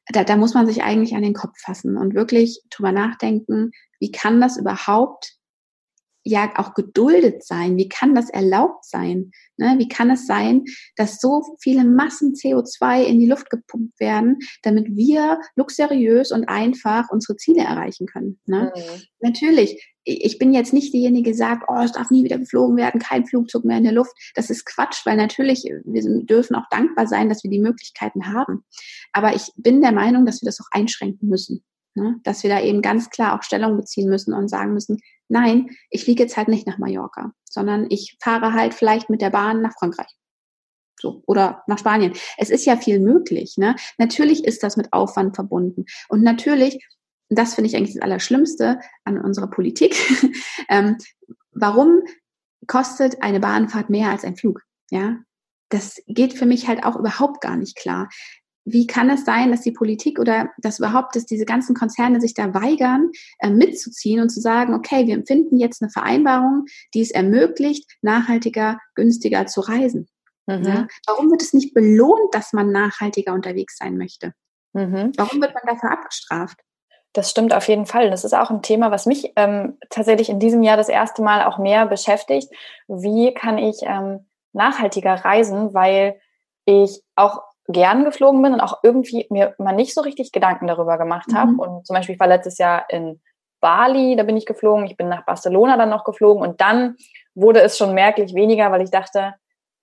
da, 0.07 0.25
da 0.25 0.37
muss 0.37 0.55
man 0.55 0.67
sich 0.67 0.83
eigentlich 0.83 1.15
an 1.15 1.23
den 1.23 1.35
Kopf 1.35 1.59
fassen 1.59 1.97
und 1.97 2.15
wirklich 2.15 2.63
drüber 2.71 2.93
nachdenken, 2.93 3.73
wie 3.99 4.11
kann 4.11 4.41
das 4.41 4.57
überhaupt 4.57 5.40
ja 6.25 6.53
auch 6.57 6.75
geduldet 6.75 7.45
sein? 7.45 7.77
Wie 7.77 7.89
kann 7.89 8.15
das 8.15 8.31
erlaubt 8.31 8.85
sein? 8.85 9.31
Ne? 9.57 9.77
Wie 9.79 9.89
kann 9.89 10.11
es 10.11 10.27
sein, 10.27 10.65
dass 10.97 11.21
so 11.21 11.43
viele 11.61 11.85
Massen 11.85 12.35
CO2 12.35 13.05
in 13.05 13.21
die 13.21 13.27
Luft 13.27 13.51
gepumpt 13.51 13.99
werden, 14.01 14.39
damit 14.63 14.87
wir 14.97 15.41
luxuriös 15.57 16.33
und 16.33 16.49
einfach 16.49 17.11
unsere 17.11 17.37
Ziele 17.37 17.63
erreichen 17.63 18.07
können? 18.07 18.39
Ne? 18.47 18.73
Mhm. 18.75 19.03
Natürlich, 19.21 19.95
ich 20.05 20.39
bin 20.39 20.53
jetzt 20.53 20.73
nicht 20.73 20.93
diejenige, 20.93 21.31
die 21.31 21.37
sagt, 21.37 21.65
oh, 21.69 21.81
es 21.83 21.93
darf 21.93 22.11
nie 22.11 22.25
wieder 22.25 22.39
geflogen 22.39 22.77
werden, 22.77 23.01
kein 23.01 23.27
Flugzeug 23.27 23.65
mehr 23.65 23.79
in 23.79 23.85
der 23.85 23.93
Luft. 23.93 24.13
Das 24.35 24.51
ist 24.51 24.65
Quatsch, 24.65 25.05
weil 25.05 25.17
natürlich, 25.17 25.65
wir 25.85 26.25
dürfen 26.25 26.57
auch 26.57 26.69
dankbar 26.71 27.07
sein, 27.07 27.29
dass 27.29 27.45
wir 27.45 27.51
die 27.51 27.61
Möglichkeiten 27.61 28.33
haben. 28.33 28.65
Aber 29.13 29.35
ich 29.35 29.51
bin 29.57 29.81
der 29.81 29.93
Meinung, 29.93 30.27
dass 30.27 30.43
wir 30.43 30.47
das 30.47 30.61
auch 30.61 30.69
einschränken 30.71 31.29
müssen. 31.29 31.65
Ne? 31.95 32.17
Dass 32.25 32.43
wir 32.43 32.51
da 32.51 32.61
eben 32.61 32.83
ganz 32.83 33.11
klar 33.11 33.37
auch 33.37 33.43
Stellung 33.43 33.77
beziehen 33.77 34.09
müssen 34.09 34.33
und 34.33 34.49
sagen 34.49 34.73
müssen, 34.73 34.99
nein, 35.31 35.71
ich 35.91 36.05
fliege 36.05 36.23
jetzt 36.23 36.37
halt 36.37 36.49
nicht 36.49 36.67
nach 36.67 36.79
Mallorca, 36.79 37.33
sondern 37.45 37.87
ich 37.89 38.17
fahre 38.21 38.53
halt 38.53 38.75
vielleicht 38.75 39.11
mit 39.11 39.23
der 39.23 39.31
Bahn 39.31 39.63
nach 39.63 39.75
Frankreich. 39.79 40.15
So, 41.01 41.23
oder 41.27 41.63
nach 41.67 41.79
Spanien. 41.79 42.13
Es 42.37 42.51
ist 42.51 42.67
ja 42.67 42.77
viel 42.77 43.01
möglich. 43.01 43.55
Ne? 43.57 43.75
Natürlich 43.97 44.45
ist 44.45 44.63
das 44.63 44.77
mit 44.77 44.93
Aufwand 44.93 45.35
verbunden. 45.35 45.87
Und 46.09 46.23
natürlich, 46.23 46.87
das 47.31 47.55
finde 47.55 47.71
ich 47.71 47.77
eigentlich 47.77 47.95
das 47.95 48.03
Allerschlimmste 48.03 48.81
an 49.05 49.19
unserer 49.19 49.49
Politik. 49.49 49.97
ähm, 50.69 50.99
warum 51.53 52.03
kostet 52.67 53.23
eine 53.23 53.41
Bahnfahrt 53.41 53.89
mehr 53.89 54.11
als 54.11 54.25
ein 54.25 54.37
Flug? 54.37 54.63
Ja, 54.91 55.17
das 55.71 56.03
geht 56.07 56.35
für 56.35 56.47
mich 56.47 56.69
halt 56.69 56.85
auch 56.85 56.97
überhaupt 56.97 57.41
gar 57.41 57.57
nicht 57.57 57.77
klar 57.77 58.09
wie 58.65 58.87
kann 58.87 59.11
es 59.11 59.25
sein, 59.25 59.51
dass 59.51 59.63
die 59.63 59.73
Politik 59.73 60.19
oder 60.19 60.51
dass 60.59 60.79
überhaupt, 60.79 61.17
dass 61.17 61.27
diese 61.27 61.45
ganzen 61.45 61.75
Konzerne 61.75 62.21
sich 62.21 62.35
da 62.35 62.53
weigern, 62.55 63.11
äh, 63.39 63.51
mitzuziehen 63.51 64.21
und 64.21 64.31
zu 64.31 64.41
sagen, 64.41 64.75
okay, 64.75 65.07
wir 65.07 65.15
empfinden 65.15 65.59
jetzt 65.59 65.83
eine 65.83 65.91
Vereinbarung, 65.91 66.67
die 66.95 67.01
es 67.01 67.11
ermöglicht, 67.11 67.91
nachhaltiger, 68.03 68.79
günstiger 68.95 69.47
zu 69.47 69.61
reisen. 69.61 70.09
Mhm. 70.47 70.65
Ja? 70.65 70.89
Warum 71.07 71.31
wird 71.31 71.43
es 71.43 71.53
nicht 71.53 71.75
belohnt, 71.75 72.35
dass 72.35 72.53
man 72.53 72.71
nachhaltiger 72.71 73.33
unterwegs 73.33 73.79
sein 73.79 73.97
möchte? 73.97 74.35
Mhm. 74.73 75.13
Warum 75.17 75.41
wird 75.41 75.55
man 75.55 75.65
dafür 75.67 75.91
abgestraft? 75.93 76.61
Das 77.13 77.29
stimmt 77.29 77.53
auf 77.53 77.67
jeden 77.67 77.87
Fall. 77.87 78.11
Das 78.11 78.25
ist 78.25 78.35
auch 78.35 78.51
ein 78.51 78.63
Thema, 78.63 78.93
was 78.93 79.07
mich 79.07 79.33
ähm, 79.35 79.79
tatsächlich 79.89 80.29
in 80.29 80.39
diesem 80.39 80.63
Jahr 80.63 80.77
das 80.77 80.89
erste 80.89 81.23
Mal 81.23 81.45
auch 81.45 81.59
mehr 81.59 81.87
beschäftigt. 81.87 82.49
Wie 82.87 83.35
kann 83.35 83.59
ich 83.59 83.79
ähm, 83.83 84.27
nachhaltiger 84.53 85.15
reisen, 85.15 85.75
weil 85.75 86.21
ich 86.67 87.03
auch 87.17 87.43
gern 87.73 88.05
geflogen 88.05 88.43
bin 88.43 88.53
und 88.53 88.61
auch 88.61 88.81
irgendwie 88.83 89.27
mir 89.31 89.55
mal 89.59 89.75
nicht 89.75 89.95
so 89.95 90.01
richtig 90.01 90.33
Gedanken 90.33 90.67
darüber 90.67 90.99
gemacht 90.99 91.33
habe. 91.35 91.53
Mhm. 91.53 91.59
Und 91.59 91.87
zum 91.87 91.95
Beispiel, 91.95 92.15
ich 92.15 92.21
war 92.21 92.27
letztes 92.27 92.59
Jahr 92.59 92.85
in 92.89 93.21
Bali, 93.61 94.17
da 94.17 94.23
bin 94.23 94.37
ich 94.37 94.47
geflogen, 94.47 94.87
ich 94.87 94.97
bin 94.97 95.09
nach 95.09 95.25
Barcelona 95.25 95.77
dann 95.77 95.91
noch 95.91 96.05
geflogen 96.05 96.43
und 96.43 96.61
dann 96.61 96.97
wurde 97.35 97.61
es 97.61 97.77
schon 97.77 97.95
merklich 97.95 98.35
weniger, 98.35 98.73
weil 98.73 98.83
ich 98.83 98.91
dachte, 98.91 99.35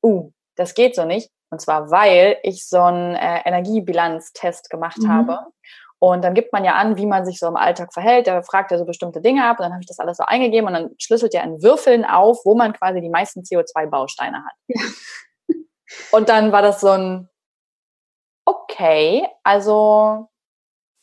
uh, 0.03 0.31
das 0.55 0.73
geht 0.73 0.95
so 0.95 1.05
nicht. 1.05 1.29
Und 1.49 1.61
zwar, 1.61 1.91
weil 1.91 2.37
ich 2.43 2.67
so 2.67 2.81
einen 2.81 3.15
äh, 3.15 3.41
Energiebilanztest 3.45 4.69
gemacht 4.69 4.97
mhm. 4.99 5.09
habe. 5.09 5.39
Und 5.99 6.23
dann 6.23 6.33
gibt 6.33 6.53
man 6.53 6.63
ja 6.63 6.73
an, 6.73 6.97
wie 6.97 7.05
man 7.05 7.25
sich 7.25 7.39
so 7.39 7.47
im 7.47 7.55
Alltag 7.55 7.93
verhält. 7.93 8.27
Der 8.27 8.43
fragt 8.43 8.71
ja 8.71 8.77
so 8.77 8.85
bestimmte 8.85 9.21
Dinge 9.21 9.45
ab 9.45 9.59
und 9.59 9.63
dann 9.63 9.71
habe 9.71 9.81
ich 9.81 9.87
das 9.87 9.99
alles 9.99 10.17
so 10.17 10.23
eingegeben 10.27 10.67
und 10.67 10.73
dann 10.73 10.89
schlüsselt 10.99 11.33
er 11.33 11.43
in 11.43 11.63
Würfeln 11.63 12.05
auf, 12.05 12.39
wo 12.43 12.53
man 12.53 12.73
quasi 12.73 13.01
die 13.01 13.09
meisten 13.09 13.41
CO2-Bausteine 13.41 14.43
hat. 14.45 14.53
Ja. 14.67 14.81
Und 16.11 16.29
dann 16.29 16.51
war 16.51 16.61
das 16.61 16.81
so 16.81 16.89
ein, 16.89 17.29
okay, 18.77 19.27
also 19.43 20.29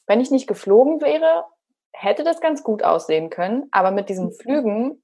wenn 0.07 0.21
ich 0.21 0.31
nicht 0.31 0.47
geflogen 0.47 1.01
wäre, 1.01 1.45
hätte 1.93 2.25
das 2.25 2.41
ganz 2.41 2.63
gut 2.63 2.83
aussehen 2.83 3.31
können. 3.31 3.69
Aber 3.71 3.91
mit 3.91 4.09
diesen 4.09 4.27
mhm. 4.27 4.33
Flügen, 4.33 5.03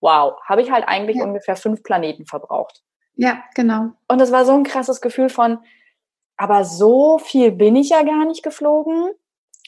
wow, 0.00 0.38
habe 0.44 0.62
ich 0.62 0.70
halt 0.70 0.86
eigentlich 0.88 1.18
ja. 1.18 1.24
ungefähr 1.24 1.56
fünf 1.56 1.82
Planeten 1.82 2.26
verbraucht. 2.26 2.82
Ja, 3.14 3.42
genau. 3.54 3.90
Und 4.06 4.20
das 4.20 4.32
war 4.32 4.44
so 4.44 4.52
ein 4.52 4.64
krasses 4.64 5.00
Gefühl 5.00 5.28
von, 5.28 5.58
aber 6.36 6.64
so 6.64 7.18
viel 7.18 7.50
bin 7.50 7.74
ich 7.74 7.90
ja 7.90 8.02
gar 8.02 8.24
nicht 8.24 8.42
geflogen. 8.42 9.10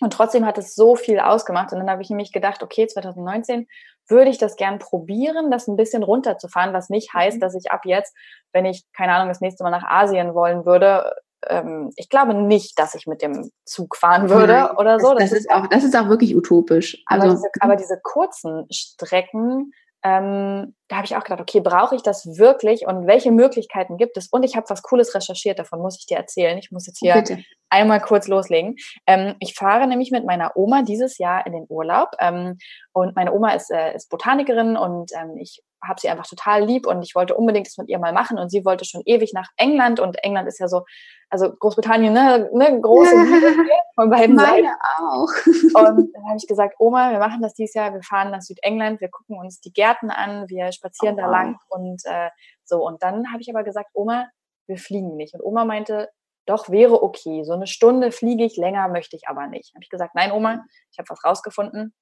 Und 0.00 0.12
trotzdem 0.14 0.46
hat 0.46 0.56
es 0.56 0.74
so 0.74 0.96
viel 0.96 1.20
ausgemacht. 1.20 1.72
Und 1.72 1.80
dann 1.80 1.90
habe 1.90 2.00
ich 2.00 2.08
nämlich 2.08 2.32
gedacht, 2.32 2.62
okay, 2.62 2.86
2019 2.86 3.66
würde 4.08 4.30
ich 4.30 4.38
das 4.38 4.56
gern 4.56 4.78
probieren, 4.78 5.50
das 5.50 5.68
ein 5.68 5.76
bisschen 5.76 6.02
runterzufahren, 6.02 6.72
was 6.72 6.88
nicht 6.88 7.12
heißt, 7.12 7.36
mhm. 7.36 7.40
dass 7.40 7.54
ich 7.54 7.70
ab 7.70 7.82
jetzt, 7.84 8.16
wenn 8.52 8.64
ich, 8.64 8.84
keine 8.92 9.12
Ahnung, 9.12 9.28
das 9.28 9.42
nächste 9.42 9.62
Mal 9.62 9.70
nach 9.70 9.84
Asien 9.84 10.34
wollen 10.34 10.64
würde, 10.64 11.12
ähm, 11.48 11.90
ich 11.96 12.09
glaube 12.09 12.35
nicht, 12.35 12.79
dass 12.79 12.94
ich 12.94 13.07
mit 13.07 13.22
dem 13.22 13.50
Zug 13.64 13.96
fahren 13.96 14.29
würde 14.29 14.53
Nein, 14.53 14.76
oder 14.76 15.00
so. 15.00 15.14
Das, 15.14 15.31
das, 15.31 15.40
ist 15.40 15.50
auch, 15.50 15.66
das 15.68 15.85
ist 15.85 15.96
auch 15.96 16.09
wirklich 16.09 16.37
utopisch. 16.37 17.03
Also, 17.07 17.26
aber, 17.26 17.35
diese, 17.35 17.48
aber 17.61 17.76
diese 17.76 18.00
kurzen 18.03 18.66
Strecken, 18.70 19.72
ähm, 20.03 20.74
da 20.88 20.96
habe 20.96 21.05
ich 21.05 21.16
auch 21.16 21.24
gedacht, 21.24 21.40
okay, 21.40 21.61
brauche 21.61 21.94
ich 21.94 22.03
das 22.03 22.38
wirklich 22.38 22.87
und 22.87 23.07
welche 23.07 23.33
Möglichkeiten 23.33 23.98
gibt 23.98 24.16
es? 24.16 24.29
Und 24.29 24.44
ich 24.44 24.57
habe 24.57 24.68
was 24.70 24.83
Cooles 24.83 25.14
recherchiert, 25.14 25.59
davon 25.59 25.81
muss 25.81 25.98
ich 25.98 26.07
dir 26.07 26.16
erzählen. 26.16 26.57
Ich 26.57 26.70
muss 26.70 26.87
jetzt 26.87 27.00
hier 27.00 27.14
Bitte. 27.14 27.38
einmal 27.68 28.00
kurz 28.00 28.26
loslegen. 28.26 28.76
Ähm, 29.07 29.35
ich 29.40 29.55
fahre 29.55 29.87
nämlich 29.87 30.11
mit 30.11 30.24
meiner 30.24 30.57
Oma 30.57 30.83
dieses 30.83 31.18
Jahr 31.18 31.46
in 31.46 31.53
den 31.53 31.66
Urlaub 31.68 32.12
ähm, 32.18 32.59
und 32.92 33.14
meine 33.14 33.33
Oma 33.33 33.53
ist, 33.53 33.70
äh, 33.70 33.94
ist 33.94 34.09
Botanikerin 34.09 34.76
und 34.76 35.11
ähm, 35.14 35.37
ich 35.37 35.62
habe 35.82 36.00
sie 36.00 36.08
einfach 36.08 36.26
total 36.26 36.64
lieb 36.64 36.86
und 36.86 37.02
ich 37.02 37.14
wollte 37.14 37.34
unbedingt 37.34 37.66
das 37.66 37.78
mit 37.78 37.88
ihr 37.88 37.98
mal 37.98 38.12
machen 38.12 38.38
und 38.38 38.50
sie 38.50 38.64
wollte 38.64 38.84
schon 38.84 39.02
ewig 39.04 39.32
nach 39.32 39.48
England 39.56 40.00
und 40.00 40.22
England 40.22 40.46
ist 40.48 40.58
ja 40.58 40.68
so, 40.68 40.84
also 41.30 41.52
Großbritannien, 41.52 42.12
ne, 42.12 42.50
ne 42.52 42.80
große 42.80 43.14
Liebe 43.16 43.64
von 43.94 44.10
beiden 44.10 44.36
Meine 44.36 44.48
Seiten. 44.48 44.68
auch. 44.98 45.28
Und 45.46 46.14
dann 46.14 46.26
habe 46.26 46.36
ich 46.36 46.46
gesagt, 46.46 46.74
Oma, 46.78 47.12
wir 47.12 47.18
machen 47.18 47.40
das 47.40 47.54
dieses 47.54 47.74
Jahr, 47.74 47.94
wir 47.94 48.02
fahren 48.02 48.30
nach 48.30 48.42
Südengland, 48.42 49.00
wir 49.00 49.08
gucken 49.08 49.38
uns 49.38 49.60
die 49.60 49.72
Gärten 49.72 50.10
an, 50.10 50.48
wir 50.48 50.72
spazieren 50.72 51.14
oh, 51.14 51.22
da 51.22 51.26
lang 51.28 51.56
und 51.68 52.02
äh, 52.04 52.30
so. 52.64 52.84
Und 52.84 53.02
dann 53.02 53.32
habe 53.32 53.40
ich 53.40 53.48
aber 53.48 53.64
gesagt, 53.64 53.90
Oma, 53.94 54.28
wir 54.66 54.78
fliegen 54.78 55.16
nicht. 55.16 55.34
Und 55.34 55.42
Oma 55.42 55.64
meinte, 55.64 56.10
doch, 56.46 56.68
wäre 56.68 57.02
okay. 57.02 57.44
So 57.44 57.52
eine 57.52 57.66
Stunde 57.66 58.12
fliege 58.12 58.44
ich, 58.44 58.56
länger 58.56 58.88
möchte 58.88 59.16
ich 59.16 59.28
aber 59.28 59.46
nicht. 59.46 59.74
Habe 59.74 59.84
ich 59.84 59.90
gesagt, 59.90 60.14
nein, 60.14 60.32
Oma, 60.32 60.64
ich 60.90 60.98
habe 60.98 61.08
was 61.08 61.24
rausgefunden. 61.24 61.94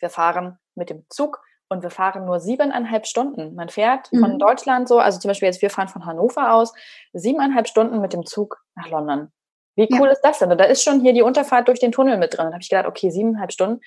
Wir 0.00 0.10
fahren 0.10 0.58
mit 0.74 0.90
dem 0.90 1.06
Zug 1.08 1.40
und 1.68 1.82
wir 1.82 1.90
fahren 1.90 2.24
nur 2.24 2.40
siebeneinhalb 2.40 3.06
Stunden. 3.06 3.54
Man 3.54 3.68
fährt 3.68 4.12
mhm. 4.12 4.20
von 4.20 4.38
Deutschland 4.38 4.88
so, 4.88 4.98
also 4.98 5.18
zum 5.18 5.28
Beispiel 5.28 5.46
jetzt, 5.46 5.62
wir 5.62 5.70
fahren 5.70 5.88
von 5.88 6.06
Hannover 6.06 6.52
aus, 6.52 6.72
siebeneinhalb 7.12 7.68
Stunden 7.68 8.00
mit 8.00 8.12
dem 8.12 8.24
Zug 8.24 8.62
nach 8.76 8.88
London. 8.90 9.32
Wie 9.76 9.88
cool 9.92 10.06
ja. 10.06 10.12
ist 10.12 10.22
das 10.22 10.38
denn? 10.38 10.50
Und 10.50 10.58
da 10.58 10.64
ist 10.64 10.82
schon 10.82 11.00
hier 11.00 11.12
die 11.12 11.22
Unterfahrt 11.22 11.68
durch 11.68 11.80
den 11.80 11.92
Tunnel 11.92 12.16
mit 12.16 12.36
drin. 12.36 12.46
Da 12.46 12.52
habe 12.52 12.62
ich 12.62 12.70
gedacht, 12.70 12.86
okay, 12.86 13.10
siebeneinhalb 13.10 13.52
Stunden 13.52 13.80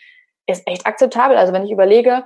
ist 0.46 0.68
echt 0.68 0.86
akzeptabel. 0.86 1.36
Also 1.36 1.52
wenn 1.52 1.66
ich 1.66 1.72
überlege, 1.72 2.26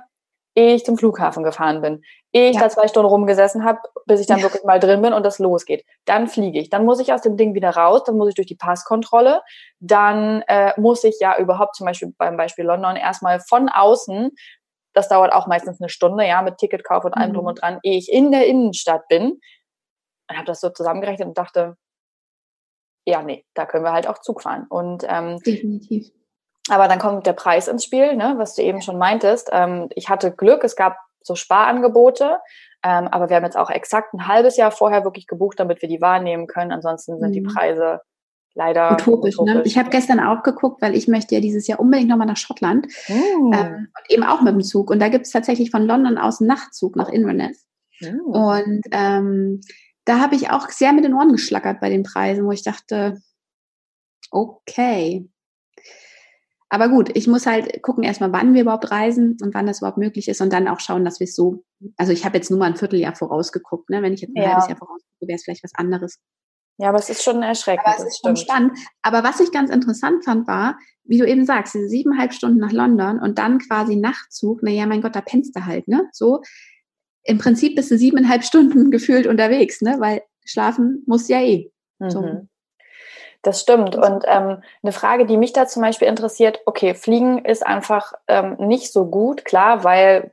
ehe 0.54 0.74
ich 0.74 0.84
zum 0.84 0.98
Flughafen 0.98 1.42
gefahren 1.42 1.80
bin, 1.80 2.02
ehe 2.32 2.50
ich 2.50 2.56
ja. 2.56 2.62
da 2.62 2.68
zwei 2.68 2.88
Stunden 2.88 3.08
rumgesessen 3.08 3.64
habe, 3.64 3.80
bis 4.06 4.20
ich 4.20 4.26
dann 4.26 4.38
ja. 4.38 4.44
wirklich 4.44 4.64
mal 4.64 4.78
drin 4.80 5.02
bin 5.02 5.12
und 5.12 5.24
das 5.24 5.38
losgeht. 5.38 5.84
Dann 6.04 6.28
fliege 6.28 6.60
ich. 6.60 6.68
Dann 6.68 6.84
muss 6.84 7.00
ich 7.00 7.12
aus 7.12 7.22
dem 7.22 7.36
Ding 7.36 7.54
wieder 7.54 7.70
raus, 7.70 8.04
dann 8.04 8.16
muss 8.16 8.28
ich 8.28 8.34
durch 8.34 8.46
die 8.46 8.54
Passkontrolle. 8.54 9.42
Dann 9.80 10.42
äh, 10.42 10.78
muss 10.78 11.04
ich 11.04 11.16
ja 11.20 11.38
überhaupt 11.38 11.76
zum 11.76 11.86
Beispiel 11.86 12.12
beim 12.18 12.36
Beispiel 12.36 12.64
London 12.64 12.96
erstmal 12.96 13.40
von 13.40 13.68
außen 13.68 14.30
das 14.94 15.08
dauert 15.08 15.32
auch 15.32 15.46
meistens 15.46 15.80
eine 15.80 15.88
Stunde, 15.88 16.26
ja, 16.26 16.40
mit 16.42 16.58
Ticketkauf 16.58 17.04
und 17.04 17.12
allem 17.12 17.30
mhm. 17.30 17.34
drum 17.34 17.46
und 17.46 17.60
dran, 17.60 17.80
ehe 17.82 17.98
ich 17.98 18.10
in 18.10 18.32
der 18.32 18.46
Innenstadt 18.46 19.06
bin. 19.08 19.40
Und 20.30 20.36
habe 20.36 20.46
das 20.46 20.60
so 20.60 20.70
zusammengerechnet 20.70 21.28
und 21.28 21.36
dachte, 21.36 21.76
ja, 23.04 23.22
nee, 23.22 23.44
da 23.54 23.66
können 23.66 23.84
wir 23.84 23.92
halt 23.92 24.06
auch 24.06 24.20
Zug 24.20 24.40
fahren. 24.40 24.66
Und 24.68 25.04
ähm, 25.06 25.38
definitiv. 25.40 26.10
Aber 26.70 26.88
dann 26.88 26.98
kommt 26.98 27.26
der 27.26 27.34
Preis 27.34 27.68
ins 27.68 27.84
Spiel, 27.84 28.16
ne, 28.16 28.34
was 28.38 28.54
du 28.54 28.62
eben 28.62 28.80
schon 28.80 28.96
meintest. 28.96 29.50
Ähm, 29.52 29.90
ich 29.94 30.08
hatte 30.08 30.32
Glück, 30.32 30.64
es 30.64 30.76
gab 30.76 30.96
so 31.20 31.34
Sparangebote, 31.34 32.38
ähm, 32.82 33.08
aber 33.08 33.28
wir 33.28 33.36
haben 33.36 33.44
jetzt 33.44 33.56
auch 33.56 33.70
exakt 33.70 34.14
ein 34.14 34.28
halbes 34.28 34.56
Jahr 34.56 34.70
vorher 34.70 35.04
wirklich 35.04 35.26
gebucht, 35.26 35.60
damit 35.60 35.82
wir 35.82 35.88
die 35.88 36.00
wahrnehmen 36.00 36.46
können. 36.46 36.72
Ansonsten 36.72 37.18
sind 37.18 37.30
mhm. 37.30 37.32
die 37.34 37.40
Preise 37.42 38.00
leider 38.54 38.92
utopisch. 38.92 39.38
utopisch. 39.38 39.54
Ne? 39.54 39.62
Ich 39.64 39.78
habe 39.78 39.90
gestern 39.90 40.20
auch 40.20 40.42
geguckt, 40.42 40.80
weil 40.80 40.96
ich 40.96 41.08
möchte 41.08 41.34
ja 41.34 41.40
dieses 41.40 41.66
Jahr 41.66 41.80
unbedingt 41.80 42.08
nochmal 42.08 42.26
nach 42.26 42.36
Schottland. 42.36 42.86
Mm. 43.08 43.52
Ähm, 43.52 43.88
eben 44.08 44.22
auch 44.22 44.42
mit 44.42 44.54
dem 44.54 44.62
Zug. 44.62 44.90
Und 44.90 45.00
da 45.00 45.08
gibt 45.08 45.26
es 45.26 45.32
tatsächlich 45.32 45.70
von 45.70 45.86
London 45.86 46.18
aus 46.18 46.40
einen 46.40 46.48
Nachtzug 46.48 46.96
nach 46.96 47.08
Inverness. 47.08 47.66
Mm. 48.00 48.20
Und 48.20 48.82
ähm, 48.92 49.60
da 50.04 50.20
habe 50.20 50.34
ich 50.34 50.50
auch 50.50 50.70
sehr 50.70 50.92
mit 50.92 51.04
den 51.04 51.14
Ohren 51.14 51.32
geschlackert 51.32 51.80
bei 51.80 51.88
den 51.88 52.02
Preisen, 52.02 52.44
wo 52.46 52.52
ich 52.52 52.62
dachte, 52.62 53.20
okay. 54.30 55.28
Aber 56.68 56.88
gut, 56.88 57.10
ich 57.14 57.26
muss 57.28 57.46
halt 57.46 57.82
gucken 57.82 58.02
erstmal, 58.02 58.32
wann 58.32 58.54
wir 58.54 58.62
überhaupt 58.62 58.90
reisen 58.90 59.36
und 59.40 59.54
wann 59.54 59.66
das 59.66 59.78
überhaupt 59.78 59.98
möglich 59.98 60.28
ist 60.28 60.40
und 60.40 60.52
dann 60.52 60.66
auch 60.66 60.80
schauen, 60.80 61.04
dass 61.04 61.20
wir 61.20 61.26
es 61.26 61.36
so, 61.36 61.64
also 61.96 62.12
ich 62.12 62.24
habe 62.24 62.36
jetzt 62.36 62.50
nur 62.50 62.58
mal 62.58 62.66
ein 62.66 62.76
Vierteljahr 62.76 63.14
vorausgeguckt, 63.14 63.90
ne? 63.90 64.02
Wenn 64.02 64.12
ich 64.12 64.22
jetzt 64.22 64.36
ein 64.36 64.42
ja. 64.42 64.48
halbes 64.50 64.68
Jahr 64.68 64.78
vorausgucke, 64.78 65.28
wäre 65.28 65.36
es 65.36 65.44
vielleicht 65.44 65.62
was 65.62 65.74
anderes. 65.74 66.18
Ja, 66.78 66.88
aber 66.88 66.98
es 66.98 67.08
ist 67.08 67.22
schon 67.22 67.42
erschreckend. 67.42 67.86
Aber 67.86 67.96
es 67.98 68.04
ist 68.04 68.20
schon 68.24 68.36
spannend. 68.36 68.76
Aber 69.02 69.22
was 69.22 69.40
ich 69.40 69.52
ganz 69.52 69.70
interessant 69.70 70.24
fand, 70.24 70.48
war, 70.48 70.76
wie 71.04 71.18
du 71.18 71.26
eben 71.26 71.44
sagst, 71.44 71.74
diese 71.74 71.88
siebeneinhalb 71.88 72.32
Stunden 72.32 72.58
nach 72.58 72.72
London 72.72 73.20
und 73.20 73.38
dann 73.38 73.58
quasi 73.58 73.96
Nachtzug, 73.96 74.62
naja, 74.62 74.86
mein 74.86 75.02
Gott, 75.02 75.14
da 75.14 75.20
pennst 75.20 75.56
du 75.56 75.64
halt, 75.64 75.86
ne? 75.86 76.08
So, 76.12 76.42
im 77.22 77.38
Prinzip 77.38 77.76
bist 77.76 77.90
du 77.90 77.98
siebeneinhalb 77.98 78.44
Stunden 78.44 78.90
gefühlt 78.90 79.26
unterwegs, 79.26 79.82
ne? 79.82 79.96
Weil 80.00 80.22
schlafen 80.44 81.02
muss 81.06 81.28
ja 81.28 81.40
eh. 81.40 81.70
So. 82.00 82.22
Mhm. 82.22 82.48
Das 83.42 83.60
stimmt. 83.60 83.94
Und 83.94 84.24
ähm, 84.26 84.62
eine 84.82 84.92
Frage, 84.92 85.26
die 85.26 85.36
mich 85.36 85.52
da 85.52 85.66
zum 85.66 85.82
Beispiel 85.82 86.08
interessiert, 86.08 86.60
okay, 86.64 86.94
Fliegen 86.94 87.44
ist 87.44 87.64
einfach 87.64 88.14
ähm, 88.26 88.56
nicht 88.58 88.90
so 88.90 89.06
gut, 89.06 89.44
klar, 89.44 89.84
weil 89.84 90.32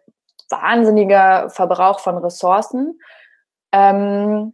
wahnsinniger 0.49 1.49
Verbrauch 1.49 1.99
von 1.99 2.17
Ressourcen. 2.17 2.99
Ähm, 3.73 4.54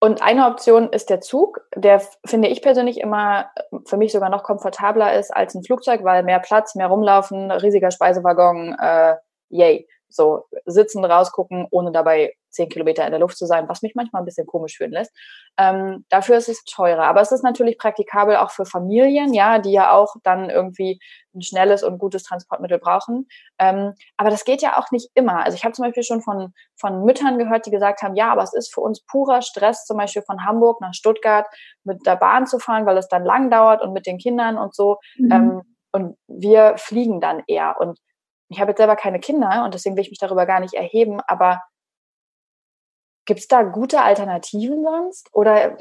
und 0.00 0.22
eine 0.22 0.46
Option 0.46 0.90
ist 0.90 1.10
der 1.10 1.20
Zug, 1.20 1.60
der 1.74 2.00
finde 2.24 2.48
ich 2.48 2.62
persönlich 2.62 3.00
immer 3.00 3.50
für 3.84 3.96
mich 3.96 4.12
sogar 4.12 4.30
noch 4.30 4.44
komfortabler 4.44 5.18
ist 5.18 5.34
als 5.34 5.54
ein 5.54 5.64
Flugzeug, 5.64 6.04
weil 6.04 6.22
mehr 6.22 6.38
Platz, 6.38 6.76
mehr 6.76 6.86
rumlaufen, 6.86 7.50
riesiger 7.50 7.90
Speisewaggon, 7.90 8.76
äh, 8.80 9.16
yay. 9.48 9.88
So 10.08 10.44
sitzen, 10.64 11.04
rausgucken, 11.04 11.66
ohne 11.70 11.92
dabei 11.92 12.34
zehn 12.50 12.68
Kilometer 12.68 13.04
in 13.04 13.10
der 13.10 13.20
Luft 13.20 13.36
zu 13.36 13.46
sein, 13.46 13.68
was 13.68 13.82
mich 13.82 13.94
manchmal 13.94 14.22
ein 14.22 14.24
bisschen 14.24 14.46
komisch 14.46 14.76
fühlen 14.76 14.92
lässt. 14.92 15.12
Ähm, 15.58 16.04
dafür 16.08 16.36
ist 16.36 16.48
es 16.48 16.64
teurer. 16.64 17.04
Aber 17.04 17.20
es 17.20 17.32
ist 17.32 17.44
natürlich 17.44 17.78
praktikabel 17.78 18.36
auch 18.36 18.50
für 18.50 18.64
Familien, 18.64 19.34
ja, 19.34 19.58
die 19.58 19.72
ja 19.72 19.92
auch 19.92 20.14
dann 20.22 20.50
irgendwie 20.50 20.98
ein 21.34 21.42
schnelles 21.42 21.82
und 21.82 21.98
gutes 21.98 22.22
Transportmittel 22.22 22.78
brauchen. 22.78 23.28
Ähm, 23.58 23.92
aber 24.16 24.30
das 24.30 24.44
geht 24.44 24.62
ja 24.62 24.78
auch 24.78 24.90
nicht 24.90 25.10
immer. 25.14 25.44
Also 25.44 25.56
ich 25.56 25.64
habe 25.64 25.74
zum 25.74 25.84
Beispiel 25.84 26.02
schon 26.02 26.22
von, 26.22 26.52
von 26.76 27.04
Müttern 27.04 27.38
gehört, 27.38 27.66
die 27.66 27.70
gesagt 27.70 28.02
haben, 28.02 28.16
ja, 28.16 28.32
aber 28.32 28.42
es 28.42 28.54
ist 28.54 28.72
für 28.72 28.80
uns 28.80 29.04
purer 29.04 29.42
Stress, 29.42 29.84
zum 29.84 29.98
Beispiel 29.98 30.22
von 30.22 30.44
Hamburg 30.44 30.80
nach 30.80 30.94
Stuttgart 30.94 31.46
mit 31.84 32.06
der 32.06 32.16
Bahn 32.16 32.46
zu 32.46 32.58
fahren, 32.58 32.86
weil 32.86 32.96
es 32.98 33.08
dann 33.08 33.24
lang 33.24 33.50
dauert 33.50 33.82
und 33.82 33.92
mit 33.92 34.06
den 34.06 34.18
Kindern 34.18 34.58
und 34.58 34.74
so. 34.74 34.98
Mhm. 35.16 35.32
Ähm, 35.32 35.62
und 35.90 36.16
wir 36.26 36.74
fliegen 36.76 37.20
dann 37.20 37.42
eher. 37.46 37.76
Und 37.80 37.98
ich 38.48 38.60
habe 38.60 38.70
jetzt 38.70 38.78
selber 38.78 38.96
keine 38.96 39.20
Kinder 39.20 39.64
und 39.64 39.74
deswegen 39.74 39.96
will 39.96 40.02
ich 40.02 40.10
mich 40.10 40.18
darüber 40.18 40.46
gar 40.46 40.60
nicht 40.60 40.74
erheben, 40.74 41.20
aber 41.26 41.62
gibt 43.26 43.40
es 43.40 43.48
da 43.48 43.62
gute 43.62 44.00
Alternativen 44.00 44.82
sonst? 44.82 45.28
Oder 45.32 45.76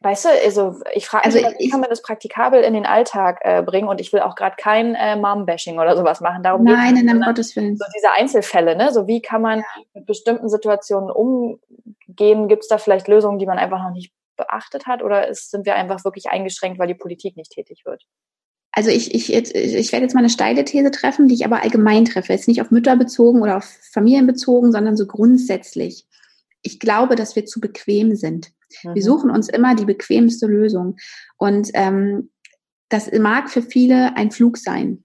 weißt 0.00 0.24
du, 0.24 0.28
also 0.30 0.80
ich 0.94 1.06
frage 1.06 1.24
also 1.24 1.40
mich, 1.40 1.58
wie 1.58 1.68
kann 1.70 1.80
man 1.80 1.88
das 1.88 2.02
praktikabel 2.02 2.62
in 2.62 2.74
den 2.74 2.86
Alltag 2.86 3.40
äh, 3.42 3.62
bringen 3.62 3.88
und 3.88 4.00
ich 4.00 4.12
will 4.12 4.20
auch 4.20 4.34
gerade 4.34 4.56
kein 4.56 4.94
äh, 4.94 5.16
Mom-Bashing 5.16 5.78
oder 5.78 5.96
sowas 5.96 6.20
machen. 6.20 6.42
Darum 6.42 6.64
Nein, 6.64 6.96
in 6.96 7.08
um 7.08 7.20
Gottes 7.20 7.54
Willen. 7.54 7.76
So 7.76 7.84
diese 7.96 8.10
Einzelfälle, 8.12 8.76
ne? 8.76 8.92
So 8.92 9.06
wie 9.06 9.22
kann 9.22 9.42
man 9.42 9.62
mit 9.94 10.06
bestimmten 10.06 10.48
Situationen 10.48 11.10
umgehen? 11.10 12.48
Gibt 12.48 12.62
es 12.62 12.68
da 12.68 12.78
vielleicht 12.78 13.06
Lösungen, 13.08 13.38
die 13.38 13.46
man 13.46 13.58
einfach 13.58 13.82
noch 13.82 13.92
nicht 13.92 14.12
beachtet 14.36 14.86
hat 14.86 15.02
oder 15.02 15.28
ist, 15.28 15.50
sind 15.50 15.66
wir 15.66 15.76
einfach 15.76 16.04
wirklich 16.04 16.30
eingeschränkt, 16.30 16.78
weil 16.78 16.88
die 16.88 16.94
Politik 16.94 17.36
nicht 17.36 17.52
tätig 17.52 17.82
wird? 17.84 18.04
Also 18.72 18.90
ich, 18.90 19.14
ich, 19.14 19.32
ich 19.32 19.92
werde 19.92 20.04
jetzt 20.04 20.14
mal 20.14 20.20
eine 20.20 20.30
steile 20.30 20.64
These 20.64 20.90
treffen, 20.90 21.28
die 21.28 21.34
ich 21.34 21.44
aber 21.44 21.62
allgemein 21.62 22.04
treffe. 22.04 22.32
Jetzt 22.32 22.48
nicht 22.48 22.62
auf 22.62 22.70
Mütter 22.70 22.96
bezogen 22.96 23.42
oder 23.42 23.56
auf 23.56 23.64
Familien 23.92 24.26
bezogen, 24.26 24.70
sondern 24.72 24.96
so 24.96 25.06
grundsätzlich. 25.06 26.06
Ich 26.62 26.78
glaube, 26.78 27.16
dass 27.16 27.34
wir 27.34 27.46
zu 27.46 27.60
bequem 27.60 28.14
sind. 28.14 28.52
Mhm. 28.84 28.94
Wir 28.94 29.02
suchen 29.02 29.30
uns 29.30 29.48
immer 29.48 29.74
die 29.74 29.86
bequemste 29.86 30.46
Lösung. 30.46 30.96
Und 31.36 31.70
ähm, 31.74 32.30
das 32.88 33.10
mag 33.12 33.50
für 33.50 33.62
viele 33.62 34.16
ein 34.16 34.30
Flug 34.30 34.56
sein. 34.56 35.04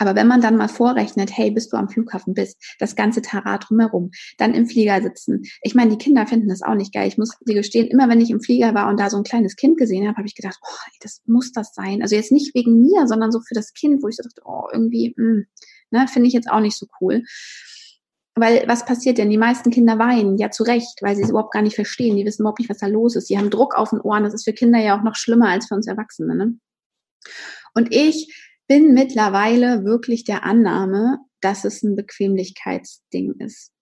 Aber 0.00 0.14
wenn 0.14 0.26
man 0.26 0.40
dann 0.40 0.56
mal 0.56 0.68
vorrechnet, 0.68 1.30
hey, 1.36 1.50
bis 1.50 1.68
du 1.68 1.76
am 1.76 1.90
Flughafen 1.90 2.32
bist, 2.32 2.56
das 2.78 2.96
ganze 2.96 3.20
Tarat 3.20 3.68
drumherum, 3.68 4.10
dann 4.38 4.54
im 4.54 4.66
Flieger 4.66 5.02
sitzen. 5.02 5.42
Ich 5.60 5.74
meine, 5.74 5.90
die 5.90 5.98
Kinder 6.02 6.26
finden 6.26 6.48
das 6.48 6.62
auch 6.62 6.74
nicht 6.74 6.94
geil. 6.94 7.06
Ich 7.06 7.18
muss 7.18 7.36
dir 7.46 7.54
gestehen, 7.54 7.88
immer 7.88 8.08
wenn 8.08 8.20
ich 8.20 8.30
im 8.30 8.40
Flieger 8.40 8.74
war 8.74 8.88
und 8.88 8.98
da 8.98 9.10
so 9.10 9.18
ein 9.18 9.24
kleines 9.24 9.56
Kind 9.56 9.76
gesehen 9.76 10.08
habe, 10.08 10.16
habe 10.16 10.26
ich 10.26 10.34
gedacht, 10.34 10.58
oh, 10.62 10.90
das 11.00 11.20
muss 11.26 11.52
das 11.52 11.74
sein. 11.74 12.00
Also 12.00 12.16
jetzt 12.16 12.32
nicht 12.32 12.54
wegen 12.54 12.80
mir, 12.80 13.06
sondern 13.06 13.30
so 13.30 13.40
für 13.40 13.54
das 13.54 13.74
Kind, 13.74 14.02
wo 14.02 14.08
ich 14.08 14.16
so 14.16 14.22
dachte, 14.22 14.40
oh, 14.46 14.68
irgendwie, 14.72 15.12
mh, 15.16 15.24
hm, 15.24 15.46
ne, 15.90 16.08
finde 16.08 16.28
ich 16.28 16.34
jetzt 16.34 16.50
auch 16.50 16.60
nicht 16.60 16.78
so 16.78 16.86
cool. 17.00 17.22
Weil 18.34 18.64
was 18.66 18.86
passiert 18.86 19.18
denn? 19.18 19.28
Die 19.28 19.36
meisten 19.36 19.70
Kinder 19.70 19.98
weinen, 19.98 20.38
ja 20.38 20.50
zu 20.50 20.62
Recht, 20.62 21.02
weil 21.02 21.14
sie 21.14 21.22
es 21.22 21.28
überhaupt 21.28 21.52
gar 21.52 21.60
nicht 21.60 21.74
verstehen. 21.74 22.16
Die 22.16 22.24
wissen 22.24 22.40
überhaupt 22.42 22.60
nicht, 22.60 22.70
was 22.70 22.78
da 22.78 22.86
los 22.86 23.16
ist. 23.16 23.28
Die 23.28 23.36
haben 23.36 23.50
Druck 23.50 23.74
auf 23.74 23.90
den 23.90 24.00
Ohren. 24.00 24.24
Das 24.24 24.32
ist 24.32 24.44
für 24.44 24.54
Kinder 24.54 24.78
ja 24.78 24.98
auch 24.98 25.02
noch 25.02 25.16
schlimmer 25.16 25.48
als 25.50 25.66
für 25.66 25.74
uns 25.74 25.86
Erwachsene. 25.86 26.34
Ne? 26.34 26.54
Und 27.74 27.92
ich 27.94 28.49
bin 28.70 28.94
mittlerweile 28.94 29.84
wirklich 29.84 30.22
der 30.22 30.44
Annahme, 30.44 31.18
dass 31.40 31.64
es 31.64 31.82
ein 31.82 31.96
Bequemlichkeitsding 31.96 33.32
ist. 33.40 33.72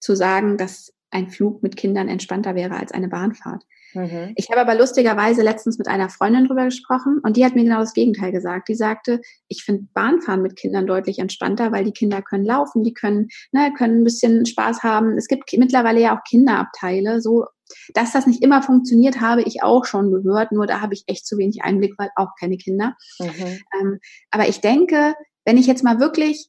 Zu 0.00 0.14
sagen, 0.14 0.58
dass 0.58 0.92
ein 1.08 1.30
Flug 1.30 1.62
mit 1.62 1.78
Kindern 1.78 2.10
entspannter 2.10 2.54
wäre 2.54 2.76
als 2.76 2.92
eine 2.92 3.08
Bahnfahrt. 3.08 3.64
Mhm. 3.94 4.32
Ich 4.36 4.50
habe 4.50 4.60
aber 4.60 4.74
lustigerweise 4.74 5.42
letztens 5.42 5.78
mit 5.78 5.88
einer 5.88 6.08
Freundin 6.08 6.46
drüber 6.46 6.64
gesprochen 6.64 7.20
und 7.22 7.36
die 7.36 7.44
hat 7.44 7.54
mir 7.54 7.64
genau 7.64 7.80
das 7.80 7.94
Gegenteil 7.94 8.32
gesagt. 8.32 8.68
Die 8.68 8.74
sagte, 8.74 9.20
ich 9.48 9.64
finde 9.64 9.86
Bahnfahren 9.94 10.42
mit 10.42 10.56
Kindern 10.56 10.86
deutlich 10.86 11.18
entspannter, 11.18 11.72
weil 11.72 11.84
die 11.84 11.92
Kinder 11.92 12.22
können 12.22 12.44
laufen, 12.44 12.82
die 12.82 12.94
können, 12.94 13.28
ne, 13.52 13.72
können 13.76 14.00
ein 14.00 14.04
bisschen 14.04 14.46
Spaß 14.46 14.82
haben. 14.82 15.16
Es 15.16 15.28
gibt 15.28 15.52
mittlerweile 15.56 16.00
ja 16.00 16.16
auch 16.16 16.24
Kinderabteile, 16.28 17.20
so 17.20 17.46
dass 17.94 18.12
das 18.12 18.26
nicht 18.26 18.42
immer 18.42 18.62
funktioniert, 18.62 19.20
habe 19.20 19.42
ich 19.42 19.62
auch 19.62 19.84
schon 19.84 20.12
gehört, 20.12 20.52
nur 20.52 20.66
da 20.66 20.80
habe 20.80 20.94
ich 20.94 21.04
echt 21.06 21.26
zu 21.26 21.38
wenig 21.38 21.62
Einblick, 21.62 21.94
weil 21.96 22.10
auch 22.14 22.30
keine 22.38 22.58
Kinder. 22.58 22.94
Mhm. 23.18 23.60
Ähm, 23.80 23.98
aber 24.30 24.48
ich 24.48 24.60
denke, 24.60 25.14
wenn 25.44 25.56
ich 25.56 25.66
jetzt 25.66 25.82
mal 25.82 25.98
wirklich 25.98 26.48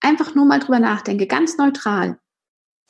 einfach 0.00 0.34
nur 0.34 0.44
mal 0.44 0.58
drüber 0.58 0.78
nachdenke, 0.78 1.26
ganz 1.26 1.56
neutral, 1.56 2.18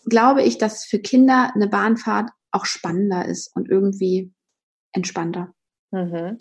glaube 0.07 0.43
ich, 0.43 0.59
dass 0.59 0.85
für 0.85 0.99
Kinder 0.99 1.53
eine 1.55 1.69
Bahnfahrt 1.69 2.31
auch 2.53 2.65
spannender 2.65 3.25
ist 3.25 3.55
und 3.55 3.69
irgendwie 3.69 4.33
entspannter. 4.93 5.53
Mhm. 5.91 6.39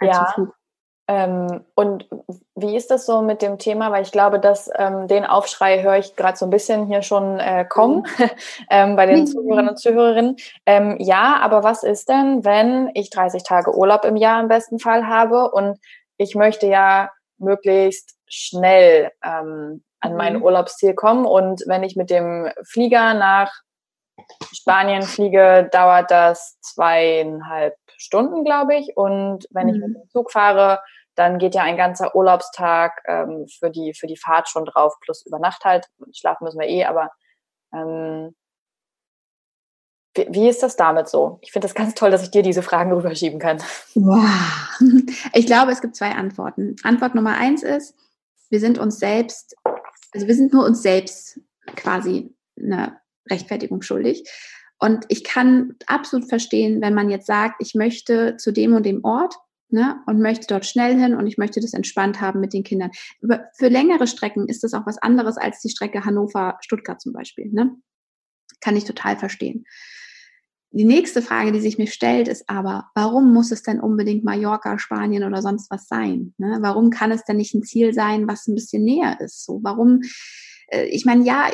Ja. 0.00 0.34
Ähm, 1.08 1.64
und 1.74 2.08
wie 2.54 2.76
ist 2.76 2.90
das 2.90 3.06
so 3.06 3.22
mit 3.22 3.42
dem 3.42 3.58
Thema? 3.58 3.90
Weil 3.90 4.02
ich 4.02 4.12
glaube, 4.12 4.38
dass 4.38 4.70
ähm, 4.76 5.08
den 5.08 5.24
Aufschrei 5.24 5.82
höre 5.82 5.98
ich 5.98 6.14
gerade 6.14 6.38
so 6.38 6.46
ein 6.46 6.50
bisschen 6.50 6.86
hier 6.86 7.02
schon 7.02 7.40
äh, 7.40 7.64
kommen 7.68 8.06
mhm. 8.18 8.30
ähm, 8.70 8.96
bei 8.96 9.06
den 9.06 9.26
Zuhörern 9.26 9.68
und 9.68 9.78
Zuhörerinnen. 9.78 10.36
Ähm, 10.64 10.96
ja, 11.00 11.38
aber 11.40 11.64
was 11.64 11.82
ist 11.82 12.08
denn, 12.08 12.44
wenn 12.44 12.90
ich 12.94 13.10
30 13.10 13.42
Tage 13.42 13.76
Urlaub 13.76 14.04
im 14.04 14.16
Jahr 14.16 14.40
im 14.40 14.48
besten 14.48 14.78
Fall 14.78 15.06
habe 15.06 15.50
und 15.50 15.78
ich 16.18 16.34
möchte 16.36 16.66
ja 16.68 17.10
möglichst 17.38 18.16
schnell 18.26 19.10
ähm, 19.24 19.82
an 20.00 20.16
mein 20.16 20.36
mhm. 20.36 20.42
Urlaubsziel 20.44 20.94
kommen 20.94 21.26
und 21.26 21.62
wenn 21.66 21.82
ich 21.82 21.96
mit 21.96 22.10
dem 22.10 22.48
Flieger 22.64 23.14
nach 23.14 23.52
Spanien 24.52 25.02
fliege, 25.02 25.68
dauert 25.72 26.10
das 26.10 26.58
zweieinhalb 26.60 27.74
Stunden, 27.96 28.44
glaube 28.44 28.76
ich. 28.76 28.96
Und 28.96 29.46
wenn 29.50 29.68
mhm. 29.68 29.74
ich 29.74 29.80
mit 29.80 29.88
mhm. 29.88 29.94
dem 29.94 30.08
Zug 30.10 30.30
fahre, 30.30 30.80
dann 31.14 31.38
geht 31.38 31.54
ja 31.54 31.62
ein 31.62 31.76
ganzer 31.76 32.14
Urlaubstag 32.14 33.02
ähm, 33.06 33.46
für, 33.58 33.70
die, 33.70 33.94
für 33.94 34.06
die 34.06 34.16
Fahrt 34.16 34.48
schon 34.48 34.64
drauf, 34.64 34.94
plus 35.00 35.24
über 35.26 35.38
Nacht 35.38 35.64
halt. 35.64 35.86
Schlafen 36.12 36.44
müssen 36.44 36.60
wir 36.60 36.68
eh, 36.68 36.84
aber 36.84 37.10
ähm, 37.74 38.34
wie, 40.14 40.26
wie 40.30 40.48
ist 40.48 40.62
das 40.62 40.76
damit 40.76 41.08
so? 41.08 41.38
Ich 41.42 41.52
finde 41.52 41.66
das 41.66 41.74
ganz 41.74 41.94
toll, 41.94 42.10
dass 42.10 42.22
ich 42.22 42.30
dir 42.30 42.42
diese 42.42 42.62
Fragen 42.62 42.92
rüberschieben 42.92 43.38
kann. 43.38 43.58
Wow. 43.94 44.24
Ich 45.34 45.46
glaube, 45.46 45.72
es 45.72 45.80
gibt 45.80 45.96
zwei 45.96 46.12
Antworten. 46.12 46.76
Antwort 46.82 47.14
Nummer 47.14 47.36
eins 47.36 47.62
ist, 47.62 47.94
wir 48.50 48.60
sind 48.60 48.78
uns 48.78 48.98
selbst, 48.98 49.54
also 50.12 50.26
wir 50.26 50.34
sind 50.34 50.52
nur 50.52 50.64
uns 50.64 50.82
selbst 50.82 51.40
quasi 51.76 52.34
eine 52.58 53.01
Rechtfertigung 53.30 53.82
schuldig. 53.82 54.24
Und 54.78 55.04
ich 55.08 55.22
kann 55.22 55.76
absolut 55.86 56.28
verstehen, 56.28 56.80
wenn 56.80 56.94
man 56.94 57.08
jetzt 57.08 57.26
sagt, 57.26 57.56
ich 57.60 57.74
möchte 57.74 58.36
zu 58.36 58.52
dem 58.52 58.74
und 58.74 58.84
dem 58.84 59.04
Ort 59.04 59.36
ne, 59.68 60.02
und 60.06 60.20
möchte 60.20 60.46
dort 60.48 60.66
schnell 60.66 60.98
hin 60.98 61.14
und 61.14 61.26
ich 61.26 61.38
möchte 61.38 61.60
das 61.60 61.72
entspannt 61.72 62.20
haben 62.20 62.40
mit 62.40 62.52
den 62.52 62.64
Kindern. 62.64 62.90
für 63.56 63.68
längere 63.68 64.06
Strecken 64.06 64.48
ist 64.48 64.64
das 64.64 64.74
auch 64.74 64.86
was 64.86 64.98
anderes 64.98 65.36
als 65.36 65.60
die 65.60 65.70
Strecke 65.70 66.04
Hannover-Stuttgart 66.04 67.00
zum 67.00 67.12
Beispiel. 67.12 67.50
Ne? 67.52 67.76
Kann 68.60 68.76
ich 68.76 68.84
total 68.84 69.16
verstehen. 69.16 69.64
Die 70.74 70.84
nächste 70.84 71.20
Frage, 71.20 71.52
die 71.52 71.60
sich 71.60 71.76
mir 71.76 71.86
stellt, 71.86 72.28
ist 72.28 72.48
aber, 72.48 72.90
warum 72.94 73.34
muss 73.34 73.50
es 73.50 73.62
denn 73.62 73.78
unbedingt 73.78 74.24
Mallorca, 74.24 74.78
Spanien 74.78 75.22
oder 75.22 75.42
sonst 75.42 75.70
was 75.70 75.86
sein? 75.86 76.34
Ne? 76.38 76.58
Warum 76.62 76.88
kann 76.88 77.12
es 77.12 77.24
denn 77.24 77.36
nicht 77.36 77.54
ein 77.54 77.62
Ziel 77.62 77.92
sein, 77.92 78.26
was 78.26 78.46
ein 78.46 78.54
bisschen 78.54 78.82
näher 78.82 79.18
ist? 79.20 79.44
So, 79.44 79.60
warum? 79.62 80.00
Äh, 80.68 80.86
ich 80.86 81.04
meine, 81.04 81.24
ja, 81.24 81.50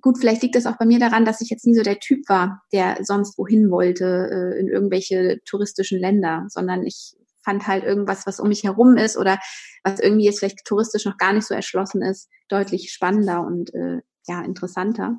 gut, 0.00 0.18
vielleicht 0.18 0.42
liegt 0.42 0.54
das 0.54 0.66
auch 0.66 0.78
bei 0.78 0.86
mir 0.86 0.98
daran, 0.98 1.24
dass 1.24 1.40
ich 1.40 1.50
jetzt 1.50 1.66
nie 1.66 1.74
so 1.74 1.82
der 1.82 1.98
Typ 1.98 2.28
war, 2.28 2.62
der 2.72 2.98
sonst 3.02 3.36
wohin 3.38 3.70
wollte, 3.70 4.04
äh, 4.30 4.60
in 4.60 4.68
irgendwelche 4.68 5.40
touristischen 5.44 5.98
Länder, 5.98 6.46
sondern 6.48 6.84
ich 6.84 7.16
fand 7.42 7.66
halt 7.66 7.84
irgendwas, 7.84 8.26
was 8.26 8.38
um 8.38 8.48
mich 8.48 8.64
herum 8.64 8.96
ist 8.96 9.16
oder 9.16 9.38
was 9.82 9.98
irgendwie 10.00 10.26
jetzt 10.26 10.40
vielleicht 10.40 10.64
touristisch 10.64 11.06
noch 11.06 11.16
gar 11.16 11.32
nicht 11.32 11.46
so 11.46 11.54
erschlossen 11.54 12.02
ist, 12.02 12.28
deutlich 12.48 12.92
spannender 12.92 13.40
und 13.44 13.74
äh, 13.74 14.00
ja, 14.26 14.42
interessanter. 14.42 15.16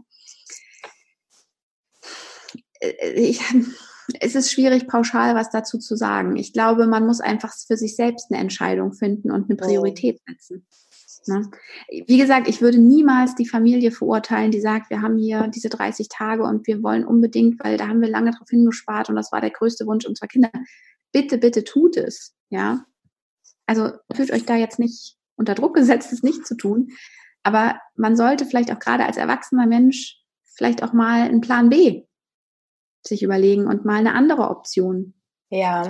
Äh, 2.80 3.12
ich, 3.14 3.42
es 4.20 4.36
ist 4.36 4.52
schwierig, 4.52 4.88
pauschal 4.88 5.36
was 5.36 5.50
dazu 5.50 5.80
zu 5.80 5.96
sagen. 5.96 6.38
Ich 6.38 6.54
glaube, 6.54 6.88
man 6.88 7.06
muss 7.06 7.22
einfach 7.22 7.54
für 7.68 7.78
sich 7.78 7.96
selbst 7.96 8.28
eine 8.32 8.40
Entscheidung 8.40 8.94
finden 8.94 9.32
und 9.32 9.50
eine 9.50 9.58
Priorität 9.58 10.20
setzen. 10.28 10.68
Ne? 11.28 11.50
Wie 12.08 12.18
gesagt, 12.18 12.48
ich 12.48 12.62
würde 12.62 12.80
niemals 12.80 13.36
die 13.36 13.48
Familie 13.48 13.92
verurteilen, 13.92 14.52
die 14.52 14.62
sagt, 14.62 14.90
wir 14.90 15.02
haben 15.02 15.18
hier 15.18 15.48
diese 15.48 15.70
30 15.70 16.08
Tage 16.10 16.44
und 16.44 16.68
wir 16.68 16.82
wollen 16.84 17.06
unbedingt, 17.06 17.64
weil 17.64 17.78
da 17.78 17.88
haben 17.88 18.02
wir 18.02 18.10
lange 18.10 18.32
drauf 18.32 18.50
hingespart 18.50 19.10
und 19.10 19.16
das 19.16 19.32
war 19.32 19.42
der 19.42 19.52
größte 19.52 19.86
Wunsch 19.86 20.06
unserer 20.06 20.28
Kinder. 20.28 20.52
Bitte, 21.12 21.38
bitte 21.38 21.64
tut 21.64 21.98
es, 21.98 22.34
ja. 22.50 22.86
Also 23.66 23.92
fühlt 24.14 24.32
euch 24.32 24.46
da 24.46 24.56
jetzt 24.56 24.80
nicht 24.80 25.18
unter 25.36 25.56
Druck 25.56 25.76
gesetzt, 25.76 26.12
es 26.12 26.24
nicht 26.24 26.46
zu 26.46 26.56
tun. 26.56 26.90
Aber 27.44 27.80
man 27.96 28.16
sollte 28.16 28.46
vielleicht 28.46 28.72
auch 28.72 28.80
gerade 28.80 29.06
als 29.06 29.18
erwachsener 29.18 29.66
Mensch 29.66 30.22
vielleicht 30.56 30.84
auch 30.84 30.94
mal 30.94 31.22
einen 31.22 31.42
Plan 31.42 31.70
B 31.70 32.04
sich 33.06 33.24
überlegen 33.24 33.68
und 33.68 33.84
mal 33.84 33.98
eine 33.98 34.14
andere 34.14 34.50
Option. 34.50 35.16
Ja 35.50 35.88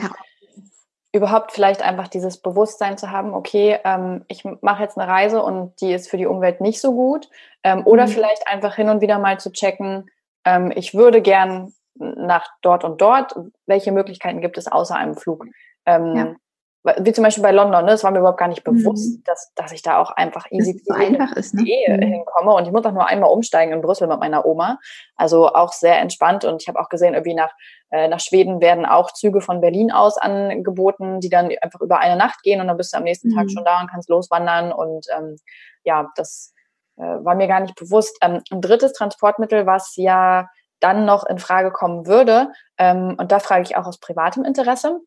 überhaupt 1.14 1.52
vielleicht 1.52 1.82
einfach 1.82 2.08
dieses 2.08 2.38
Bewusstsein 2.38 2.98
zu 2.98 3.12
haben, 3.12 3.34
okay, 3.34 3.80
ähm, 3.84 4.24
ich 4.28 4.46
mache 4.62 4.84
jetzt 4.84 4.98
eine 4.98 5.12
Reise 5.12 5.44
und 5.44 5.80
die 5.82 5.94
ist 5.94 6.10
für 6.10 6.18
die 6.18 6.26
Umwelt 6.26 6.62
nicht 6.62 6.80
so 6.80 6.94
gut. 6.94 7.30
Ähm, 7.64 7.86
oder 7.86 8.08
mhm. 8.08 8.12
vielleicht 8.12 8.48
einfach 8.48 8.76
hin 8.76 8.90
und 8.90 9.02
wieder 9.02 9.20
mal 9.20 9.40
zu 9.40 9.52
checken, 9.52 10.10
ähm, 10.46 10.72
ich 10.76 10.94
würde 10.94 11.22
gern 11.22 11.74
nach 11.96 12.48
dort 12.62 12.84
und 12.84 13.02
dort, 13.02 13.36
welche 13.66 13.92
Möglichkeiten 13.92 14.42
gibt 14.42 14.58
es 14.58 14.68
außer 14.68 14.96
einem 14.96 15.16
Flug? 15.16 15.46
Ähm, 15.86 16.16
ja 16.16 16.36
wie 16.84 17.14
zum 17.14 17.24
Beispiel 17.24 17.44
bei 17.44 17.52
London, 17.52 17.86
ne, 17.86 17.92
das 17.92 18.04
war 18.04 18.10
mir 18.10 18.20
überhaupt 18.20 18.40
gar 18.40 18.48
nicht 18.48 18.64
bewusst, 18.64 19.20
mhm. 19.20 19.24
dass, 19.26 19.54
dass 19.54 19.72
ich 19.72 19.84
da 19.84 20.00
auch 20.00 20.10
einfach 20.12 20.50
easy 20.50 20.82
so 20.84 20.94
einfach 20.94 21.32
ist, 21.36 21.54
ne? 21.54 21.62
Mhm. 21.62 22.02
hinkomme. 22.02 22.54
Und 22.54 22.66
ich 22.66 22.72
muss 22.72 22.86
auch 22.86 22.92
nur 22.92 23.06
einmal 23.06 23.30
umsteigen 23.30 23.72
in 23.72 23.82
Brüssel 23.82 24.08
mit 24.08 24.20
meiner 24.20 24.46
Oma. 24.46 24.80
Also 25.16 25.48
auch 25.50 25.74
sehr 25.74 26.00
entspannt. 26.00 26.44
Und 26.44 26.62
ich 26.62 26.68
habe 26.68 26.80
auch 26.80 26.90
gesehen, 26.90 27.14
irgendwie 27.14 27.36
nach, 27.36 27.52
äh, 27.92 28.08
nach 28.08 28.20
Schweden 28.20 28.62
werden 28.62 28.88
auch 28.88 29.12
Züge 29.12 29.42
von 29.42 29.62
Berlin 29.62 29.92
aus 29.92 30.18
angeboten, 30.18 31.20
die 31.20 31.30
dann 31.30 31.52
einfach 31.62 31.82
über 31.82 32.00
eine 32.00 32.16
Nacht 32.16 32.42
gehen 32.42 32.62
und 32.62 32.68
dann 32.68 32.78
bist 32.78 32.94
du 32.94 32.98
am 32.98 33.04
nächsten 33.04 33.30
mhm. 33.30 33.36
Tag 33.36 33.52
schon 33.52 33.64
da 33.64 33.80
und 33.82 33.92
kannst 33.92 34.10
loswandern. 34.10 34.72
Und 34.72 35.06
ähm, 35.16 35.38
ja, 35.84 36.10
das 36.16 36.54
äh, 36.98 37.04
war 37.04 37.36
mir 37.36 37.48
gar 37.48 37.60
nicht 37.60 37.76
bewusst. 37.76 38.18
Ähm, 38.22 38.42
ein 38.52 38.62
drittes 38.62 38.94
Transportmittel, 38.94 39.68
was 39.68 39.96
ja 39.98 40.50
dann 40.80 41.06
noch 41.06 41.28
in 41.28 41.38
Frage 41.38 41.70
kommen 41.70 42.08
würde, 42.08 42.52
ähm, 42.80 43.16
und 43.20 43.32
da 43.32 43.38
frage 43.38 43.62
ich 43.62 43.78
auch 43.78 43.86
aus 43.86 44.00
privatem 44.00 44.44
Interesse, 44.44 45.00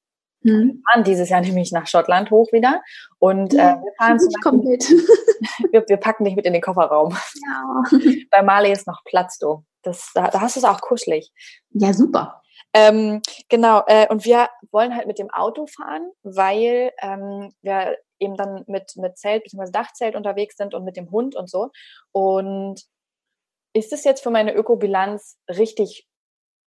Mhm. 0.45 0.75
Wir 0.75 0.93
fahren 0.93 1.05
dieses 1.05 1.29
Jahr 1.31 1.41
nämlich 1.41 1.73
nach 1.73 1.87
Schottland 1.87 2.31
hoch 2.31 2.53
wieder 2.53 2.83
und 3.19 3.55
äh, 3.55 3.57
wir 3.57 3.93
fahren 3.99 4.19
ich 4.19 4.37
komm 4.43 4.63
mit. 4.63 4.89
wir, 5.73 5.85
wir, 5.89 5.97
packen 5.97 6.25
dich 6.25 6.37
mit 6.37 6.47
in 6.47 6.53
den 6.53 6.63
Kofferraum. 6.63 7.17
Ja. 7.47 7.83
Bei 8.31 8.43
Mali 8.43 8.71
ist 8.71 8.87
noch 8.87 9.03
Platz, 9.05 9.39
du. 9.39 9.65
Das, 9.83 10.11
da, 10.15 10.29
da 10.29 10.41
hast 10.41 10.57
du 10.57 10.61
es 10.61 10.65
auch 10.65 10.81
kuschelig. 10.81 11.33
Ja, 11.71 11.93
super. 11.93 12.43
Ähm, 12.73 13.23
genau, 13.49 13.83
äh, 13.87 14.09
und 14.09 14.25
wir 14.25 14.49
wollen 14.71 14.95
halt 14.95 15.07
mit 15.07 15.19
dem 15.19 15.31
Auto 15.31 15.67
fahren, 15.67 16.11
weil 16.23 16.93
ähm, 17.01 17.53
wir 17.63 17.97
eben 18.19 18.37
dann 18.37 18.65
mit, 18.67 18.97
mit 18.97 19.17
Zelt 19.19 19.45
bzw. 19.45 19.71
Dachzelt 19.71 20.17
unterwegs 20.17 20.57
sind 20.57 20.75
und 20.75 20.85
mit 20.85 20.97
dem 20.97 21.11
Hund 21.11 21.37
und 21.37 21.49
so. 21.49 21.71
Und 22.13 22.83
ist 23.73 23.93
es 23.93 24.05
jetzt 24.05 24.23
für 24.23 24.31
meine 24.31 24.55
Ökobilanz 24.55 25.39
richtig 25.49 26.07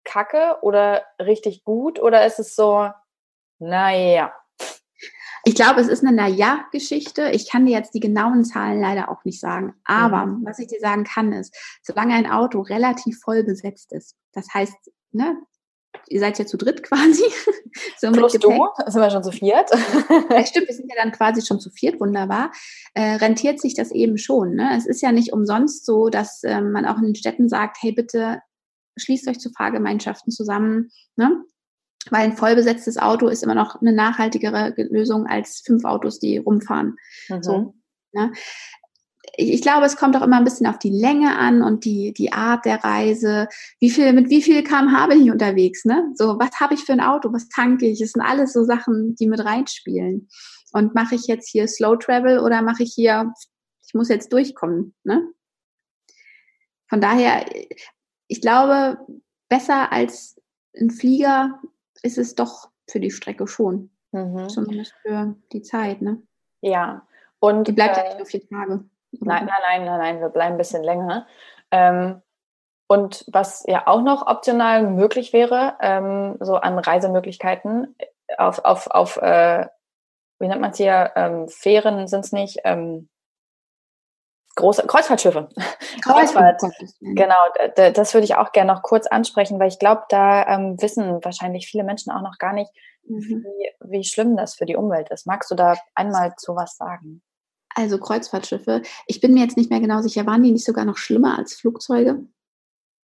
kacke 0.04 0.58
oder 0.62 1.04
richtig 1.20 1.64
gut 1.64 2.00
oder 2.00 2.26
ist 2.26 2.40
es 2.40 2.56
so, 2.56 2.90
naja. 3.62 4.34
Ich 5.44 5.56
glaube, 5.56 5.82
es 5.82 5.88
ist 5.88 6.04
eine 6.04 6.16
Naja-Geschichte. 6.16 7.30
Ich 7.32 7.50
kann 7.50 7.66
dir 7.66 7.72
jetzt 7.72 7.94
die 7.94 8.00
genauen 8.00 8.44
Zahlen 8.44 8.80
leider 8.80 9.10
auch 9.10 9.26
nicht 9.26 9.40
sagen. 9.40 9.74
Aber 9.86 10.26
mhm. 10.28 10.46
was 10.46 10.60
ich 10.60 10.68
dir 10.68 10.80
sagen 10.80 11.04
kann, 11.04 11.34
ist, 11.34 11.56
solange 11.82 12.14
ein 12.14 12.30
Auto 12.30 12.62
relativ 12.62 13.20
voll 13.20 13.44
besetzt 13.44 13.92
ist, 13.92 14.16
das 14.34 14.48
heißt, 14.54 14.92
ne, 15.12 15.38
ihr 16.08 16.20
seid 16.20 16.38
ja 16.38 16.46
zu 16.46 16.58
dritt 16.58 16.84
quasi. 16.84 17.24
so 17.98 18.12
Plus 18.12 18.34
du, 18.34 18.50
sind 18.88 19.02
wir 19.02 19.10
schon 19.10 19.24
zu 19.24 19.32
viert. 19.32 19.70
ja, 20.30 20.46
stimmt, 20.46 20.68
wir 20.68 20.76
sind 20.76 20.92
ja 20.94 21.02
dann 21.02 21.12
quasi 21.12 21.42
schon 21.42 21.60
zu 21.60 21.72
viert, 21.72 22.00
wunderbar. 22.00 22.52
Äh, 22.94 23.16
rentiert 23.16 23.60
sich 23.60 23.74
das 23.74 23.92
eben 23.92 24.18
schon. 24.18 24.56
Ne? 24.56 24.76
Es 24.78 24.86
ist 24.86 25.02
ja 25.02 25.12
nicht 25.12 25.34
umsonst 25.34 25.86
so, 25.86 26.10
dass 26.10 26.44
äh, 26.44 26.62
man 26.62 26.86
auch 26.86 26.98
in 26.98 27.06
den 27.06 27.16
Städten 27.16 27.50
sagt, 27.50 27.78
hey, 27.82 27.92
bitte 27.92 28.42
schließt 28.98 29.28
euch 29.28 29.40
zu 29.40 29.50
Fahrgemeinschaften 29.52 30.32
zusammen. 30.32 30.92
Ne? 31.16 31.44
Weil 32.10 32.22
ein 32.22 32.38
vollbesetztes 32.38 32.98
Auto 32.98 33.28
ist 33.28 33.44
immer 33.44 33.56
noch 33.56 33.80
eine 33.82 33.94
nachhaltigere 33.94 34.74
Lösung 34.78 35.28
als 35.28 35.62
fünf 35.66 35.86
Autos, 35.86 36.20
die 36.20 36.38
rumfahren. 36.38 36.98
Mhm. 37.30 37.44
So, 37.44 37.76
ne? 38.14 38.32
ich 39.38 39.62
glaube, 39.62 39.86
es 39.86 39.98
kommt 39.98 40.16
auch 40.18 40.22
immer 40.22 40.38
ein 40.38 40.44
bisschen 40.44 40.68
auf 40.68 40.80
die 40.80 40.90
Länge 40.90 41.38
an 41.38 41.62
und 41.62 41.86
die, 41.86 42.14
die 42.14 42.34
Art 42.34 42.66
der 42.66 42.84
Reise. 42.84 43.48
Wie 43.80 43.90
viel, 43.90 44.14
mit 44.14 44.30
wie 44.30 44.42
viel 44.42 44.64
kmh 44.64 45.08
bin 45.08 45.24
ich 45.24 45.32
unterwegs, 45.32 45.86
ne? 45.86 46.12
So, 46.16 46.38
was 46.40 46.60
habe 46.60 46.74
ich 46.74 46.82
für 46.82 46.94
ein 46.94 47.02
Auto? 47.02 47.32
Was 47.32 47.48
tanke 47.48 47.88
ich? 47.88 48.00
Das 48.00 48.12
sind 48.12 48.22
alles 48.22 48.54
so 48.54 48.64
Sachen, 48.64 49.16
die 49.16 49.28
mit 49.28 49.44
reinspielen. 49.44 50.28
Und 50.74 50.96
mache 50.96 51.16
ich 51.16 51.28
jetzt 51.28 51.50
hier 51.50 51.68
Slow 51.68 51.98
Travel 51.98 52.40
oder 52.40 52.62
mache 52.62 52.84
ich 52.84 52.94
hier, 52.94 53.34
ich 53.86 53.94
muss 53.94 54.10
jetzt 54.10 54.34
durchkommen, 54.34 54.96
ne? 55.04 55.28
Von 56.90 57.00
daher, 57.00 57.46
ich 58.28 58.42
glaube, 58.42 58.98
besser 59.48 59.94
als 59.94 60.42
ein 60.78 60.90
Flieger 60.90 61.62
ist 62.04 62.18
es 62.18 62.36
doch 62.36 62.70
für 62.90 63.00
die 63.00 63.12
Strecke 63.12 63.48
schon. 63.48 63.92
Mhm. 64.12 64.50
Zumindest 64.50 64.94
für 65.02 65.36
die 65.52 65.62
Zeit, 65.62 66.02
ne? 66.02 66.22
Ja. 66.62 67.08
Und 67.40 67.68
die 67.68 67.72
bleibt 67.72 67.98
äh, 67.98 68.02
ja 68.02 68.06
nicht 68.08 68.18
nur 68.18 68.26
vier 68.26 68.48
Tage. 68.48 68.84
Nein, 69.12 69.46
nein, 69.46 69.62
nein, 69.68 69.86
nein, 69.86 70.00
nein, 70.00 70.20
wir 70.22 70.30
bleiben 70.30 70.54
ein 70.54 70.58
bisschen 70.58 70.84
länger. 70.84 71.28
Ähm, 71.72 72.22
und 72.88 73.26
was 73.32 73.64
ja 73.68 73.88
auch 73.88 74.02
noch 74.02 74.28
optional 74.28 74.86
möglich 74.88 75.34
wäre, 75.34 75.76
ähm, 75.80 76.36
so 76.40 76.56
an 76.56 76.78
Reisemöglichkeiten 76.78 77.96
auf, 78.38 78.64
auf, 78.66 78.88
auf 78.88 79.18
äh, 79.18 79.68
wie 80.40 80.48
nennt 80.48 80.62
man 80.62 80.72
es 80.72 80.78
hier, 80.78 81.12
ähm, 81.16 81.48
Fähren 81.48 82.08
sind 82.08 82.26
es 82.26 82.32
nicht, 82.32 82.60
ähm, 82.64 83.08
große 84.56 84.86
Kreuzfahrtschiffe. 84.88 85.50
Kreuzfahrt. 86.04 86.62
Genau, 87.00 87.36
das 87.76 88.14
würde 88.14 88.26
ich 88.26 88.36
auch 88.36 88.52
gerne 88.52 88.74
noch 88.74 88.82
kurz 88.84 89.08
ansprechen, 89.08 89.60
weil 89.60 89.70
ich 89.70 89.80
glaube, 89.80 90.04
da 90.10 90.46
ähm, 90.48 90.82
wissen 90.82 91.24
wahrscheinlich 91.24 91.68
viele 91.68 91.84
Menschen 91.84 92.12
auch 92.12 92.22
noch 92.22 92.38
gar 92.38 92.54
nicht, 92.54 92.72
mhm. 93.06 93.46
wie, 93.46 93.92
wie 93.92 94.04
schlimm 94.04 94.38
das 94.38 94.56
für 94.56 94.66
die 94.66 94.76
Umwelt 94.76 95.10
ist. 95.10 95.28
Magst 95.28 95.52
du 95.52 95.56
da 95.56 95.76
einmal 95.96 96.36
zu 96.38 96.56
was 96.56 96.78
sagen? 96.78 97.22
Also 97.76 97.98
Kreuzfahrtschiffe. 97.98 98.82
Ich 99.08 99.22
bin 99.22 99.34
mir 99.34 99.44
jetzt 99.44 99.58
nicht 99.58 99.70
mehr 99.70 99.80
genau 99.80 100.02
sicher, 100.02 100.26
waren 100.26 100.44
die 100.44 100.52
nicht 100.52 100.66
sogar 100.66 100.86
noch 100.86 100.98
schlimmer 100.98 101.38
als 101.38 101.54
Flugzeuge? 101.54 102.26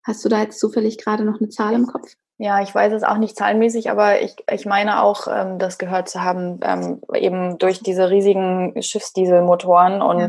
Hast 0.04 0.24
du 0.24 0.28
da 0.28 0.40
jetzt 0.40 0.58
zufällig 0.58 0.98
gerade 0.98 1.24
noch 1.24 1.40
eine 1.40 1.48
Zahl 1.48 1.74
im 1.74 1.86
Kopf? 1.86 2.14
Ja, 2.38 2.60
ich 2.60 2.74
weiß 2.74 2.92
es 2.92 3.04
auch 3.04 3.18
nicht 3.18 3.36
zahlenmäßig, 3.36 3.90
aber 3.90 4.20
ich, 4.20 4.34
ich 4.50 4.66
meine 4.66 5.02
auch, 5.02 5.28
ähm, 5.28 5.60
das 5.60 5.78
gehört 5.78 6.08
zu 6.08 6.22
haben, 6.22 6.58
ähm, 6.62 7.00
eben 7.14 7.58
durch 7.58 7.80
diese 7.82 8.10
riesigen 8.10 8.74
Schiffsdieselmotoren 8.82 10.02
und 10.02 10.18
ja. 10.18 10.28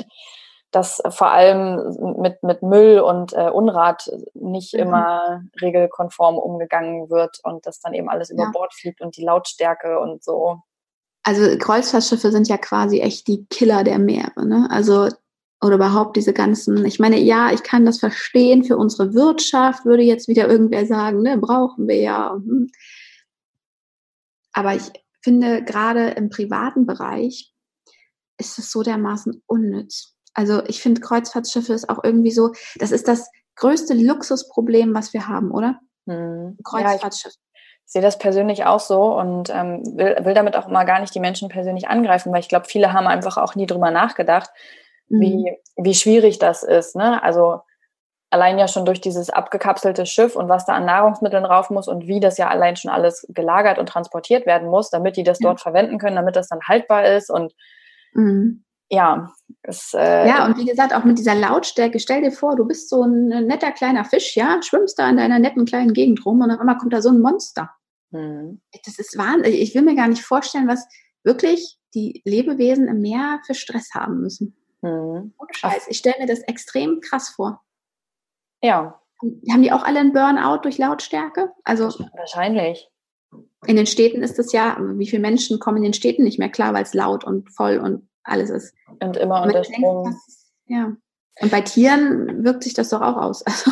Dass 0.76 1.02
vor 1.10 1.32
allem 1.32 2.18
mit, 2.20 2.42
mit 2.44 2.64
Müll 2.64 3.00
und 3.00 3.34
äh, 3.34 3.50
Unrat 3.50 4.12
nicht 4.34 4.74
mhm. 4.74 4.80
immer 4.80 5.44
regelkonform 5.62 6.38
umgegangen 6.38 7.10
wird 7.10 7.40
und 7.44 7.66
das 7.66 7.80
dann 7.80 7.94
eben 7.94 8.10
alles 8.10 8.30
ja. 8.30 8.36
über 8.36 8.52
Bord 8.52 8.74
fliegt 8.74 9.02
und 9.02 9.16
die 9.16 9.24
Lautstärke 9.24 10.00
und 10.00 10.24
so. 10.24 10.60
Also 11.24 11.58
Kreuzfahrtschiffe 11.58 12.32
sind 12.32 12.50
ja 12.50 12.58
quasi 12.58 13.00
echt 13.00 13.28
die 13.28 13.46
Killer 13.50 13.84
der 13.84 14.00
Meere. 14.00 14.46
Ne? 14.46 14.68
Also 14.70 15.10
oder 15.64 15.76
überhaupt 15.76 16.18
diese 16.18 16.34
ganzen, 16.34 16.84
ich 16.86 17.00
meine, 17.00 17.18
ja, 17.20 17.52
ich 17.54 17.64
kann 17.64 17.86
das 17.86 18.00
verstehen 18.00 18.66
für 18.66 18.76
unsere 18.76 19.14
Wirtschaft, 19.14 19.86
würde 19.86 20.04
jetzt 20.04 20.28
wieder 20.28 20.50
irgendwer 20.50 20.86
sagen, 20.86 21.22
ne, 21.22 21.38
brauchen 21.38 21.88
wir 21.88 22.02
ja. 22.02 22.34
Hm. 22.34 22.70
Aber 24.52 24.76
ich 24.76 24.92
finde, 25.22 25.64
gerade 25.64 26.10
im 26.10 26.30
privaten 26.30 26.86
Bereich 26.86 27.54
ist 28.38 28.60
es 28.60 28.72
so 28.72 28.84
dermaßen 28.84 29.42
unnütz. 29.46 30.13
Also 30.34 30.64
ich 30.66 30.82
finde, 30.82 31.02
Kreuzfahrtschiffe 31.02 31.74
ist 31.74 31.90
auch 31.90 32.04
irgendwie 32.04 32.32
so, 32.32 32.52
das 32.76 32.92
ist 32.92 33.08
das 33.08 33.30
größte 33.56 33.94
Luxusproblem, 33.94 34.94
was 34.94 35.14
wir 35.14 35.28
haben, 35.28 35.52
oder? 35.52 35.80
Hm. 36.08 36.58
Kreuzfahrtschiff. 36.64 37.34
Ja, 37.34 37.60
ich 37.86 37.92
sehe 37.92 38.02
das 38.02 38.18
persönlich 38.18 38.66
auch 38.66 38.80
so 38.80 39.18
und 39.18 39.50
ähm, 39.50 39.84
will, 39.96 40.18
will 40.24 40.34
damit 40.34 40.56
auch 40.56 40.68
mal 40.68 40.86
gar 40.86 41.00
nicht 41.00 41.14
die 41.14 41.20
Menschen 41.20 41.50
persönlich 41.50 41.88
angreifen, 41.88 42.32
weil 42.32 42.40
ich 42.40 42.50
glaube, 42.50 42.66
viele 42.66 42.94
haben 42.94 43.08
einfach 43.08 43.38
auch 43.38 43.56
nie 43.56 43.68
drüber 43.68 43.92
nachgedacht, 43.92 44.50
wie, 45.10 45.52
mhm. 45.52 45.84
wie 45.86 45.94
schwierig 45.94 46.40
das 46.40 46.64
ist. 46.64 46.96
Ne? 46.96 47.22
Also 47.22 47.62
allein 48.34 48.58
ja 48.58 48.68
schon 48.68 48.86
durch 48.86 49.00
dieses 49.00 49.30
abgekapselte 49.30 50.08
Schiff 50.08 50.36
und 50.36 50.50
was 50.50 50.66
da 50.66 50.74
an 50.74 50.86
Nahrungsmitteln 50.86 51.44
drauf 51.44 51.70
muss 51.70 51.88
und 51.88 52.08
wie 52.08 52.20
das 52.20 52.38
ja 52.40 52.50
allein 52.50 52.76
schon 52.76 52.90
alles 52.90 53.28
gelagert 53.30 53.78
und 53.78 53.88
transportiert 53.88 54.48
werden 54.48 54.70
muss, 54.70 54.90
damit 54.90 55.18
die 55.18 55.24
das 55.24 55.40
ja. 55.40 55.50
dort 55.50 55.62
verwenden 55.62 56.00
können, 56.00 56.16
damit 56.16 56.36
das 56.36 56.48
dann 56.48 56.62
haltbar 56.68 57.06
ist 57.06 57.30
und 57.30 57.54
mhm. 58.14 58.63
Ja, 58.90 59.32
es, 59.64 59.94
äh, 59.94 60.28
ja 60.28 60.46
und 60.46 60.58
wie 60.58 60.66
gesagt 60.66 60.94
auch 60.94 61.04
mit 61.04 61.18
dieser 61.18 61.36
Lautstärke. 61.36 62.00
Stell 62.00 62.22
dir 62.22 62.32
vor, 62.32 62.56
du 62.56 62.66
bist 62.66 62.90
so 62.90 63.04
ein 63.04 63.28
netter 63.48 63.72
kleiner 63.72 64.06
Fisch, 64.06 64.36
ja, 64.36 64.62
schwimmst 64.62 65.00
da 65.00 65.10
in 65.10 65.18
deiner 65.18 65.40
netten 65.40 65.66
kleinen 65.66 65.94
Gegend 65.94 66.26
rum 66.26 66.42
und 66.42 66.52
auf 66.52 66.60
einmal 66.60 66.78
kommt 66.78 66.94
da 66.94 67.02
so 67.02 67.10
ein 67.10 67.22
Monster. 67.22 67.72
Mhm. 68.12 68.62
Das 68.86 69.00
ist 69.00 69.18
wahnsinnig. 69.18 69.62
Ich 69.62 69.74
will 69.76 69.82
mir 69.82 69.96
gar 69.96 70.08
nicht 70.08 70.24
vorstellen, 70.24 70.68
was 70.68 70.86
wirklich 71.24 71.80
die 71.94 72.22
Lebewesen 72.26 72.88
im 72.88 73.02
Meer 73.02 73.40
für 73.46 73.54
Stress 73.54 73.90
haben 73.94 74.22
müssen. 74.22 74.56
Mhm. 74.82 75.34
Ohne 75.38 75.54
Scheiß. 75.54 75.88
Ich 75.90 75.98
stelle 75.98 76.18
mir 76.20 76.28
das 76.28 76.42
extrem 76.42 77.00
krass 77.02 77.30
vor. 77.30 77.62
Ja. 78.62 79.00
Haben 79.52 79.62
die 79.62 79.72
auch 79.72 79.84
alle 79.84 80.00
einen 80.00 80.14
Burnout 80.14 80.62
durch 80.64 80.78
Lautstärke? 80.78 81.52
Also 81.64 81.86
wahrscheinlich. 82.16 82.90
In 83.66 83.78
den 83.78 83.86
Städten 83.88 84.22
ist 84.22 84.38
es 84.38 84.52
ja, 84.52 84.78
wie 84.80 85.08
viele 85.08 85.22
Menschen 85.22 85.60
kommen 85.60 85.78
in 85.78 85.84
den 85.84 85.94
Städten 85.94 86.24
nicht 86.24 86.40
mehr 86.40 86.50
klar, 86.50 86.74
weil 86.74 86.84
es 86.84 86.94
laut 86.94 87.24
und 87.24 87.50
voll 87.52 87.78
und 87.78 88.08
alles 88.24 88.50
ist. 88.50 88.74
Und 89.02 89.18
immer 89.18 89.42
unter 89.44 89.64
Strom. 89.64 90.18
Ja. 90.68 90.94
Und 91.42 91.52
bei 91.52 91.62
Tieren 91.62 92.44
wirkt 92.44 92.64
sich 92.64 92.74
das 92.74 92.90
doch 92.90 93.02
auch 93.02 93.18
aus. 93.18 93.44
Also, 93.54 93.72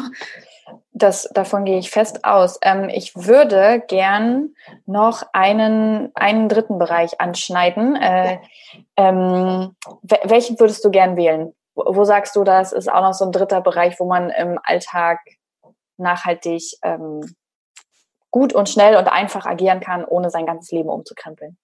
das, 0.93 1.29
davon 1.33 1.65
gehe 1.65 1.79
ich 1.79 1.89
fest 1.89 2.23
aus. 2.25 2.59
Ähm, 2.61 2.89
ich 2.89 3.15
würde 3.15 3.83
gern 3.87 4.53
noch 4.85 5.23
einen, 5.33 6.11
einen 6.15 6.47
dritten 6.47 6.77
Bereich 6.77 7.19
anschneiden. 7.19 7.95
Äh, 7.95 8.39
ähm, 8.97 9.75
welchen 10.01 10.59
würdest 10.59 10.85
du 10.85 10.91
gern 10.91 11.17
wählen? 11.17 11.53
Wo, 11.75 11.95
wo, 11.95 12.03
sagst 12.03 12.35
du, 12.35 12.43
das 12.43 12.71
ist 12.71 12.91
auch 12.91 13.01
noch 13.01 13.13
so 13.13 13.25
ein 13.25 13.31
dritter 13.31 13.61
Bereich, 13.61 13.99
wo 13.99 14.05
man 14.05 14.29
im 14.29 14.59
Alltag 14.63 15.19
nachhaltig 15.97 16.63
ähm, 16.83 17.35
gut 18.29 18.53
und 18.53 18.69
schnell 18.69 18.95
und 18.95 19.07
einfach 19.07 19.45
agieren 19.45 19.79
kann, 19.79 20.05
ohne 20.05 20.29
sein 20.29 20.45
ganzes 20.45 20.71
Leben 20.71 20.89
umzukrempeln? 20.89 21.57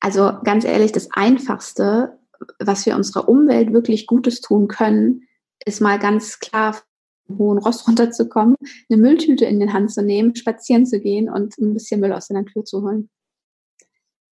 Also 0.00 0.32
ganz 0.44 0.64
ehrlich, 0.64 0.92
das 0.92 1.10
Einfachste, 1.12 2.18
was 2.58 2.86
wir 2.86 2.96
unserer 2.96 3.28
Umwelt 3.28 3.72
wirklich 3.72 4.06
Gutes 4.06 4.40
tun 4.40 4.68
können, 4.68 5.22
ist 5.64 5.80
mal 5.80 5.98
ganz 5.98 6.38
klar 6.38 6.76
hohen 7.28 7.58
Rost 7.58 7.88
runterzukommen, 7.88 8.56
eine 8.88 9.00
Mülltüte 9.00 9.46
in 9.46 9.58
den 9.58 9.72
Hand 9.72 9.92
zu 9.92 10.02
nehmen, 10.02 10.36
spazieren 10.36 10.86
zu 10.86 11.00
gehen 11.00 11.28
und 11.28 11.58
ein 11.58 11.74
bisschen 11.74 12.00
Müll 12.00 12.12
aus 12.12 12.28
der 12.28 12.40
Natur 12.42 12.64
zu 12.64 12.82
holen. 12.82 13.10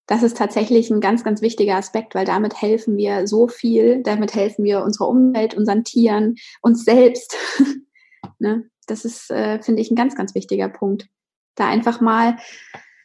Das 0.07 0.23
ist 0.23 0.37
tatsächlich 0.37 0.91
ein 0.91 1.01
ganz, 1.01 1.25
ganz 1.25 1.41
wichtiger 1.41 1.77
Aspekt, 1.77 2.15
weil 2.15 2.27
damit 2.27 2.61
helfen 2.61 2.97
wir 2.97 3.27
so 3.27 3.49
viel, 3.49 4.03
damit 4.03 4.35
helfen 4.35 4.65
wir 4.65 4.85
unserer 4.85 5.09
Umwelt, 5.09 5.55
unseren 5.55 5.83
Tieren, 5.83 6.37
uns 6.61 6.85
selbst. 6.85 7.37
ne? 8.39 8.69
Das 8.87 9.07
ist, 9.07 9.31
äh, 9.31 9.63
finde 9.63 9.81
ich, 9.81 9.91
ein 9.91 9.97
ganz, 9.97 10.15
ganz 10.15 10.35
wichtiger 10.35 10.69
Punkt. 10.69 11.09
Da 11.55 11.69
einfach 11.69 12.03
mal, 12.03 12.37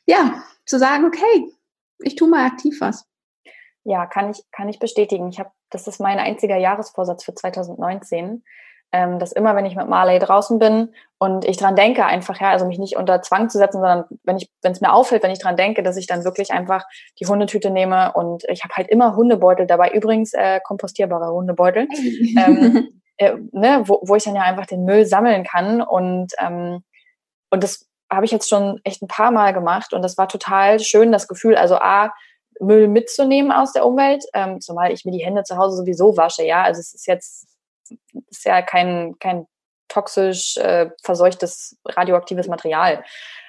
ja, 0.05 0.43
zu 0.66 0.78
sagen, 0.78 1.05
okay, 1.05 1.49
ich 2.00 2.16
tue 2.16 2.30
mal 2.30 2.45
aktiv 2.45 2.80
was. 2.82 3.06
Ja, 3.84 4.06
kann 4.06 4.32
ich, 4.32 4.43
kann 4.52 4.70
ich 4.70 4.80
bestätigen. 4.80 5.30
Ich 5.30 5.39
habe, 5.39 5.52
das 5.70 5.88
ist 5.88 6.00
mein 6.00 6.20
einziger 6.20 6.58
Jahresvorsatz 6.58 7.24
für 7.24 7.34
2019 7.34 8.43
ähm, 8.91 9.20
dass 9.20 9.32
immer, 9.32 9.56
wenn 9.56 9.66
ich 9.66 9.76
mit 9.76 9.88
Marley 9.88 10.20
draußen 10.20 10.58
bin 10.58 10.93
und 11.20 11.45
ich 11.45 11.58
dran 11.58 11.76
denke, 11.76 12.06
einfach, 12.06 12.39
ja, 12.41 12.50
also 12.50 12.66
mich 12.66 12.80
nicht 12.80 12.97
unter 12.97 13.22
Zwang 13.22 13.50
zu 13.50 13.58
setzen, 13.58 13.80
sondern 13.80 14.06
wenn 14.24 14.38
ich, 14.38 14.50
wenn 14.62 14.72
es 14.72 14.82
mir 14.82 14.93
auffällt, 14.93 15.22
wenn 15.22 15.32
ich 15.32 15.39
dran 15.39 15.58
denke, 15.58 15.84
dass 15.84 15.97
ich 15.97 16.08
dann 16.08 16.24
wirklich 16.24 16.52
einfach 16.52 16.86
die 17.20 17.28
Hundetüte 17.28 17.70
nehme 17.70 18.14
und 18.14 18.43
ich 18.50 18.64
habe 18.64 18.74
halt 18.76 18.88
immer 18.88 19.16
Hundebeutel 19.16 19.68
dabei, 19.68 19.91
übrigens 19.91 20.34
äh, 20.34 20.60
kompostierbare 20.64 21.32
Hundebeutel, 21.32 21.88
ähm, 22.38 23.02
äh, 23.18 23.36
ne, 23.52 23.84
wo, 23.86 24.02
wo 24.04 24.16
ich 24.16 24.24
dann 24.24 24.36
ja 24.36 24.41
einfach 24.41 24.66
den 24.66 24.86
Müll 24.86 25.06
sammeln 25.06 25.43
kann 25.43 25.82
und 25.82 26.34
ähm, 26.39 26.84
und 27.52 27.64
das 27.64 27.89
habe 28.12 28.26
ich 28.26 28.32
jetzt 28.32 28.49
schon 28.49 28.80
echt 28.84 29.01
ein 29.01 29.07
paar 29.07 29.32
Mal 29.32 29.53
gemacht 29.53 29.93
und 29.93 30.01
das 30.01 30.18
war 30.18 30.28
total 30.28 30.80
schön, 30.80 31.12
das 31.12 31.28
Gefühl, 31.28 31.55
also 31.55 31.76
A, 31.76 32.14
Müll 32.60 32.88
mitzunehmen 32.88 33.51
aus 33.51 33.72
der 33.72 33.86
Umwelt, 33.86 34.26
ähm, 34.34 34.60
zumal 34.60 34.91
ich 34.91 35.05
mir 35.05 35.12
die 35.12 35.24
Hände 35.24 35.43
zu 35.43 35.57
Hause 35.57 35.78
sowieso 35.78 36.18
wasche, 36.18 36.43
ja, 36.43 36.64
also 36.64 36.80
es 36.80 36.93
ist 36.93 37.07
jetzt 37.07 37.47
ist 38.30 38.45
ja 38.45 38.62
kein, 38.62 39.18
kein 39.20 39.47
toxisch 39.88 40.57
äh, 40.57 40.91
verseuchtes 41.03 41.78
radioaktives 41.86 42.47
Material. 42.47 43.03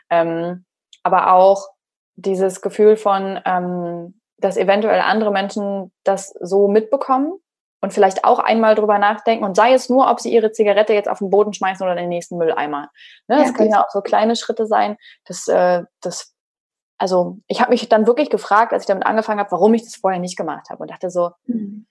Ähm, 0.09 0.65
aber 1.03 1.33
auch 1.33 1.69
dieses 2.17 2.61
Gefühl 2.61 2.97
von, 2.97 3.41
ähm, 3.45 4.21
dass 4.39 4.57
eventuell 4.57 5.01
andere 5.01 5.31
Menschen 5.31 5.93
das 6.05 6.33
so 6.41 6.69
mitbekommen 6.69 7.39
und 7.81 7.93
vielleicht 7.93 8.25
auch 8.25 8.39
einmal 8.39 8.75
drüber 8.75 8.99
nachdenken 8.99 9.45
und 9.45 9.57
sei 9.57 9.73
es 9.73 9.89
nur, 9.89 10.11
ob 10.11 10.21
sie 10.21 10.33
ihre 10.33 10.53
Zigarette 10.53 10.93
jetzt 10.93 11.09
auf 11.09 11.19
den 11.19 11.31
Boden 11.31 11.53
schmeißen 11.53 11.83
oder 11.85 11.93
in 11.93 11.99
den 11.99 12.09
nächsten 12.09 12.37
Mülleimer. 12.37 12.91
Ne, 13.27 13.39
das 13.39 13.49
ja, 13.49 13.53
können 13.53 13.71
ja 13.71 13.85
auch 13.85 13.91
so 13.91 14.01
kleine 14.01 14.37
Schritte 14.37 14.67
sein. 14.67 14.97
Das, 15.25 15.49
äh, 15.49 15.83
das, 16.01 16.35
also 16.99 17.39
ich 17.47 17.61
habe 17.61 17.71
mich 17.71 17.89
dann 17.89 18.07
wirklich 18.07 18.31
gefragt, 18.31 18.73
als 18.73 18.83
ich 18.83 18.89
damit 18.89 19.07
angefangen 19.07 19.41
habe, 19.41 19.53
warum 19.53 19.75
ich 19.75 19.85
das 19.85 19.97
vorher 19.97 20.21
nicht 20.21 20.37
gemacht 20.37 20.69
habe 20.71 20.83
und 20.83 20.91
dachte 20.91 21.11
so, 21.11 21.31
mhm. 21.47 21.87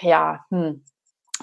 ja, 0.00 0.44
hm, 0.50 0.84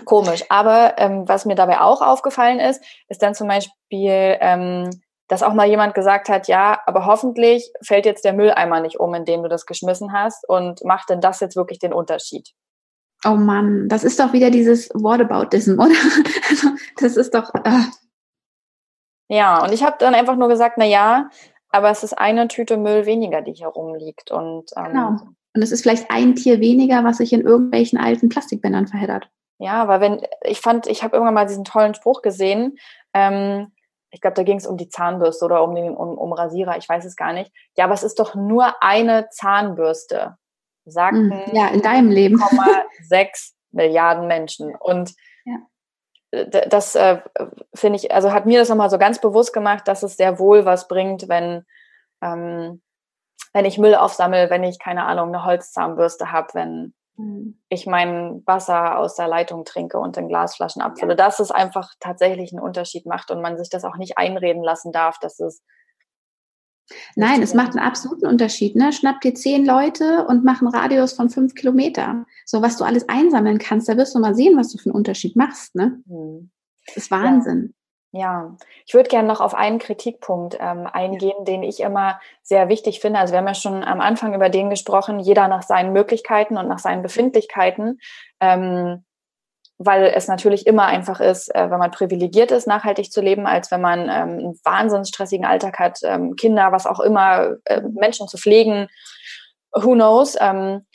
komisch. 0.06 0.46
Aber 0.50 0.98
ähm, 0.98 1.28
was 1.28 1.46
mir 1.46 1.56
dabei 1.56 1.82
auch 1.82 2.02
aufgefallen 2.02 2.60
ist, 2.60 2.82
ist 3.10 3.22
dann 3.22 3.36
zum 3.36 3.50
Beispiel, 3.50 4.38
ähm, 4.40 4.90
dass 5.28 5.44
auch 5.44 5.54
mal 5.54 5.68
jemand 5.68 5.94
gesagt 5.94 6.30
hat, 6.30 6.48
ja, 6.48 6.82
aber 6.86 7.06
hoffentlich 7.06 7.72
fällt 7.82 8.06
jetzt 8.06 8.26
der 8.26 8.34
Mülleimer 8.34 8.80
nicht 8.82 9.00
um, 9.00 9.14
in 9.14 9.26
den 9.26 9.44
du 9.44 9.50
das 9.50 9.66
geschmissen 9.66 10.14
hast 10.14 10.48
und 10.48 10.84
macht 10.84 11.10
denn 11.10 11.22
das 11.22 11.40
jetzt 11.40 11.56
wirklich 11.56 11.80
den 11.80 11.94
Unterschied? 11.94 12.54
Oh 13.26 13.36
Mann, 13.36 13.88
das 13.88 14.04
ist 14.04 14.20
doch 14.20 14.34
wieder 14.34 14.50
dieses 14.50 14.90
Whataboutism, 14.90 15.74
oder? 15.74 15.90
Also, 16.50 16.70
das 16.98 17.18
ist 17.18 17.34
doch. 17.34 17.54
Äh. 17.54 17.84
Ja, 19.30 19.64
und 19.64 19.72
ich 19.72 19.84
habe 19.84 19.96
dann 20.00 20.16
einfach 20.16 20.36
nur 20.36 20.50
gesagt, 20.50 20.76
na 20.78 20.86
ja, 20.86 21.30
aber 21.70 21.90
es 21.90 22.04
ist 22.04 22.14
eine 22.14 22.48
Tüte 22.48 22.78
Müll 22.78 23.06
weniger, 23.06 23.42
die 23.42 23.54
hier 23.54 23.68
rumliegt. 23.68 24.32
Und, 24.32 24.72
ähm, 24.76 24.84
genau. 24.86 25.10
Und 25.54 25.62
es 25.62 25.72
ist 25.72 25.82
vielleicht 25.82 26.10
ein 26.10 26.36
Tier 26.36 26.60
weniger, 26.60 27.04
was 27.04 27.18
sich 27.18 27.34
in 27.34 27.42
irgendwelchen 27.42 28.00
alten 28.00 28.30
Plastikbändern 28.30 28.88
verheddert. 28.88 29.30
Ja, 29.60 29.88
weil 29.88 30.02
wenn, 30.02 30.22
ich 30.44 30.60
fand, 30.60 30.88
ich 30.88 31.04
habe 31.04 31.16
irgendwann 31.16 31.36
mal 31.36 31.46
diesen 31.46 31.64
tollen 31.64 31.94
Spruch 31.94 32.22
gesehen, 32.22 32.78
ähm, 33.14 33.72
ich 34.10 34.20
glaube, 34.20 34.34
da 34.34 34.44
ging 34.44 34.58
es 34.58 34.68
um 34.68 34.76
die 34.76 34.90
Zahnbürste 34.90 35.46
oder 35.46 35.64
um 35.64 35.76
den 35.76 35.96
um, 35.96 36.18
um 36.18 36.34
Rasierer, 36.34 36.78
ich 36.78 36.88
weiß 36.88 37.06
es 37.06 37.16
gar 37.16 37.32
nicht. 37.32 37.52
Ja, 37.78 37.86
aber 37.86 37.94
es 37.94 38.04
ist 38.04 38.20
doch 38.20 38.36
nur 38.36 38.84
eine 38.84 39.30
Zahnbürste, 39.30 40.38
sagten 40.86 41.32
hm, 41.32 41.56
ja, 41.56 41.68
in 41.68 41.82
deinem 41.82 42.10
Leben 42.10 42.42
6 43.02 43.56
Milliarden 43.72 44.28
Menschen. 44.28 44.76
Und 44.76 45.14
ja. 45.46 46.46
das 46.68 46.96
äh, 46.96 47.22
finde 47.74 47.98
ich, 47.98 48.14
also 48.14 48.34
hat 48.34 48.46
mir 48.46 48.60
das 48.60 48.70
nochmal 48.70 48.90
so 48.90 48.98
ganz 48.98 49.20
bewusst 49.20 49.54
gemacht, 49.54 49.88
dass 49.88 50.04
es 50.04 50.18
sehr 50.18 50.40
wohl 50.40 50.66
was 50.66 50.88
bringt, 50.90 51.30
wenn, 51.30 51.66
ähm, 52.22 52.82
wenn 53.54 53.66
ich 53.66 53.78
Müll 53.78 53.96
aufsammle, 53.96 54.50
wenn 54.50 54.64
ich, 54.64 54.78
keine 54.78 55.06
Ahnung, 55.06 55.30
eine 55.30 55.46
Holzzahnbürste 55.46 56.34
habe, 56.34 56.50
wenn 56.54 56.94
mhm. 57.16 57.62
ich 57.70 57.88
mein 57.88 58.44
Wasser 58.46 58.98
aus 58.98 59.16
der 59.16 59.30
Leitung 59.30 59.64
trinke 59.64 59.98
und 60.00 60.18
in 60.18 60.28
Glasflaschen 60.28 60.82
abfülle. 60.82 61.12
Ja. 61.12 61.16
Dass 61.16 61.40
es 61.40 61.52
einfach 61.52 61.94
tatsächlich 62.02 62.52
einen 62.52 62.62
Unterschied 62.62 63.06
macht 63.06 63.32
und 63.32 63.42
man 63.42 63.58
sich 63.58 63.70
das 63.70 63.86
auch 63.86 63.96
nicht 63.96 64.18
einreden 64.18 64.64
lassen 64.64 64.92
darf, 64.92 65.18
dass 65.20 65.40
es 65.40 65.64
Nein, 67.16 67.42
es 67.42 67.54
macht 67.54 67.72
einen 67.72 67.86
absoluten 67.86 68.28
Unterschied. 68.28 68.76
Ne? 68.76 68.94
Schnapp 68.94 69.22
dir 69.22 69.34
zehn 69.34 69.66
Leute 69.66 70.26
und 70.28 70.44
mach 70.44 70.62
einen 70.62 70.74
Radius 70.74 71.14
von 71.14 71.30
fünf 71.30 71.56
Kilometer. 71.56 72.26
So, 72.46 72.62
was 72.62 72.78
du 72.78 72.84
alles 72.84 73.08
einsammeln 73.10 73.58
kannst, 73.58 73.90
da 73.90 73.98
wirst 73.98 74.16
du 74.16 74.20
mal 74.20 74.36
sehen, 74.36 74.58
was 74.58 74.72
du 74.72 74.78
für 74.78 74.90
einen 74.90 74.96
Unterschied 74.96 75.36
machst. 75.36 75.76
Ne? 75.76 76.02
Mhm. 76.06 76.52
Das 76.86 76.98
ist 76.98 77.12
Wahnsinn. 77.12 77.74
Ja, 78.14 78.58
ich 78.86 78.94
würde 78.94 79.08
gerne 79.08 79.28
noch 79.28 79.40
auf 79.40 79.56
einen 79.56 79.80
Kritikpunkt 79.80 80.58
ähm, 80.60 80.86
eingehen, 80.86 81.46
den 81.46 81.64
ich 81.64 81.80
immer 81.80 82.20
sehr 82.44 82.68
wichtig 82.68 83.00
finde. 83.00 83.20
Also 83.20 83.32
wir 83.32 83.38
haben 83.38 83.48
ja 83.48 83.54
schon 83.54 83.86
am 83.86 84.02
Anfang 84.02 84.34
über 84.34 84.50
den 84.50 84.70
gesprochen, 84.70 85.20
jeder 85.20 85.48
nach 85.48 85.64
seinen 85.64 85.94
Möglichkeiten 85.94 86.58
und 86.58 86.68
nach 86.68 86.80
seinen 86.80 87.04
Befindlichkeiten, 87.04 88.02
ähm, 88.42 89.06
weil 89.86 90.06
es 90.16 90.28
natürlich 90.28 90.68
immer 90.68 90.86
einfach 90.86 91.20
ist, 91.20 91.54
äh, 91.54 91.70
wenn 91.70 91.80
man 91.80 91.92
privilegiert 91.92 92.52
ist, 92.52 92.68
nachhaltig 92.68 93.12
zu 93.12 93.22
leben, 93.22 93.46
als 93.46 93.72
wenn 93.72 93.82
man 93.82 94.02
ähm, 94.02 94.10
einen 94.10 94.60
wahnsinnig 94.64 95.08
stressigen 95.08 95.46
Alltag 95.46 95.80
hat, 95.80 96.00
ähm, 96.04 96.36
Kinder, 96.36 96.72
was 96.72 96.86
auch 96.86 97.00
immer, 97.00 97.56
äh, 97.66 97.82
Menschen 97.82 98.28
zu 98.28 98.38
pflegen, 98.38 98.88
who 99.74 99.94
knows. 99.94 100.38
Ähm, 100.40 100.86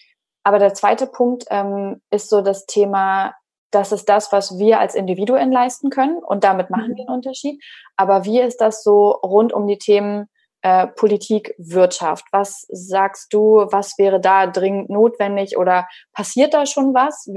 aber 0.45 0.59
der 0.59 0.75
zweite 0.75 1.07
Punkt 1.07 1.45
ähm, 1.51 2.01
ist 2.11 2.31
so 2.31 2.41
das 2.41 2.67
Thema 2.67 3.35
das 3.71 3.93
ist 3.93 4.09
das, 4.09 4.33
was 4.33 4.59
wir 4.59 4.81
als 4.81 4.95
Individuen 4.95 5.53
leisten 5.53 5.91
können 5.91 6.19
und 6.19 6.45
damit 6.45 6.71
machen 6.71 6.97
wir 6.97 7.05
mhm. 7.05 7.09
einen 7.09 7.17
Unterschied. 7.17 7.63
Aber 7.97 8.25
wie 8.25 8.41
ist 8.41 8.61
das 8.61 8.83
so 8.83 9.11
rund 9.11 9.53
um 9.53 9.67
die 9.67 9.79
Themen 9.79 10.29
äh, 10.63 10.87
Politik, 10.87 11.55
Wirtschaft? 11.59 12.25
Was 12.33 12.67
sagst 12.71 13.33
du, 13.33 13.67
was 13.71 13.99
wäre 13.99 14.21
da 14.21 14.47
dringend 14.47 14.89
notwendig 14.89 15.59
oder 15.59 15.87
passiert 16.13 16.55
da 16.55 16.65
schon 16.65 16.95
was? 16.95 17.29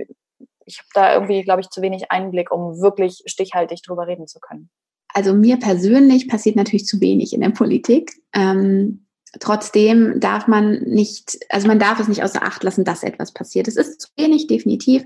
Ich 0.69 0.79
habe 0.79 0.89
da 0.93 1.13
irgendwie, 1.13 1.43
glaube 1.43 1.61
ich, 1.61 1.69
zu 1.69 1.81
wenig 1.81 2.11
Einblick, 2.11 2.51
um 2.51 2.79
wirklich 2.79 3.23
stichhaltig 3.25 3.81
drüber 3.81 4.07
reden 4.07 4.27
zu 4.27 4.39
können. 4.39 4.69
Also 5.13 5.33
mir 5.33 5.57
persönlich 5.57 6.27
passiert 6.27 6.55
natürlich 6.55 6.85
zu 6.85 7.01
wenig 7.01 7.33
in 7.33 7.41
der 7.41 7.49
Politik. 7.49 8.13
Ähm, 8.33 9.07
Trotzdem 9.39 10.19
darf 10.19 10.47
man 10.47 10.81
nicht, 10.85 11.37
also 11.49 11.67
man 11.67 11.77
darf 11.77 11.99
es 11.99 12.07
nicht 12.07 12.23
außer 12.23 12.41
Acht 12.41 12.63
lassen, 12.63 12.83
dass 12.83 13.03
etwas 13.03 13.31
passiert. 13.31 13.67
Es 13.67 13.75
ist 13.75 14.01
zu 14.01 14.07
wenig, 14.17 14.47
definitiv. 14.47 15.03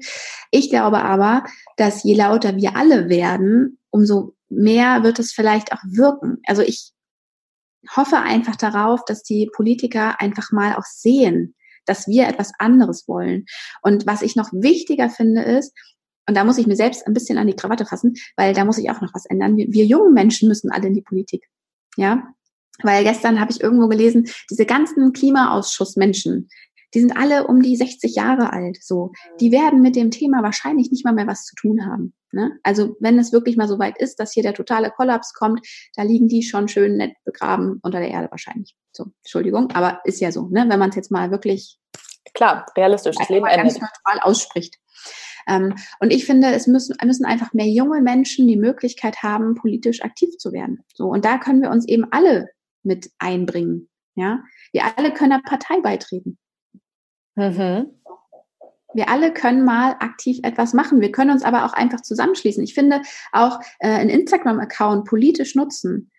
Ich 0.49 0.69
glaube 0.69 1.03
aber, 1.03 1.43
dass 1.75 2.03
je 2.03 2.15
lauter 2.15 2.55
wir 2.55 2.77
alle 2.77 3.09
werden, 3.09 3.79
umso 3.89 4.35
mehr 4.47 5.03
wird 5.03 5.19
es 5.19 5.33
vielleicht 5.33 5.73
auch 5.73 5.81
wirken. 5.83 6.37
Also 6.45 6.61
ich 6.61 6.93
hoffe 7.97 8.17
einfach 8.17 8.55
darauf, 8.55 9.03
dass 9.03 9.23
die 9.23 9.49
Politiker 9.53 10.21
einfach 10.21 10.53
mal 10.53 10.75
auch 10.75 10.85
sehen, 10.85 11.53
dass 11.85 12.07
wir 12.07 12.27
etwas 12.27 12.51
anderes 12.59 13.07
wollen. 13.07 13.45
Und 13.81 14.05
was 14.05 14.21
ich 14.21 14.35
noch 14.35 14.51
wichtiger 14.51 15.09
finde 15.09 15.41
ist, 15.41 15.73
und 16.27 16.35
da 16.35 16.43
muss 16.43 16.57
ich 16.57 16.67
mir 16.67 16.75
selbst 16.75 17.05
ein 17.05 17.13
bisschen 17.13 17.37
an 17.37 17.47
die 17.47 17.55
Krawatte 17.55 17.85
fassen, 17.85 18.13
weil 18.37 18.53
da 18.53 18.63
muss 18.63 18.77
ich 18.77 18.89
auch 18.89 19.01
noch 19.01 19.13
was 19.13 19.25
ändern. 19.25 19.57
Wir, 19.57 19.67
wir 19.69 19.85
jungen 19.85 20.13
Menschen 20.13 20.47
müssen 20.47 20.71
alle 20.71 20.87
in 20.87 20.93
die 20.93 21.01
Politik. 21.01 21.45
Ja, 21.97 22.33
weil 22.81 23.03
gestern 23.03 23.39
habe 23.39 23.51
ich 23.51 23.61
irgendwo 23.61 23.87
gelesen, 23.87 24.27
diese 24.49 24.65
ganzen 24.65 25.13
Klimaausschussmenschen, 25.13 26.49
die 26.93 26.99
sind 26.99 27.15
alle 27.17 27.47
um 27.47 27.61
die 27.61 27.75
60 27.75 28.15
Jahre 28.15 28.53
alt. 28.53 28.77
So, 28.81 29.11
die 29.39 29.51
werden 29.51 29.81
mit 29.81 29.95
dem 29.95 30.11
Thema 30.11 30.43
wahrscheinlich 30.43 30.91
nicht 30.91 31.05
mal 31.05 31.13
mehr 31.13 31.27
was 31.27 31.45
zu 31.45 31.55
tun 31.55 31.85
haben. 31.85 32.13
Ne? 32.31 32.51
Also 32.63 32.95
wenn 32.99 33.19
es 33.19 33.31
wirklich 33.31 33.57
mal 33.57 33.67
so 33.67 33.79
weit 33.79 33.97
ist, 33.99 34.19
dass 34.19 34.33
hier 34.33 34.43
der 34.43 34.53
totale 34.53 34.91
Kollaps 34.91 35.33
kommt, 35.33 35.65
da 35.95 36.03
liegen 36.03 36.27
die 36.27 36.43
schon 36.43 36.67
schön 36.67 36.97
nett 36.97 37.13
begraben 37.25 37.79
unter 37.83 37.99
der 37.99 38.09
Erde 38.09 38.31
wahrscheinlich. 38.31 38.75
So, 38.91 39.05
Entschuldigung, 39.23 39.71
aber 39.71 40.01
ist 40.03 40.19
ja 40.19 40.31
so, 40.31 40.47
ne? 40.47 40.65
Wenn 40.67 40.79
man 40.79 40.89
es 40.89 40.95
jetzt 40.95 41.11
mal 41.11 41.31
wirklich 41.31 41.77
klar 42.33 42.65
realistisch 42.75 43.15
das 43.15 43.29
Leben 43.29 43.45
ganz 43.45 43.73
neutral 43.73 44.19
ausspricht. 44.21 44.77
Ähm, 45.47 45.75
und 45.99 46.11
ich 46.11 46.25
finde, 46.25 46.51
es 46.53 46.67
müssen, 46.67 46.95
müssen 47.03 47.25
einfach 47.25 47.53
mehr 47.53 47.67
junge 47.67 48.01
Menschen 48.01 48.47
die 48.47 48.57
Möglichkeit 48.57 49.21
haben, 49.23 49.55
politisch 49.55 50.01
aktiv 50.03 50.37
zu 50.37 50.51
werden. 50.51 50.83
So, 50.93 51.07
und 51.07 51.25
da 51.25 51.37
können 51.37 51.61
wir 51.61 51.69
uns 51.69 51.87
eben 51.87 52.05
alle 52.11 52.49
mit 52.81 53.11
einbringen. 53.19 53.89
Ja, 54.15 54.43
wir 54.71 54.97
alle 54.97 55.11
können 55.11 55.33
einer 55.33 55.41
Partei 55.41 55.81
beitreten. 55.81 56.37
Mhm. 57.35 57.99
Wir 58.93 59.09
alle 59.09 59.33
können 59.33 59.65
mal 59.65 59.95
aktiv 59.99 60.39
etwas 60.43 60.73
machen. 60.73 61.01
Wir 61.01 61.11
können 61.11 61.31
uns 61.31 61.43
aber 61.43 61.65
auch 61.65 61.73
einfach 61.73 62.01
zusammenschließen. 62.01 62.63
Ich 62.63 62.75
finde 62.75 63.01
auch 63.31 63.59
äh, 63.79 63.87
ein 63.87 64.09
Instagram-Account 64.09 65.05
politisch 65.05 65.55
nutzen 65.55 66.11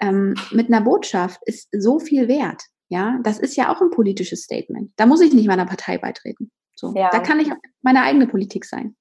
ähm, 0.00 0.34
mit 0.50 0.68
einer 0.68 0.82
Botschaft 0.82 1.40
ist 1.44 1.68
so 1.72 1.98
viel 1.98 2.28
wert. 2.28 2.62
Ja, 2.90 3.18
das 3.22 3.38
ist 3.38 3.56
ja 3.56 3.72
auch 3.72 3.80
ein 3.80 3.90
politisches 3.90 4.42
Statement. 4.42 4.92
Da 4.96 5.06
muss 5.06 5.20
ich 5.20 5.32
nicht 5.32 5.46
meiner 5.46 5.66
Partei 5.66 5.98
beitreten. 5.98 6.50
So, 6.74 6.94
ja. 6.94 7.10
da 7.10 7.18
kann 7.18 7.40
ich 7.40 7.50
meine 7.82 8.02
eigene 8.02 8.26
Politik 8.26 8.64
sein. 8.64 8.96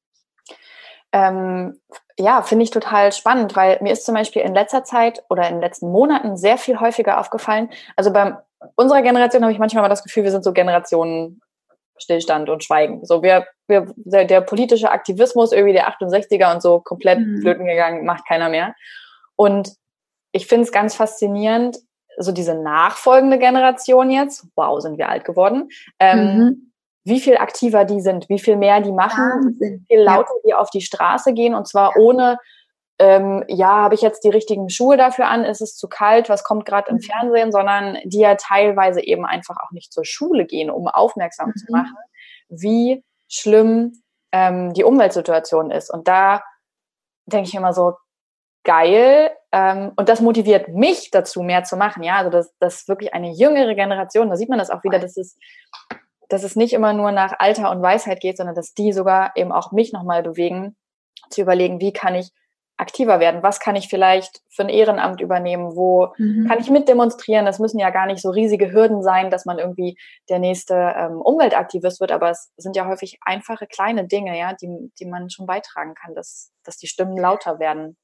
Ähm, 1.14 1.80
ja, 2.18 2.42
finde 2.42 2.64
ich 2.64 2.72
total 2.72 3.14
spannend, 3.14 3.56
weil 3.56 3.78
mir 3.82 3.94
ist 3.94 4.06
zum 4.06 4.16
Beispiel 4.16 4.42
in 4.42 4.54
letzter 4.54 4.84
Zeit 4.84 5.24
oder 5.30 5.48
in 5.48 5.56
den 5.56 5.62
letzten 5.62 5.90
Monaten 5.90 6.36
sehr 6.36 6.58
viel 6.58 6.80
häufiger 6.80 7.20
aufgefallen. 7.20 7.70
Also 7.96 8.12
bei 8.12 8.38
unserer 8.76 9.02
Generation 9.04 9.44
habe 9.44 9.54
ich 9.54 9.60
manchmal 9.60 9.84
mal 9.84 9.90
das 9.90 10.04
Gefühl, 10.04 10.24
wir 10.24 10.32
sind 10.32 10.44
so 10.44 10.52
Generationen 10.52 11.40
Stillstand 12.00 12.50
und 12.50 12.64
Schweigen. 12.64 13.06
So 13.06 13.24
wir, 13.24 13.46
wir 13.68 13.94
der, 13.98 14.26
der 14.26 14.42
politische 14.42 14.92
Aktivismus 14.92 15.52
irgendwie 15.52 15.74
der 15.74 15.90
68er 15.90 16.54
und 16.54 16.62
so 16.62 16.80
komplett 16.80 17.20
mhm. 17.20 17.42
flöten 17.42 17.66
gegangen, 17.66 18.06
macht 18.06 18.28
keiner 18.28 18.50
mehr. 18.50 18.76
Und 19.36 19.74
ich 20.32 20.48
finde 20.48 20.64
es 20.66 20.72
ganz 20.72 20.96
faszinierend, 20.96 21.78
so 22.18 22.32
diese 22.32 22.56
nachfolgende 22.56 23.38
Generation 23.38 24.10
jetzt, 24.10 24.48
wow, 24.56 24.82
sind 24.82 24.98
wir 24.98 25.10
alt 25.10 25.24
geworden, 25.26 25.70
ähm, 26.00 26.38
mhm 26.38 26.68
wie 27.08 27.22
viel 27.22 27.38
aktiver 27.38 27.86
die 27.86 28.02
sind, 28.02 28.28
wie 28.28 28.38
viel 28.38 28.58
mehr 28.58 28.82
die 28.82 28.92
machen, 28.92 29.56
wie 29.60 29.80
viel 29.88 30.02
lauter 30.02 30.34
ja. 30.34 30.42
die 30.46 30.54
auf 30.54 30.70
die 30.70 30.82
Straße 30.82 31.34
gehen 31.34 31.56
und 31.56 31.66
zwar 31.66 31.92
ja. 31.96 32.02
ohne, 32.02 32.38
ähm, 33.00 33.44
ja, 33.48 33.84
habe 33.84 33.96
ich 33.96 34.02
jetzt 34.02 34.24
die 34.24 34.30
richtigen 34.30 34.70
Schuhe 34.70 34.98
dafür 34.98 35.28
an, 35.28 35.44
ist 35.44 35.62
es 35.62 35.76
zu 35.76 35.88
kalt, 35.88 36.30
was 36.30 36.44
kommt 36.44 36.66
gerade 36.66 36.90
im 36.90 36.96
mhm. 36.96 37.02
Fernsehen, 37.02 37.52
sondern 37.52 37.98
die 38.06 38.20
ja 38.20 38.36
teilweise 38.36 39.02
eben 39.04 39.26
einfach 39.26 39.58
auch 39.58 39.72
nicht 39.72 39.94
zur 39.94 40.06
Schule 40.06 40.46
gehen, 40.46 40.70
um 40.70 40.88
aufmerksam 40.88 41.50
mhm. 41.50 41.56
zu 41.56 41.72
machen, 41.72 41.96
wie 42.50 43.04
schlimm 43.28 44.02
ähm, 44.32 44.74
die 44.74 44.84
Umweltsituation 44.84 45.72
ist. 45.72 45.92
Und 45.92 46.08
da 46.08 46.44
denke 47.26 47.50
ich 47.50 47.56
immer 47.56 47.74
so, 47.74 47.94
geil. 48.64 49.32
Ähm, 49.54 49.94
und 49.96 50.10
das 50.10 50.20
motiviert 50.20 50.68
mich 50.68 51.10
dazu, 51.10 51.42
mehr 51.42 51.64
zu 51.64 51.78
machen. 51.78 52.04
Ja, 52.04 52.18
also 52.18 52.30
das, 52.30 52.54
das 52.60 52.82
ist 52.82 52.90
wirklich 52.90 53.14
eine 53.14 53.32
jüngere 53.32 53.76
Generation. 53.76 54.30
Da 54.30 54.36
sieht 54.36 54.50
man 54.50 54.60
das 54.60 54.70
auch 54.70 54.84
wieder, 54.84 55.00
dass 55.00 55.18
es 55.18 55.38
dass 56.30 56.44
es 56.44 56.56
nicht 56.56 56.74
immer 56.74 56.94
nur 56.94 57.12
nach 57.12 57.34
Alter 57.40 57.72
und 57.72 57.82
Weisheit 57.82 58.20
geht, 58.20 58.38
sondern 58.38 58.56
dass 58.56 58.74
die 58.74 58.92
sogar 58.92 59.32
eben 59.36 59.52
auch 59.52 59.72
mich 59.72 59.94
nochmal 59.94 60.24
bewegen, 60.24 60.76
zu 61.30 61.42
überlegen, 61.42 61.80
wie 61.80 61.94
kann 61.94 62.16
ich 62.16 62.32
aktiver 62.78 63.20
werden? 63.20 63.44
Was 63.44 63.60
kann 63.60 63.76
ich 63.76 63.90
vielleicht 63.90 64.42
für 64.50 64.64
ein 64.64 64.70
Ehrenamt 64.70 65.20
übernehmen? 65.20 65.76
Wo 65.76 66.14
mhm. 66.18 66.48
kann 66.48 66.60
ich 66.60 66.70
mitdemonstrieren? 66.70 67.46
Das 67.46 67.60
müssen 67.60 67.80
ja 67.80 67.90
gar 67.90 68.06
nicht 68.06 68.22
so 68.22 68.30
riesige 68.30 68.72
Hürden 68.72 69.02
sein, 69.04 69.30
dass 69.30 69.46
man 69.46 69.60
irgendwie 69.60 69.98
der 70.30 70.40
nächste 70.40 70.76
ähm, 70.76 71.20
Umweltaktivist 71.22 72.00
wird, 72.00 72.12
aber 72.12 72.30
es 72.30 72.52
sind 72.58 72.76
ja 72.76 72.88
häufig 72.88 73.18
einfache 73.22 73.68
kleine 73.68 74.08
Dinge, 74.08 74.38
ja, 74.38 74.54
die, 74.54 74.70
die 75.00 75.06
man 75.06 75.30
schon 75.30 75.48
beitragen 75.48 75.96
kann, 75.96 76.14
dass, 76.14 76.52
dass 76.64 76.78
die 76.78 76.88
Stimmen 76.88 77.18
lauter 77.18 77.60
werden. 77.60 77.98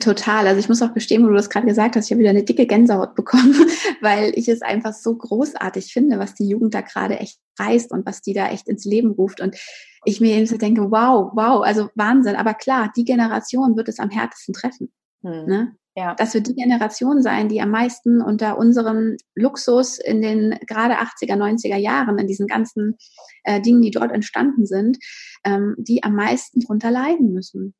Total. 0.00 0.48
Also 0.48 0.58
ich 0.58 0.68
muss 0.68 0.82
auch 0.82 0.92
gestehen, 0.92 1.22
wo 1.22 1.28
du 1.28 1.34
das 1.34 1.48
gerade 1.48 1.66
gesagt 1.66 1.94
hast, 1.94 2.06
ich 2.06 2.10
habe 2.10 2.18
wieder 2.18 2.30
eine 2.30 2.42
dicke 2.42 2.66
Gänsehaut 2.66 3.14
bekommen, 3.14 3.54
weil 4.00 4.32
ich 4.34 4.48
es 4.48 4.60
einfach 4.60 4.92
so 4.92 5.14
großartig 5.14 5.92
finde, 5.92 6.18
was 6.18 6.34
die 6.34 6.48
Jugend 6.48 6.74
da 6.74 6.80
gerade 6.80 7.20
echt 7.20 7.38
reißt 7.60 7.92
und 7.92 8.04
was 8.04 8.20
die 8.20 8.34
da 8.34 8.48
echt 8.48 8.68
ins 8.68 8.84
Leben 8.84 9.12
ruft. 9.12 9.40
Und 9.40 9.56
ich 10.04 10.20
mir 10.20 10.36
eben 10.36 10.46
so 10.46 10.56
denke, 10.56 10.90
wow, 10.90 11.30
wow, 11.34 11.62
also 11.62 11.90
Wahnsinn. 11.94 12.34
Aber 12.34 12.54
klar, 12.54 12.92
die 12.96 13.04
Generation 13.04 13.76
wird 13.76 13.88
es 13.88 14.00
am 14.00 14.10
härtesten 14.10 14.52
treffen. 14.52 14.92
Hm. 15.22 15.46
Ne? 15.46 15.76
Ja. 15.96 16.16
Das 16.16 16.34
wird 16.34 16.48
die 16.48 16.56
Generation 16.56 17.22
sein, 17.22 17.48
die 17.48 17.60
am 17.60 17.70
meisten 17.70 18.20
unter 18.20 18.58
unserem 18.58 19.16
Luxus 19.36 20.00
in 20.00 20.22
den 20.22 20.58
gerade 20.66 20.94
80er, 20.94 21.36
90er 21.36 21.76
Jahren, 21.76 22.18
in 22.18 22.26
diesen 22.26 22.48
ganzen 22.48 22.96
äh, 23.44 23.60
Dingen, 23.60 23.80
die 23.80 23.92
dort 23.92 24.10
entstanden 24.10 24.66
sind, 24.66 24.98
ähm, 25.44 25.76
die 25.78 26.02
am 26.02 26.16
meisten 26.16 26.58
drunter 26.58 26.90
leiden 26.90 27.32
müssen 27.32 27.74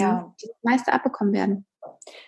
ja. 0.00 0.32
die 0.40 0.48
das 0.48 0.56
meiste 0.62 0.92
abbekommen 0.92 1.32
werden. 1.32 1.66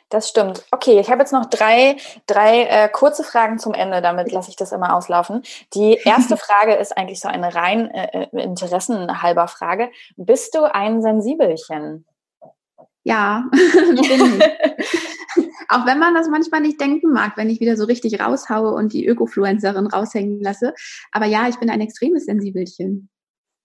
Das 0.09 0.29
stimmt. 0.29 0.65
Okay, 0.71 1.01
ich 1.01 1.11
habe 1.11 1.21
jetzt 1.21 1.33
noch 1.33 1.47
drei, 1.47 1.97
drei 2.27 2.65
äh, 2.65 2.89
kurze 2.89 3.25
Fragen 3.25 3.59
zum 3.59 3.75
Ende, 3.75 4.03
damit 4.03 4.31
lasse 4.31 4.51
ich 4.51 4.57
das 4.57 4.73
immer 4.73 4.95
auslaufen. 4.95 5.43
Die 5.75 5.99
erste 6.05 6.37
Frage 6.37 6.75
ist 6.75 6.97
eigentlich 6.97 7.21
so 7.21 7.29
eine 7.29 7.55
rein 7.55 7.91
äh, 7.91 8.29
äh 8.33 8.43
interessenhalber 8.43 9.49
Frage. 9.49 9.91
Bist 10.17 10.55
du 10.55 10.73
ein 10.73 11.03
Sensibelchen? 11.03 12.07
Ja, 13.03 13.49
bin 13.53 14.39
ich. 14.39 15.47
Auch 15.69 15.87
wenn 15.87 15.99
man 15.99 16.15
das 16.15 16.29
manchmal 16.29 16.61
nicht 16.61 16.81
denken 16.81 17.13
mag, 17.13 17.37
wenn 17.37 17.51
ich 17.51 17.61
wieder 17.61 17.77
so 17.77 17.85
richtig 17.85 18.21
raushaue 18.21 18.73
und 18.73 18.93
die 18.93 19.07
Ökofluencerin 19.07 19.87
raushängen 19.87 20.41
lasse. 20.41 20.75
Aber 21.11 21.27
ja, 21.27 21.49
ich 21.49 21.59
bin 21.59 21.71
ein 21.71 21.81
extremes 21.81 22.27
Sensibelchen. 22.27 23.09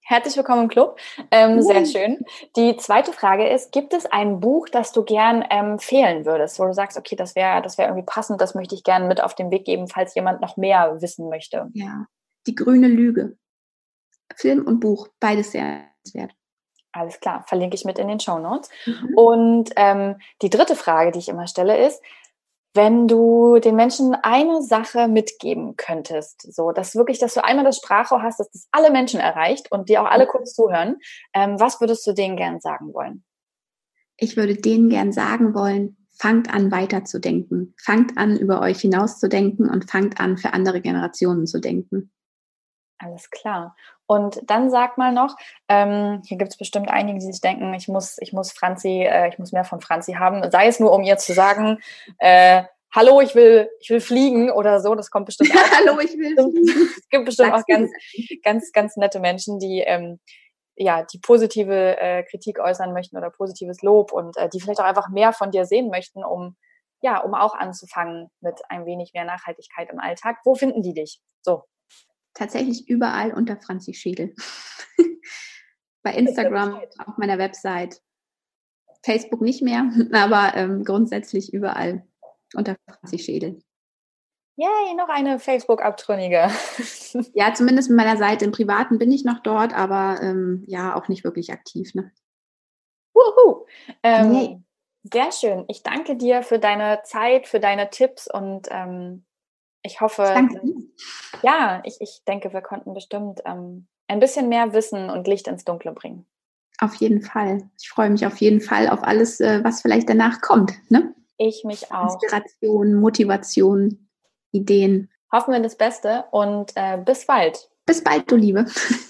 Herzlich 0.10 0.36
willkommen 0.38 0.64
im 0.64 0.70
Club. 0.70 1.00
Ähm, 1.30 1.62
sehr 1.62 1.86
schön. 1.86 2.18
Die 2.56 2.76
zweite 2.78 3.14
Frage 3.14 3.48
ist, 3.48 3.72
gibt 3.72 3.94
es 3.94 4.08
ein 4.08 4.40
Buch, 4.40 4.68
das 4.68 4.92
du 4.92 5.04
gern 5.04 5.44
empfehlen 5.44 6.26
würdest, 6.26 6.58
wo 6.58 6.66
du 6.66 6.74
sagst, 6.74 6.98
okay, 6.98 7.16
das 7.16 7.36
wäre 7.36 7.62
das 7.62 7.78
wäre 7.78 7.90
irgendwie 7.90 8.08
passend, 8.08 8.42
das 8.42 8.56
möchte 8.56 8.74
ich 8.74 8.84
gerne 8.84 9.06
mit 9.06 9.22
auf 9.22 9.36
den 9.36 9.52
Weg 9.52 9.66
geben, 9.66 9.88
falls 9.88 10.16
jemand 10.16 10.42
noch 10.42 10.58
mehr 10.58 11.00
wissen 11.00 11.30
möchte? 11.30 11.68
Ja, 11.74 12.08
die 12.48 12.56
grüne 12.56 12.88
Lüge. 12.88 13.38
Film 14.36 14.66
und 14.66 14.80
Buch, 14.80 15.10
beides 15.20 15.52
sehr 15.52 15.82
wert. 16.14 16.32
Alles 16.92 17.20
klar, 17.20 17.44
verlinke 17.48 17.76
ich 17.76 17.86
mit 17.86 18.00
in 18.00 18.08
den 18.08 18.20
Show 18.20 18.40
Notes. 18.40 18.68
Mhm. 18.88 19.14
Und 19.16 19.70
ähm, 19.76 20.16
die 20.42 20.50
dritte 20.50 20.76
Frage, 20.76 21.12
die 21.12 21.20
ich 21.20 21.30
immer 21.30 21.46
stelle, 21.46 21.86
ist, 21.86 22.02
wenn 22.74 23.08
du 23.08 23.60
den 23.60 23.76
Menschen 23.76 24.16
eine 24.16 24.62
Sache 24.62 25.08
mitgeben 25.08 25.76
könntest, 25.76 26.54
so 26.54 26.72
dass 26.72 26.96
wirklich, 26.96 27.20
dass 27.20 27.34
du 27.34 27.44
einmal 27.44 27.66
das 27.66 27.78
Sprachrohr 27.78 28.22
hast, 28.22 28.40
dass 28.40 28.52
das 28.52 28.68
alle 28.72 28.92
Menschen 28.92 29.20
erreicht 29.20 29.72
und 29.72 29.90
dir 29.90 30.02
auch 30.02 30.10
alle 30.10 30.28
kurz 30.28 30.54
zuhören, 30.54 30.98
ähm, 31.34 31.60
was 31.60 31.82
würdest 31.82 32.06
du 32.06 32.14
denen 32.14 32.38
gern 32.38 32.60
sagen 32.60 32.94
wollen? 32.94 33.24
Ich 34.18 34.38
würde 34.38 34.56
denen 34.56 34.90
gern 34.90 35.12
sagen 35.12 35.56
wollen, 35.56 35.98
fangt 36.12 36.54
an 36.54 36.72
weiterzudenken, 36.72 37.74
fangt 37.82 38.18
an 38.18 38.38
über 38.38 38.62
euch 38.62 38.82
hinauszudenken 38.82 39.70
und 39.70 39.90
fangt 39.90 40.20
an 40.20 40.38
für 40.38 40.54
andere 40.54 40.82
Generationen 40.82 41.48
zu 41.48 41.60
denken. 41.60 42.12
Alles 42.98 43.30
klar. 43.30 43.76
Und 44.10 44.42
dann 44.50 44.72
sag 44.72 44.98
mal 44.98 45.14
noch, 45.14 45.36
ähm, 45.68 46.24
hier 46.26 46.40
gibt 46.40 46.52
es 46.52 46.58
bestimmt 46.58 46.90
einige, 46.90 47.20
die 47.20 47.32
sich 47.32 47.42
denken, 47.42 47.72
ich 47.76 47.88
muss, 47.88 48.18
ich 48.18 48.34
muss 48.34 48.52
Franzi, 48.52 49.04
äh, 49.04 49.30
ich 49.30 49.38
muss 49.38 49.52
mehr 49.52 49.66
von 49.66 49.82
Franzi 49.82 50.14
haben, 50.14 50.50
sei 50.50 50.66
es 50.66 50.80
nur, 50.80 50.92
um 50.94 51.04
ihr 51.04 51.18
zu 51.18 51.32
sagen, 51.32 51.78
äh, 52.18 52.64
hallo, 52.92 53.22
ich 53.22 53.36
will, 53.36 53.70
ich 53.80 53.92
will 53.92 54.02
fliegen 54.02 54.50
oder 54.50 54.80
so, 54.80 54.96
das 54.96 55.12
kommt 55.12 55.28
bestimmt 55.28 55.52
auch. 55.56 55.78
hallo, 55.78 56.00
ich 56.00 56.18
will 56.18 56.34
fliegen. 56.34 56.90
Es 56.98 57.08
gibt 57.10 57.26
bestimmt 57.26 57.54
auch 57.54 57.64
ganz, 57.68 57.92
ganz, 58.42 58.72
ganz 58.72 58.98
nette 58.98 59.20
Menschen, 59.20 59.60
die, 59.60 59.84
ähm, 59.86 60.20
ja, 60.76 61.04
die 61.04 61.20
positive 61.20 62.02
äh, 62.02 62.24
Kritik 62.24 62.58
äußern 62.58 62.94
möchten 62.94 63.16
oder 63.16 63.30
positives 63.30 63.84
Lob 63.84 64.12
und 64.12 64.36
äh, 64.38 64.50
die 64.50 64.60
vielleicht 64.60 64.80
auch 64.80 64.86
einfach 64.86 65.10
mehr 65.10 65.34
von 65.34 65.52
dir 65.52 65.66
sehen 65.66 65.92
möchten, 65.92 66.24
um, 66.24 66.56
ja, 67.02 67.20
um 67.20 67.36
auch 67.36 67.54
anzufangen 67.54 68.32
mit 68.42 68.60
ein 68.70 68.88
wenig 68.88 69.14
mehr 69.14 69.26
Nachhaltigkeit 69.26 69.92
im 69.92 70.00
Alltag. 70.00 70.38
Wo 70.46 70.56
finden 70.56 70.82
die 70.82 70.96
dich? 70.96 71.22
So 71.44 71.66
tatsächlich 72.40 72.90
überall 72.90 73.34
unter 73.34 73.58
Franzi 73.58 73.94
Schädel. 73.94 74.34
Bei 76.04 76.14
Instagram, 76.14 76.82
auf 77.06 77.18
meiner 77.18 77.38
Website, 77.38 78.02
Facebook 79.04 79.42
nicht 79.42 79.62
mehr, 79.62 79.92
aber 80.14 80.56
ähm, 80.56 80.84
grundsätzlich 80.84 81.54
überall 81.54 82.08
unter 82.56 82.78
Franzi 82.88 83.20
Schädel. 83.20 83.62
Yay, 84.56 84.94
noch 84.96 85.08
eine 85.08 85.40
Facebook-Abtrünnige. 85.40 86.50
ja, 87.34 87.54
zumindest 87.54 87.90
mit 87.90 87.98
meiner 87.98 88.18
Seite. 88.18 88.44
Im 88.44 88.52
Privaten 88.52 88.98
bin 88.98 89.12
ich 89.12 89.24
noch 89.24 89.40
dort, 89.40 89.74
aber 89.74 90.22
ähm, 90.22 90.66
ja, 90.68 90.96
auch 90.96 91.08
nicht 91.08 91.24
wirklich 91.24 91.52
aktiv. 91.52 91.94
Ne? 91.94 92.12
Wuhu. 93.14 93.66
Ähm. 94.04 94.66
Sehr 95.04 95.32
schön. 95.32 95.64
Ich 95.70 95.82
danke 95.82 96.18
dir 96.18 96.44
für 96.44 96.60
deine 96.60 97.02
Zeit, 97.04 97.48
für 97.48 97.62
deine 97.62 97.90
Tipps 97.90 98.30
und 98.30 98.68
ähm, 98.70 99.26
ich 99.90 100.02
hoffe, 100.02 100.22
Danke. 100.24 100.62
ja, 101.42 101.82
ich, 101.84 101.98
ich 102.00 102.22
denke, 102.28 102.54
wir 102.54 102.62
konnten 102.62 102.94
bestimmt 102.94 103.42
ähm, 103.46 103.88
ein 104.08 104.20
bisschen 104.20 104.50
mehr 104.50 104.74
Wissen 104.74 105.10
und 105.10 105.28
Licht 105.28 105.48
ins 105.48 105.66
Dunkle 105.66 105.92
bringen. 105.94 106.26
Auf 106.80 106.96
jeden 106.96 107.22
Fall. 107.22 107.70
Ich 107.80 107.90
freue 107.90 108.10
mich 108.10 108.26
auf 108.26 108.38
jeden 108.38 108.62
Fall 108.62 108.88
auf 108.88 109.04
alles, 109.04 109.40
äh, 109.40 109.64
was 109.64 109.82
vielleicht 109.82 110.08
danach 110.08 110.42
kommt. 110.42 110.74
Ne? 110.90 111.14
Ich 111.38 111.64
mich 111.64 111.92
auch. 111.92 112.14
Inspiration, 112.14 112.96
Motivation, 112.96 114.08
Ideen. 114.52 115.10
Hoffen 115.32 115.54
wir 115.54 115.60
das 115.60 115.76
Beste 115.76 116.26
und 116.32 116.72
äh, 116.76 116.98
bis 116.98 117.26
bald. 117.26 117.70
Bis 117.86 118.04
bald, 118.04 118.32
du 118.32 118.36
Liebe. 118.36 118.66